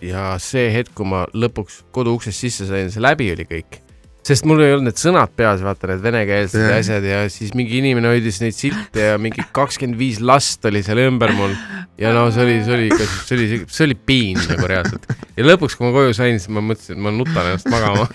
ja 0.00 0.38
see 0.38 0.70
hetk, 0.72 0.94
kui 0.94 1.06
ma 1.06 1.26
lõpuks 1.34 1.82
kodu 1.90 2.14
uksest 2.14 2.38
sisse 2.38 2.66
sain, 2.66 2.90
see 2.90 3.02
läbi 3.02 3.32
oli 3.32 3.44
kõik. 3.44 3.82
Sest 4.28 4.44
mul 4.48 4.60
ei 4.60 4.74
olnud 4.74 4.90
need 4.90 5.00
sõnad 5.00 5.32
peas, 5.36 5.62
vaata 5.64 5.88
need 5.92 6.02
venekeelsed 6.04 6.60
Jah. 6.60 6.76
asjad 6.82 7.06
ja 7.08 7.22
siis 7.32 7.54
mingi 7.56 7.78
inimene 7.80 8.10
hoidis 8.12 8.42
neid 8.42 8.56
silte 8.56 9.06
ja 9.12 9.16
mingi 9.20 9.44
kakskümmend 9.56 9.98
viis 10.00 10.20
last 10.20 10.64
oli 10.68 10.82
seal 10.84 11.00
ümber 11.06 11.32
mul. 11.36 11.54
ja 12.00 12.12
no 12.16 12.26
see 12.34 12.44
oli, 12.44 12.58
see 12.66 12.76
oli 12.76 12.90
ikka, 12.90 13.08
see 13.24 13.38
oli, 13.38 13.62
see 13.64 13.86
oli 13.88 13.96
piin 14.10 14.40
nagu 14.50 14.68
reaalselt. 14.68 15.08
ja 15.36 15.48
lõpuks, 15.48 15.78
kui 15.78 15.88
ma 15.88 15.94
koju 15.96 16.16
sain, 16.16 16.36
siis 16.40 16.52
ma 16.52 16.64
mõtlesin, 16.64 16.98
et 16.98 17.04
ma 17.06 17.14
nutan 17.14 17.52
ennast 17.54 17.68
magama. 17.72 18.08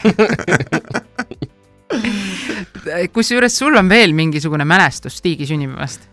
kusjuures 3.14 3.58
sul 3.58 3.78
on 3.80 3.90
veel 3.90 4.14
mingisugune 4.18 4.66
mälestus 4.66 5.18
Stiigi 5.18 5.48
sünnipäevast. 5.50 6.10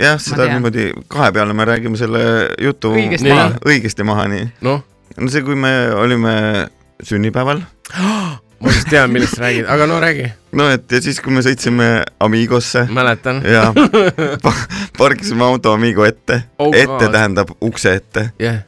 jah, 0.00 0.20
seda 0.22 0.48
niimoodi 0.48 0.92
kahe 1.12 1.32
peale 1.36 1.56
me 1.56 1.64
räägime 1.68 2.00
selle 2.00 2.22
jutu 2.60 2.94
Õigesti 2.96 3.32
maha, 3.32 3.50
õigesti 3.68 4.06
maha, 4.06 4.28
nii. 4.32 4.52
noh, 4.64 4.84
no 5.16 5.32
see, 5.32 5.44
kui 5.44 5.58
me 5.60 5.72
olime 5.92 6.34
sünnipäeval, 7.04 7.60
ma 8.60 8.70
just 8.72 8.88
tean, 8.90 9.10
millest 9.12 9.36
sa 9.36 9.42
räägid, 9.46 9.66
aga 9.68 9.86
no 9.86 10.00
räägi, 10.00 10.26
no 10.52 10.68
et 10.70 10.92
ja 10.92 11.00
siis, 11.00 11.20
kui 11.20 11.32
me 11.32 11.40
sõitsime 11.44 12.02
Amigosse 12.20 12.86
mäletan. 12.90 13.42
ja 13.44 13.72
pa- 14.42 14.66
parkisime 14.98 15.44
auto 15.44 15.72
Amigo 15.72 16.04
ette 16.04 16.42
Oh 16.58 16.74
ette 16.74 16.86
God. 17.06 17.12
tähendab 17.12 17.50
ukse 17.60 17.94
ette. 17.94 18.30
jah 18.38 18.62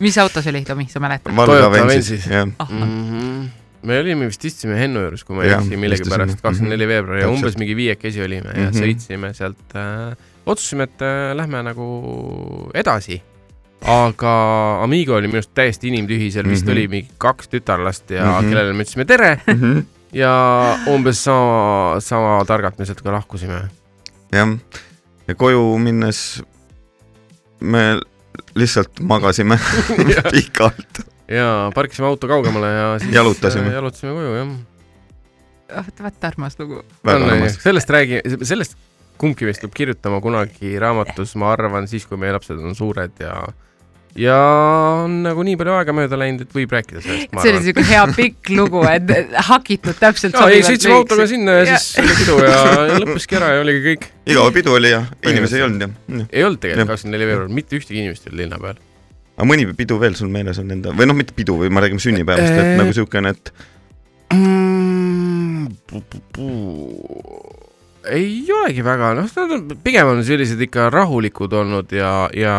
mis 0.00 0.18
auto 0.18 0.42
see 0.42 0.50
oli, 0.54 0.64
Tomi, 0.64 0.86
sa 0.88 1.00
mäletad? 1.02 1.34
Valga 1.36 1.52
Toyota 1.52 1.66
Avensis, 1.66 2.10
Avensis. 2.12 2.26
jah. 2.30 2.46
mm. 2.46 2.82
-hmm. 2.82 3.48
me 3.82 3.98
olime 4.00 4.26
vist 4.26 4.44
istusime 4.44 4.76
Hennu 4.78 5.00
juures, 5.00 5.24
kui 5.24 5.36
ma 5.36 5.42
ei 5.44 5.50
eksi 5.52 5.76
millegipärast, 5.76 6.30
istusime. 6.30 6.42
kakskümmend 6.42 6.72
neli 6.78 6.86
veebruar 6.88 7.18
ja 7.20 7.28
umbes 7.28 7.56
mingi 7.58 7.76
viiekesi 7.76 8.22
olime 8.22 8.50
ja 8.54 8.70
Mhm. 8.70 8.78
sõitsime 8.78 9.32
sealt 9.34 9.74
äh,. 9.74 10.16
otsustasime, 10.46 10.82
et 10.84 11.02
äh, 11.02 11.34
lähme 11.36 11.62
nagu 11.62 12.70
edasi. 12.74 13.22
Aga 13.86 14.32
Amigo 14.82 15.14
oli 15.14 15.28
minu 15.30 15.38
arust 15.38 15.52
täiesti 15.54 15.88
inimtühi, 15.92 16.30
seal 16.34 16.48
vist 16.50 16.64
Mhm. 16.66 16.72
oli 16.72 16.88
mingi 16.88 17.10
kaks 17.18 17.48
tütarlast 17.48 18.10
ja 18.10 18.24
mm. 18.24 18.32
-hmm. 18.34 18.48
kellele 18.50 18.72
me 18.72 18.82
ütlesime 18.84 19.04
tere 19.06 19.40
Mhm. 19.46 19.78
ja 20.12 20.78
umbes 20.86 21.24
sama, 21.24 21.96
sama 22.00 22.44
targalt 22.44 22.78
me 22.78 22.84
sealt 22.86 23.02
ka 23.02 23.12
lahkusime. 23.12 23.68
jah, 24.32 24.48
ja 25.28 25.34
koju 25.34 25.78
minnes 25.78 26.42
me 27.60 28.00
lihtsalt 28.54 29.00
magasime 29.00 29.58
pikalt. 30.32 31.00
ja 31.28 31.70
parkisime 31.74 32.06
auto 32.06 32.28
kaugemale 32.28 32.66
ja 32.66 32.98
siis 32.98 33.14
Jalutasime. 33.14 33.66
äh, 33.68 33.72
jalutasime 33.74 34.12
koju 34.12 34.34
jah. 34.34 34.48
ah, 35.76 35.84
vaata 36.02 36.26
armas 36.28 36.58
lugu. 36.58 36.82
sellest 37.60 37.90
räägi, 37.90 38.20
sellest 38.42 38.76
kumbki 39.18 39.48
meist 39.48 39.60
peab 39.64 39.74
kirjutama 39.74 40.20
kunagi 40.24 40.76
raamatus, 40.82 41.34
ma 41.40 41.52
arvan, 41.54 41.88
siis 41.90 42.06
kui 42.06 42.18
meie 42.20 42.32
lapsed 42.36 42.58
on 42.58 42.74
suured 42.78 43.12
ja 43.24 43.34
ja 44.18 44.34
on 45.04 45.18
nagu 45.22 45.42
nii 45.46 45.54
palju 45.60 45.74
aega 45.76 45.92
mööda 45.94 46.16
läinud, 46.18 46.40
et 46.46 46.54
võib 46.56 46.72
rääkida 46.74 47.02
sellest, 47.04 47.28
ma 47.36 47.42
see 47.44 47.52
oli 47.54 47.60
siuke 47.68 47.84
hea 47.86 48.00
pikk 48.16 48.50
lugu, 48.56 48.80
et 48.90 49.12
hakitud 49.50 49.98
täpselt 50.00 50.34
ja 50.34 50.46
ei, 50.50 50.64
sõitsime 50.66 50.96
autoga 50.96 51.26
sinna 51.30 51.58
ja 51.60 51.66
Ja- 51.68 51.78
siis 51.78 52.00
oli 52.02 52.16
pidu 52.22 52.38
ja 52.42 52.58
lõppeski 53.04 53.38
ära 53.38 53.52
ja 53.54 53.60
oligi 53.62 53.84
kõik. 53.84 54.08
igav 54.26 54.50
pidu 54.56 54.74
oli 54.74 54.90
ja 54.94 55.04
inimesi 55.28 55.60
ei 55.60 55.66
olnud 55.68 55.84
ja. 55.86 55.90
ei 56.32 56.44
olnud 56.48 56.58
tegelikult 56.64 56.94
kakskümmend 56.94 57.18
neli 57.18 57.30
veebruar, 57.30 57.52
mitte 57.60 57.78
ühtegi 57.78 58.00
inimest 58.02 58.26
ei 58.26 58.32
olnud 58.32 58.42
linna 58.42 58.58
peal. 58.64 58.80
aga 59.38 59.46
mõni 59.52 59.68
pidu 59.78 60.00
veel 60.02 60.16
sul 60.18 60.32
meeles 60.34 60.58
on 60.58 60.70
enda 60.74 60.90
või 60.98 61.06
noh, 61.12 61.14
mitte 61.20 61.36
pidu 61.36 61.58
või 61.60 61.70
ma 61.70 61.84
räägin 61.84 62.00
sünnipäevast, 62.02 62.48
et 62.58 62.72
Äh. 62.72 62.76
nagu 62.80 62.96
siukene, 62.96 63.36
et 63.36 63.52
Mm, 64.28 65.68
ei 68.14 68.44
olegi 68.52 68.84
väga, 68.84 69.14
noh, 69.18 69.26
nad 69.36 69.56
on, 69.56 69.66
pigem 69.84 70.12
on 70.12 70.22
sellised 70.24 70.60
ikka 70.68 70.88
rahulikud 70.94 71.52
olnud 71.52 71.92
ja, 71.92 72.12
ja 72.36 72.54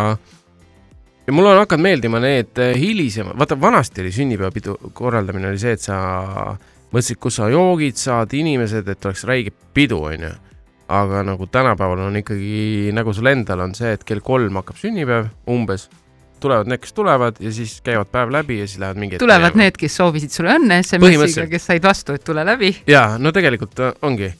ja 1.29 1.33
mulle 1.33 1.53
on 1.53 1.61
hakanud 1.61 1.85
meeldima 1.85 2.19
need 2.23 2.57
eh, 2.57 2.73
hilisemad, 2.79 3.37
vaata 3.37 3.57
vanasti 3.61 4.01
oli 4.01 4.11
sünnipäevapidu 4.11 4.75
korraldamine 4.97 5.51
oli 5.51 5.61
see, 5.61 5.75
et 5.77 5.83
sa 5.83 5.97
mõtlesid, 6.89 7.19
kus 7.21 7.37
sa 7.37 7.51
joogid 7.53 7.99
saad, 8.01 8.33
inimesed, 8.33 8.89
et 8.89 9.05
oleks 9.05 9.25
räige 9.29 9.53
pidu, 9.73 10.01
onju. 10.09 10.31
aga 10.89 11.21
nagu 11.21 11.45
tänapäeval 11.45 11.99
on 12.07 12.17
ikkagi 12.17 12.89
nagu 12.97 13.13
sul 13.13 13.29
endal 13.29 13.61
on 13.61 13.75
see, 13.77 13.91
et 13.93 14.03
kell 14.03 14.23
kolm 14.25 14.57
hakkab 14.57 14.79
sünnipäev 14.81 15.29
umbes, 15.53 15.85
tulevad 16.41 16.71
need, 16.71 16.81
kes 16.81 16.97
tulevad 16.97 17.37
ja 17.39 17.51
siis 17.53 17.77
käivad 17.85 18.09
päev 18.09 18.33
läbi 18.33 18.57
ja 18.63 18.67
siis 18.67 18.81
lähevad 18.81 18.97
mingi. 18.97 19.21
tulevad 19.21 19.57
need, 19.59 19.77
kes 19.77 20.01
soovisid 20.01 20.33
sulle 20.33 20.57
õnne 20.57 20.81
SMS-iga, 20.81 21.45
kes 21.51 21.69
said 21.69 21.85
vastu, 21.85 22.17
et 22.17 22.25
tule 22.25 22.45
läbi. 22.45 22.73
ja 22.89 23.19
no 23.21 23.31
tegelikult 23.35 23.77
ongi 24.01 24.33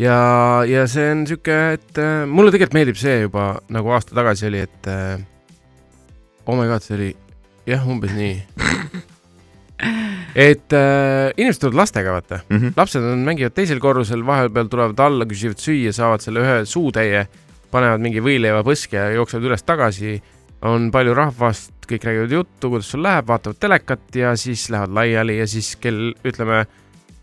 ja, 0.00 0.16
ja 0.68 0.86
see 0.90 1.10
on 1.12 1.24
sihuke, 1.28 1.56
et 1.76 2.00
äh, 2.00 2.24
mulle 2.28 2.52
tegelikult 2.54 2.76
meeldib 2.76 3.00
see 3.00 3.22
juba 3.24 3.54
nagu 3.72 3.94
aasta 3.96 4.16
tagasi 4.16 4.48
oli, 4.50 4.64
et 4.66 4.90
äh, 4.92 5.16
oh 6.46 6.56
my 6.58 6.68
god, 6.70 6.84
see 6.84 6.96
oli 6.98 7.10
jah, 7.68 7.86
umbes 7.88 8.12
nii. 8.16 8.36
et 10.48 10.76
äh, 10.76 11.32
inimesed 11.36 11.62
tulevad 11.64 11.80
lastega, 11.82 12.14
vaata, 12.16 12.40
mm 12.48 12.56
-hmm. 12.58 12.76
lapsed 12.76 13.02
on, 13.02 13.24
mängivad 13.26 13.56
teisel 13.56 13.80
korrusel, 13.80 14.26
vahepeal 14.26 14.70
tulevad 14.72 15.00
alla, 15.00 15.26
küsivad 15.26 15.60
süüa, 15.62 15.92
saavad 15.92 16.24
selle 16.24 16.44
ühe 16.44 16.64
suutäie, 16.64 17.26
panevad 17.70 18.00
mingi 18.00 18.22
võileiva 18.22 18.62
põske 18.64 18.96
ja 18.96 19.10
jooksevad 19.16 19.50
üles-tagasi. 19.50 20.22
on 20.66 20.90
palju 20.90 21.12
rahvast, 21.14 21.72
kõik 21.86 22.04
räägivad 22.04 22.32
juttu, 22.32 22.70
kuidas 22.70 22.88
sul 22.90 23.02
läheb, 23.02 23.26
vaatavad 23.28 23.58
telekat 23.60 24.16
ja 24.16 24.36
siis 24.36 24.70
lähevad 24.70 24.90
laiali 24.90 25.38
ja 25.38 25.46
siis 25.46 25.76
kell 25.76 26.14
ütleme, 26.24 26.64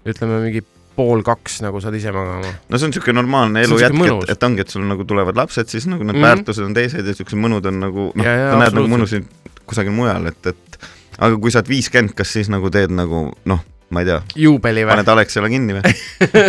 ütleme 0.06 0.40
mingi 0.40 0.62
pool 0.96 1.24
kaks 1.26 1.62
nagu 1.66 1.82
saad 1.84 1.96
ise 1.98 2.14
magama. 2.16 2.54
no 2.70 2.80
see 2.80 2.90
on 2.90 2.96
siuke 2.96 3.16
normaalne 3.16 3.66
elu 3.66 3.80
jätk, 3.82 4.00
et 4.26 4.36
et 4.36 4.48
ongi, 4.48 4.66
et 4.66 4.74
sul 4.74 4.86
nagu 4.88 5.06
tulevad 5.10 5.38
lapsed, 5.40 5.70
siis 5.72 5.88
nagu 5.90 6.04
need 6.04 6.16
mm 6.16 6.22
-hmm. 6.22 6.28
väärtused 6.30 6.66
on 6.66 6.74
teised 6.78 7.08
ja 7.08 7.16
siuksed 7.18 7.40
mõnud 7.40 7.68
on 7.68 7.80
nagu 7.80 8.12
noh, 8.16 8.26
sa 8.26 8.58
näed 8.62 8.80
nagu 8.80 8.90
mõnusid 8.92 9.30
kusagil 9.66 9.96
mujal, 9.96 10.28
et, 10.32 10.48
et 10.54 10.80
aga 11.20 11.38
kui 11.38 11.52
sa 11.52 11.62
oled 11.62 11.72
viiskümmend, 11.72 12.16
kas 12.18 12.34
siis 12.34 12.50
nagu 12.52 12.70
teed 12.74 12.92
nagu 12.94 13.30
noh, 13.46 13.64
ma 13.94 14.04
ei 14.04 14.10
tea, 14.10 14.20
juubeli 14.46 14.84
või 14.84 14.96
paned? 14.96 15.12
Alexela 15.14 15.50
kinni 15.52 15.78
või? 15.78 15.94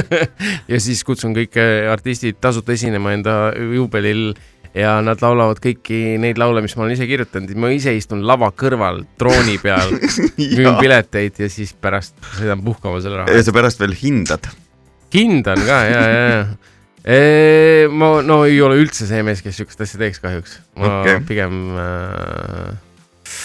ja 0.72 0.80
siis 0.80 1.04
kutsun 1.04 1.34
kõik 1.36 1.58
äh, 1.60 1.90
artistid 1.92 2.40
tasuta 2.40 2.72
esinema 2.72 3.12
enda 3.16 3.52
juubelil 3.54 4.32
ja 4.74 4.96
nad 5.04 5.22
laulavad 5.22 5.60
kõiki 5.62 6.16
neid 6.22 6.38
laule, 6.40 6.62
mis 6.64 6.74
ma 6.76 6.84
olen 6.84 6.96
ise 6.96 7.06
kirjutanud, 7.08 7.54
ma 7.60 7.70
ise 7.74 7.94
istun 7.94 8.24
lava 8.26 8.50
kõrval 8.54 9.04
trooni 9.20 9.56
peal, 9.62 9.94
müün 10.58 10.78
pileteid 10.80 11.38
ja 11.44 11.48
siis 11.52 11.74
pärast 11.78 12.16
sõidan 12.34 12.64
puhkama 12.64 13.02
selle 13.04 13.22
raha 13.22 13.34
ja. 13.34 13.46
sa 13.46 13.54
pärast 13.54 13.82
veel 13.82 13.94
hindad. 13.98 14.50
hindan 15.14 15.62
ka 15.66 15.80
ja, 15.86 16.02
ja, 16.02 16.24
ja 16.34 16.42
e,. 17.04 17.86
ma 17.92 18.16
no 18.26 18.42
ei 18.48 18.58
ole 18.64 18.80
üldse 18.82 19.06
see 19.06 19.22
mees, 19.26 19.44
kes 19.44 19.60
siukest 19.60 19.86
asja 19.86 20.02
teeks 20.02 20.22
kahjuks. 20.24 20.58
ma 20.80 21.00
okay. 21.00 21.22
pigem 21.28 21.78
äh, 21.78 22.74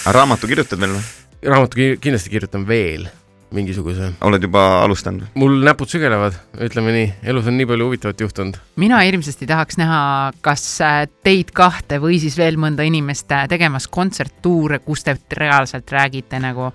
raamatu 0.10 0.50
kirjutad 0.50 0.82
veel 0.82 0.98
või? 0.98 1.08
raamatu 1.46 1.78
ki- 1.78 1.98
kindlasti 2.02 2.34
kirjutan 2.34 2.65
veel 2.68 3.06
mingisuguse. 3.52 4.12
oled 4.22 4.44
juba 4.46 4.64
alustanud 4.84 5.26
mul 5.40 5.56
näpud 5.66 5.90
sügelevad, 5.90 6.36
ütleme 6.62 6.92
nii, 6.96 7.08
elus 7.34 7.48
on 7.50 7.58
nii 7.58 7.66
palju 7.70 7.86
huvitavat 7.90 8.22
juhtunud. 8.22 8.60
mina 8.76 9.00
hirmsasti 9.06 9.48
tahaks 9.50 9.78
näha, 9.82 10.32
kas 10.46 10.68
äh, 10.86 11.02
teid 11.24 11.52
kahte 11.58 11.98
või 12.04 12.20
siis 12.22 12.38
veel 12.38 12.58
mõnda 12.62 12.86
inimest 12.88 13.32
äh, 13.32 13.48
tegemas 13.50 13.88
kontserttuure, 13.88 14.80
kus 14.86 15.04
te 15.04 15.18
reaalselt 15.38 15.92
räägite 15.92 16.40
nagu 16.40 16.70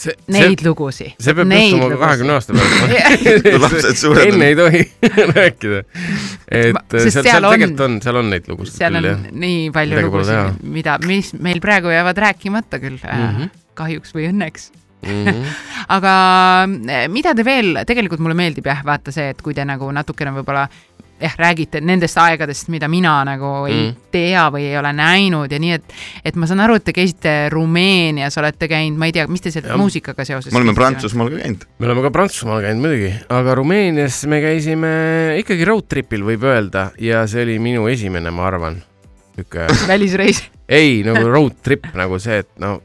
see, 0.00 0.14
neid 0.32 0.62
lugusid. 0.64 1.12
see 1.20 1.34
peab 1.36 1.48
Neid 1.50 1.74
juhtuma 1.74 1.98
kahekümne 2.00 2.32
aasta 2.38 2.54
pärast. 2.56 4.16
enne 4.28 4.46
ei 4.52 4.56
tohi 4.56 4.84
rääkida. 5.36 5.82
et 6.50 6.72
Ma- 6.76 6.84
sest 6.94 7.18
seal, 7.18 7.26
seal 7.26 7.48
tegelikult 7.50 7.84
on, 7.88 7.98
seal 8.04 8.16
on 8.22 8.30
neid 8.32 8.48
lugusid 8.50 8.78
seal 8.80 8.96
on 8.96 9.02
küll 9.02 9.10
jah. 9.12 9.26
nii 9.44 9.70
palju 9.74 9.96
Midagi 9.98 10.08
lugusid, 10.08 10.62
mida, 10.78 10.98
mis 11.06 11.32
meil 11.38 11.60
praegu 11.64 11.92
jäävad 11.92 12.22
rääkimata 12.28 12.78
küll 12.82 12.96
mm, 13.02 13.18
Mhm. 13.20 13.42
-hmm. 13.42 13.50
kahjuks 13.74 14.14
või 14.14 14.30
õnneks. 14.30 14.70
Mhm. 15.02 15.42
aga 15.96 16.14
eh, 16.88 17.08
mida 17.08 17.34
te 17.34 17.44
veel, 17.46 17.82
tegelikult 17.88 18.20
mulle 18.20 18.36
meeldib 18.38 18.66
jah, 18.68 18.82
vaata 18.86 19.12
see, 19.14 19.30
et 19.34 19.42
kui 19.42 19.54
te 19.56 19.64
nagu 19.64 19.88
natukene 19.92 20.30
võib-olla 20.36 20.66
jah, 21.20 21.34
räägite 21.36 21.80
nendest 21.84 22.16
aegadest, 22.16 22.68
mida 22.72 22.88
mina 22.88 23.18
nagu 23.28 23.66
ei 23.68 23.80
Mm. 23.90 23.96
tea 24.12 24.44
või 24.52 24.62
ei 24.70 24.76
ole 24.80 24.92
näinud 24.96 25.52
ja 25.52 25.58
nii, 25.60 25.72
et, 25.76 25.92
et 26.24 26.36
ma 26.40 26.46
saan 26.48 26.60
aru, 26.64 26.78
et 26.80 26.84
te 26.84 26.94
käisite 26.96 27.34
Rumeenias, 27.52 28.36
olete 28.40 28.68
käinud, 28.68 28.96
ma 28.98 29.08
ei 29.10 29.12
tea, 29.12 29.26
mis 29.28 29.40
te 29.44 29.50
seal 29.52 29.68
muusikaga 29.76 30.24
seoses. 30.24 30.52
me 30.52 30.60
oleme. 30.62 30.74
Prantsusmaal 30.74 31.28
ka 31.32 31.42
käinud. 31.42 31.66
me 31.78 31.86
oleme 31.90 32.02
ka 32.06 32.10
Prantsusmaal 32.14 32.62
käinud 32.64 32.84
muidugi, 32.86 33.12
aga 33.36 33.54
Rumeenias 33.60 34.22
me 34.32 34.40
käisime 34.40 34.92
ikkagi 35.42 35.64
road 35.68 35.88
trip'il, 35.92 36.24
võib 36.24 36.44
öelda, 36.48 36.90
ja 37.00 37.26
see 37.28 37.44
oli 37.44 37.58
minu 37.58 37.84
esimene, 37.92 38.30
ma 38.32 38.46
arvan, 38.48 38.80
sihuke, 39.36 39.68
välisreis. 39.88 40.44
ei 40.68 41.02
nagu 41.04 41.28
road 41.28 41.60
trip 41.62 41.84
nagu 41.94 42.18
see, 42.22 42.38
et 42.44 42.48
no 42.58 42.78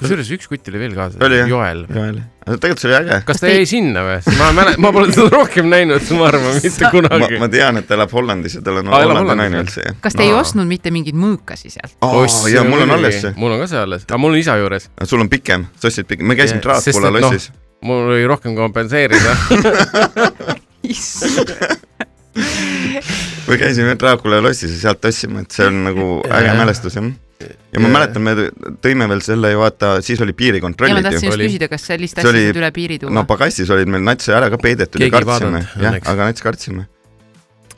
kusjuures 0.00 0.30
üks 0.36 0.48
kutt 0.50 0.68
oli 0.72 0.80
veel 0.80 0.94
kaasas? 0.96 1.20
Joel. 1.50 1.82
aga 1.90 2.56
tegelikult 2.56 2.82
see 2.82 2.90
oli 2.90 2.96
äge. 2.98 3.18
kas 3.28 3.42
ta 3.42 3.52
jäi 3.52 3.66
sinna 3.68 4.04
või? 4.06 4.18
ma 4.38 4.50
mäletan, 4.56 4.82
ma 4.84 4.92
pole 4.96 5.12
teda 5.14 5.28
rohkem 5.34 5.70
näinud, 5.72 6.06
ma 6.18 6.28
arvan, 6.30 6.58
mitte 6.64 6.90
kunagi. 6.94 7.40
ma 7.42 7.48
tean, 7.52 7.80
et 7.80 7.88
ta 7.88 7.96
elab 7.98 8.14
Hollandis 8.16 8.56
ja 8.58 8.62
tal 8.66 8.80
on 8.82 8.92
Hollandi 8.94 9.36
naine 9.42 9.62
üldse, 9.64 9.80
kas 10.04 10.16
te 10.18 10.26
ei 10.26 10.32
ostnud 10.36 10.68
mitte 10.70 10.92
mingeid 10.94 11.18
mõõkasi 11.20 11.72
sealt? 11.74 11.96
aa, 12.06 12.24
jaa, 12.52 12.64
mul 12.68 12.86
on 12.86 12.96
alles 12.98 13.20
see. 13.26 13.32
mul 13.40 13.56
on 13.56 13.64
ka 13.64 13.70
see 13.70 13.82
alles, 13.82 14.08
aga 14.08 14.22
mul 14.22 14.36
on 14.36 14.40
isa 14.42 14.58
juures. 14.60 14.90
sul 15.04 15.20
on 15.22 15.30
pikem, 15.32 15.68
sa 15.80 15.90
ostsid 15.92 16.08
pikem, 16.10 16.24
me 16.30 16.38
käisime 16.38 16.60
et 16.64 16.66
noh, 16.66 17.10
lossis. 17.20 17.50
mul 17.86 18.10
oli 18.14 18.24
rohkem 18.28 18.56
kompenseerida. 18.58 19.30
me 23.48 23.58
käisime 23.58 23.96
Dracula 23.98 24.42
lossis 24.42 24.70
ja 24.74 24.78
sealt 24.86 25.04
ostsime, 25.04 25.44
et 25.44 25.50
see 25.54 25.66
on 25.66 25.82
nagu 25.88 26.06
äge 26.30 26.54
mälestus, 26.58 26.96
jah. 26.98 27.10
Ja 27.40 27.80
ma 27.80 27.88
Jah. 27.88 27.92
mäletan, 27.94 28.22
me 28.22 28.34
tõime 28.84 29.08
veel 29.08 29.22
selle 29.24 29.50
ju 29.54 29.60
vaata, 29.62 29.90
siis 30.04 30.20
oli 30.20 30.32
ja 30.32 30.34
ma 30.34 30.40
piirikontrollid 30.42 31.02
tahtsin 31.06 31.26
ju. 31.26 31.30
just 31.30 31.38
Oli. 31.38 31.48
küsida, 31.48 31.68
kas 31.72 31.86
sellist 31.88 32.16
See 32.16 32.22
asja 32.24 32.30
oli- 32.32 32.46
saad 32.46 32.60
üle 32.62 32.70
piiri 32.76 32.98
tuua 33.02 33.14
no 33.16 33.24
pagassis 33.28 33.70
olid 33.70 33.88
meil 33.92 34.04
nats 34.04 34.28
ära 34.28 34.50
ka 34.52 34.58
peidetud 34.60 35.00
ja 35.00 35.08
Keegi 35.08 35.22
ei 35.22 35.28
kartsime 35.30 35.62
jah, 35.84 36.00
aga 36.12 36.30
nats 36.30 36.44
kartsime. 36.44 36.86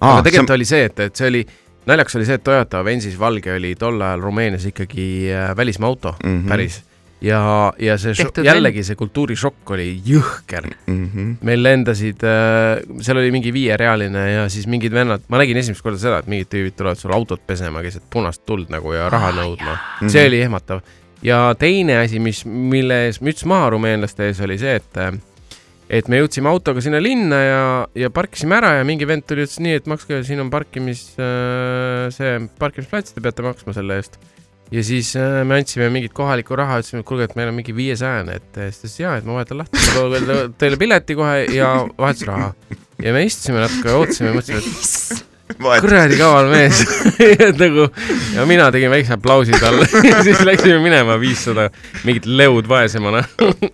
aga 0.01 0.23
tegelikult 0.29 0.57
oli 0.57 0.69
see, 0.69 0.85
et, 0.91 1.05
et 1.07 1.17
see 1.17 1.29
oli, 1.31 1.43
naljakas 1.87 2.19
oli 2.19 2.27
see, 2.31 2.39
et 2.41 2.45
Toyota 2.45 2.81
Avensis 2.83 3.19
valge 3.19 3.55
oli 3.55 3.75
tol 3.79 4.01
ajal 4.01 4.25
Rumeenias 4.25 4.67
ikkagi 4.73 5.07
äh, 5.33 5.53
välismaa 5.57 5.89
auto 5.89 6.17
mm. 6.23 6.31
-hmm. 6.31 6.49
päris. 6.49 6.83
ja, 7.23 7.41
ja 7.79 7.97
see 8.01 8.15
Tehtud 8.19 8.47
jällegi 8.47 8.85
see 8.87 8.99
kultuurishokk 8.99 9.75
oli 9.77 9.89
jõhker. 10.07 10.69
mm. 10.87 11.05
-hmm. 11.15 11.35
meil 11.49 11.63
lendasid, 11.63 12.25
seal 13.01 13.23
oli 13.23 13.31
mingi 13.35 13.53
viierealine 13.55 14.25
ja 14.33 14.49
siis 14.53 14.67
mingid 14.67 14.95
vennad, 14.95 15.27
ma 15.29 15.43
nägin 15.43 15.61
esimest 15.63 15.85
korda 15.85 16.01
seda, 16.03 16.23
et 16.23 16.31
mingid 16.31 16.51
tüübid 16.53 16.79
tulevad 16.79 17.01
sul 17.01 17.15
autot 17.15 17.45
pesema 17.47 17.83
keset 17.83 18.05
punast 18.11 18.45
tuld 18.47 18.73
nagu 18.73 18.95
ja 18.95 19.09
raha 19.13 19.33
nõudma. 19.39 19.77
Mhm. 20.01 20.13
see 20.13 20.27
oli 20.27 20.43
ehmatav. 20.43 20.83
ja 21.23 21.55
teine 21.59 22.03
asi, 22.03 22.19
mis, 22.19 22.45
mille 22.47 23.07
ees 23.07 23.21
müts 23.23 23.47
maha 23.47 23.71
rumeenlaste 23.77 24.27
ees 24.31 24.41
oli 24.41 24.59
see, 24.59 24.75
et 24.81 25.23
et 25.93 26.09
me 26.09 26.23
jõudsime 26.23 26.49
autoga 26.49 26.81
sinna 26.81 26.99
linna 27.03 27.39
ja, 27.45 27.65
ja 27.95 28.11
parkisime 28.11 28.57
ära 28.57 28.79
ja 28.79 28.85
mingi 28.89 29.07
vend 29.09 29.27
tuli, 29.29 29.45
ütles 29.45 29.61
nii, 29.61 29.77
et 29.83 29.89
makske, 29.91 30.23
siin 30.25 30.41
on 30.41 30.51
parkimis, 30.51 31.03
see 32.17 32.37
parkimisplats, 32.59 33.13
te 33.13 33.21
peate 33.21 33.45
maksma 33.45 33.77
selle 33.77 33.99
eest. 34.01 34.17
Ja 34.73 34.85
siis 34.87 35.15
äh, 35.21 35.41
me 35.49 35.61
andsime 35.61 35.91
mingit 35.93 36.15
kohalikku 36.17 36.57
raha, 36.59 36.81
ütlesime, 36.83 37.03
et 37.03 37.09
kuulge, 37.09 37.29
et 37.31 37.37
meil 37.39 37.51
on 37.53 37.59
mingi 37.59 37.75
viiesajane, 37.77 38.39
et 38.41 38.61
äh, 38.61 38.71
siis 38.71 38.81
ta 38.81 38.89
ütles 38.89 39.01
jaa, 39.03 39.17
et 39.21 39.29
ma 39.29 39.37
vahetan 39.39 39.63
lahti, 39.63 39.83
teile- 40.61 40.81
pileti 40.81 41.19
kohe 41.19 41.43
ja 41.53 41.75
vahetusraha. 41.99 42.53
ja 43.03 43.13
me 43.17 43.27
istusime 43.29 43.63
natuke, 43.65 43.93
ootasime, 43.99 44.33
mõtlesime, 44.37 44.63
et 44.63 45.29
kuradi 45.85 46.17
kaval 46.21 46.49
mees 46.53 46.83
et 47.49 47.59
nagu 47.61 47.87
ja 48.35 48.47
mina 48.49 48.69
tegin 48.75 48.93
väikse 48.93 49.17
aplausi 49.17 49.57
talle 49.61 49.87
ja 50.13 50.23
siis 50.25 50.41
läksime 50.47 50.79
minema 50.85 51.19
viissada 51.21 51.69
mingit 52.07 52.27
leud 52.27 52.69
vaesemana. 52.71 53.25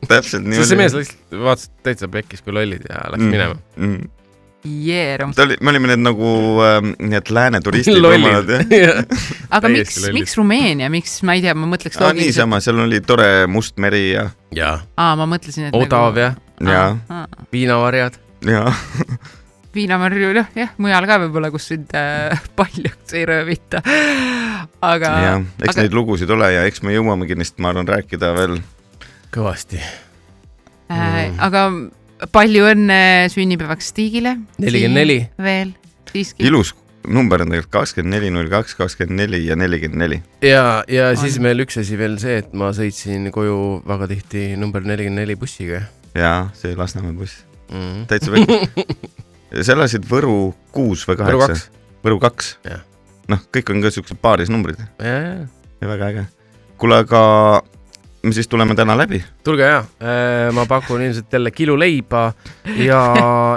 täpselt 0.08 0.46
nii 0.46 0.58
sest 0.60 0.72
see 0.72 0.80
mees 0.80 0.96
lihtsalt 0.96 1.42
vaatas 1.44 1.70
täitsa 1.86 2.10
pekkis 2.12 2.42
kui 2.44 2.56
lollid 2.56 2.86
ja 2.88 3.04
läks 3.12 3.24
mm. 3.24 3.34
minema. 3.36 3.58
mm.. 3.76 4.08
Jeerum. 4.64 5.32
ta 5.36 5.44
oli, 5.46 5.56
me 5.62 5.70
olime 5.70 5.92
need 5.92 6.02
nagu 6.02 6.28
ähm, 6.66 6.92
need 6.98 7.30
lääne 7.30 7.60
turistid. 7.62 8.00
lollid. 8.04 8.50
aga 9.50 9.68
Täiesti 9.68 9.72
miks, 9.74 9.98
miks 10.16 10.36
Rumeenia, 10.40 10.90
miks, 10.90 11.18
ma 11.22 11.36
ei 11.38 11.44
tea, 11.44 11.54
ma 11.54 11.68
mõtleks 11.70 12.00
Ah, 12.02 12.12
niisama, 12.16 12.58
seal 12.64 12.80
oli 12.82 12.98
tore 13.06 13.46
must 13.50 13.78
meri 13.78 14.08
ja, 14.16 14.28
ja 14.54 14.72
aa, 14.98 15.14
ma 15.18 15.28
mõtlesin, 15.30 15.70
et 15.70 15.76
odav 15.78 16.18
ja 16.18 16.32
ja, 16.58 16.84
nagu.... 17.06 17.44
viinavarjad. 17.54 18.18
ja 18.50 18.64
viinamarju, 19.78 20.32
noh 20.34 20.48
jah, 20.58 20.72
mujal 20.82 21.06
ka 21.06 21.20
võib-olla, 21.22 21.52
kus 21.54 21.68
sind 21.70 21.94
äh, 21.96 22.34
paljaks 22.58 23.14
ei 23.14 23.24
röövita. 23.28 23.82
aga 24.82 25.12
ja, 25.22 25.36
eks 25.62 25.76
aga- 25.76 25.84
neid 25.86 25.94
lugusid 25.96 26.30
ole 26.34 26.50
ja 26.56 26.66
eks 26.68 26.82
me 26.82 26.96
jõuamegi 26.96 27.38
neist, 27.38 27.58
ma 27.62 27.70
arvan, 27.72 27.86
rääkida 27.88 28.32
veel. 28.36 28.58
kõvasti. 29.34 29.78
äh,, 30.90 31.30
aga 31.38 31.68
palju 32.32 32.66
õnne 32.72 33.00
sünnipäevaks 33.32 33.92
Stigile. 33.92 34.36
nelikümmend 34.58 35.00
neli. 35.00 35.18
veel, 35.42 35.72
siiski. 36.12 36.46
ilus 36.46 36.74
number 37.08 37.42
on 37.42 37.52
tegelikult 37.52 37.72
kakskümmend 37.72 38.16
neli, 38.16 38.30
null 38.34 38.50
kaks, 38.52 38.74
kakskümmend 38.78 39.22
neli 39.22 39.44
ja 39.46 39.56
nelikümmend 39.56 40.02
neli. 40.02 40.20
ja, 40.42 40.82
ja 40.88 41.10
On. 41.12 41.20
siis 41.20 41.38
veel 41.42 41.64
üks 41.64 41.78
asi 41.80 41.98
veel 42.00 42.18
see, 42.22 42.40
et 42.42 42.52
ma 42.52 42.72
sõitsin 42.76 43.30
koju 43.34 43.82
väga 43.88 44.10
tihti 44.14 44.50
number 44.60 44.84
nelikümmend 44.84 45.24
neli 45.24 45.38
bussiga 45.38 45.84
ja 46.18 46.34
see 46.58 46.76
Lasnamäe 46.76 47.14
buss, 47.16 47.44
mm. 47.70 47.78
-hmm. 47.78 48.04
täitsa 48.10 48.32
vekk. 48.34 49.08
sa 49.64 49.78
elasid 49.78 50.06
Võru 50.08 50.54
kuus 50.72 51.06
või 51.08 51.20
kaheksa? 51.22 51.72
Võru 52.04 52.20
kaks 52.22 52.56
noh, 53.28 53.40
kõik 53.54 53.72
on 53.72 53.82
ka 53.84 53.92
siuksed 53.94 54.20
paaris 54.22 54.52
numbrid 54.52 54.80
ja, 54.80 54.88
ja, 55.04 55.34
ja 55.82 55.90
väga 55.90 56.12
äge. 56.12 56.24
kuule, 56.80 57.02
aga 57.04 57.22
me 58.22 58.32
siis 58.32 58.48
tuleme 58.48 58.74
täna 58.74 58.96
läbi. 58.98 59.22
tulge 59.44 59.66
ja, 59.68 59.82
ma 60.52 60.66
pakun 60.66 61.02
ilmselt 61.02 61.32
jälle 61.32 61.50
kilo 61.50 61.78
leiba 61.78 62.32
ja, 62.76 63.02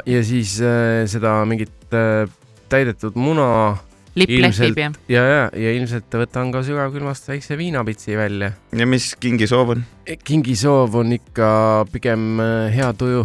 ja 0.05 0.23
siis 0.23 0.59
äh, 0.61 1.05
seda 1.09 1.41
mingit 1.45 1.93
äh, 1.93 2.29
täidetud 2.69 3.15
muna 3.15 3.77
lipp 4.15 4.29
ilmselt- 4.29 4.75
lehvib 4.75 4.77
ja. 5.09 5.21
ja, 5.21 5.23
ja, 5.23 5.43
ja 5.55 5.71
ilmselt 5.77 6.11
võtan 6.19 6.51
ka 6.51 6.63
sügavkülmast 6.67 7.29
väikse 7.31 7.57
viinapitsi 7.57 8.17
välja. 8.19 8.51
ja 8.75 8.87
mis 8.87 9.13
kingisoov 9.19 9.75
on? 9.75 9.83
kingisoov 10.27 10.95
on 10.99 11.13
ikka 11.15 11.51
pigem 11.91 12.39
äh, 12.43 12.73
hea 12.75 12.89
tuju 12.97 13.23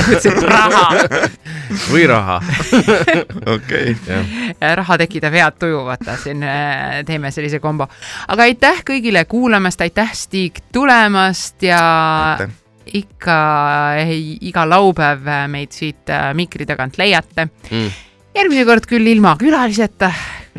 raha, 0.54 0.88
või 1.92 2.06
raha. 2.10 2.40
okei 3.54 3.94
raha 4.80 4.98
tekitab 5.04 5.36
head 5.38 5.58
tuju, 5.62 5.84
vaata 5.86 6.16
siin 6.22 6.42
äh, 6.42 7.02
teeme 7.06 7.30
sellise 7.34 7.60
kombo. 7.62 7.86
aga 8.28 8.48
aitäh 8.48 8.82
kõigile 8.90 9.24
kuulamast, 9.30 9.84
aitäh 9.86 10.10
Stig 10.18 10.58
tulemast 10.74 11.62
ja 11.62 11.80
aitäh. 12.40 12.56
ikka 13.02 13.38
ei, 14.02 14.34
iga 14.50 14.66
laupäev 14.68 15.30
meid 15.52 15.72
siit 15.76 16.10
äh, 16.10 16.32
mikri 16.34 16.66
tagant 16.66 16.98
leiate. 16.98 17.48
Mm. 17.70 17.94
Järgmine 18.34 18.64
kord 18.66 18.88
küll 18.90 19.06
ilma 19.10 19.36
külaliseta, 19.40 20.10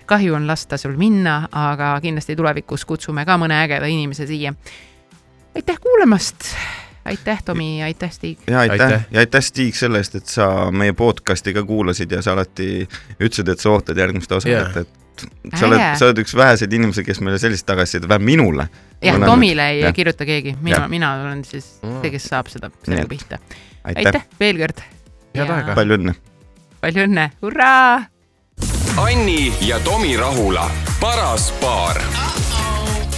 kahju 0.08 0.36
on 0.38 0.48
lasta 0.48 0.78
sul 0.80 0.96
minna, 1.00 1.44
aga 1.52 1.96
kindlasti 2.04 2.36
tulevikus 2.38 2.86
kutsume 2.88 3.26
ka 3.28 3.38
mõne 3.42 3.58
ägeda 3.66 3.90
inimese 3.92 4.28
siia. 4.30 4.54
aitäh 5.56 5.80
kuulamast, 5.82 6.50
aitäh, 7.06 7.44
Tomi, 7.44 7.84
aitäh, 7.84 8.12
Stig. 8.12 8.40
ja 8.48 8.60
aitäh, 8.60 8.86
Aitäh. 8.86 9.08
ja 9.12 9.20
aitäh, 9.20 9.44
Stig, 9.44 9.76
selle 9.76 9.98
eest, 10.04 10.16
et 10.16 10.28
sa 10.28 10.72
meie 10.72 10.94
podcast'i 10.94 11.54
ka 11.54 11.64
kuulasid 11.64 12.12
ja 12.12 12.22
sa 12.22 12.36
alati 12.36 12.88
ütlesid, 13.20 13.50
et 13.52 13.60
sa 13.60 13.72
ootad 13.76 13.98
järgmist 13.98 14.32
osa 14.32 14.50
yeah., 14.50 14.70
et, 14.70 14.88
et 14.88 15.56
sa 15.56 15.68
oled 15.68 15.84
sa 15.96 16.10
oled 16.10 16.20
üks 16.26 16.36
väheseid 16.36 16.74
inimesi, 16.76 17.04
kes 17.08 17.22
meile 17.24 17.40
sellist 17.40 17.66
tagasisidet, 17.68 18.10
vähemalt 18.10 18.26
minule. 18.26 18.68
jah, 19.02 19.20
Tomile 19.26 19.70
ei 19.72 19.82
jah. 19.86 19.96
kirjuta 19.96 20.28
keegi, 20.28 20.58
mina 20.62 20.88
mina 20.92 21.14
olen 21.22 21.44
siis 21.48 21.78
see, 21.82 22.12
kes 22.12 22.30
saab 22.32 22.52
seda, 22.52 22.72
sellega 22.84 23.08
pihta. 23.12 23.40
aitäh, 23.84 24.12
aitäh 24.12 24.28
veel 24.40 24.64
kord. 24.64 24.88
Head 25.36 25.52
aega. 25.52 25.76
palju 25.76 26.00
õnne. 26.00 26.16
Palju 26.86 27.08
õnne, 27.08 27.30
hurraa 27.42 28.04
Anni 29.02 29.50
ja 29.66 29.80
Tomi 29.84 30.14
Rahula, 30.18 30.70
paras 31.02 31.50
paar. 31.62 31.98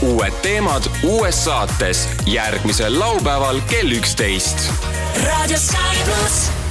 uued 0.02 0.38
teemad 0.42 0.88
uues 1.04 1.44
saates 1.44 2.06
järgmisel 2.26 3.00
laupäeval 3.00 3.60
kell 3.70 3.92
üksteist 3.98 4.72
Radio 5.26 5.60
Sky 5.60 6.06
pluss. 6.06 6.67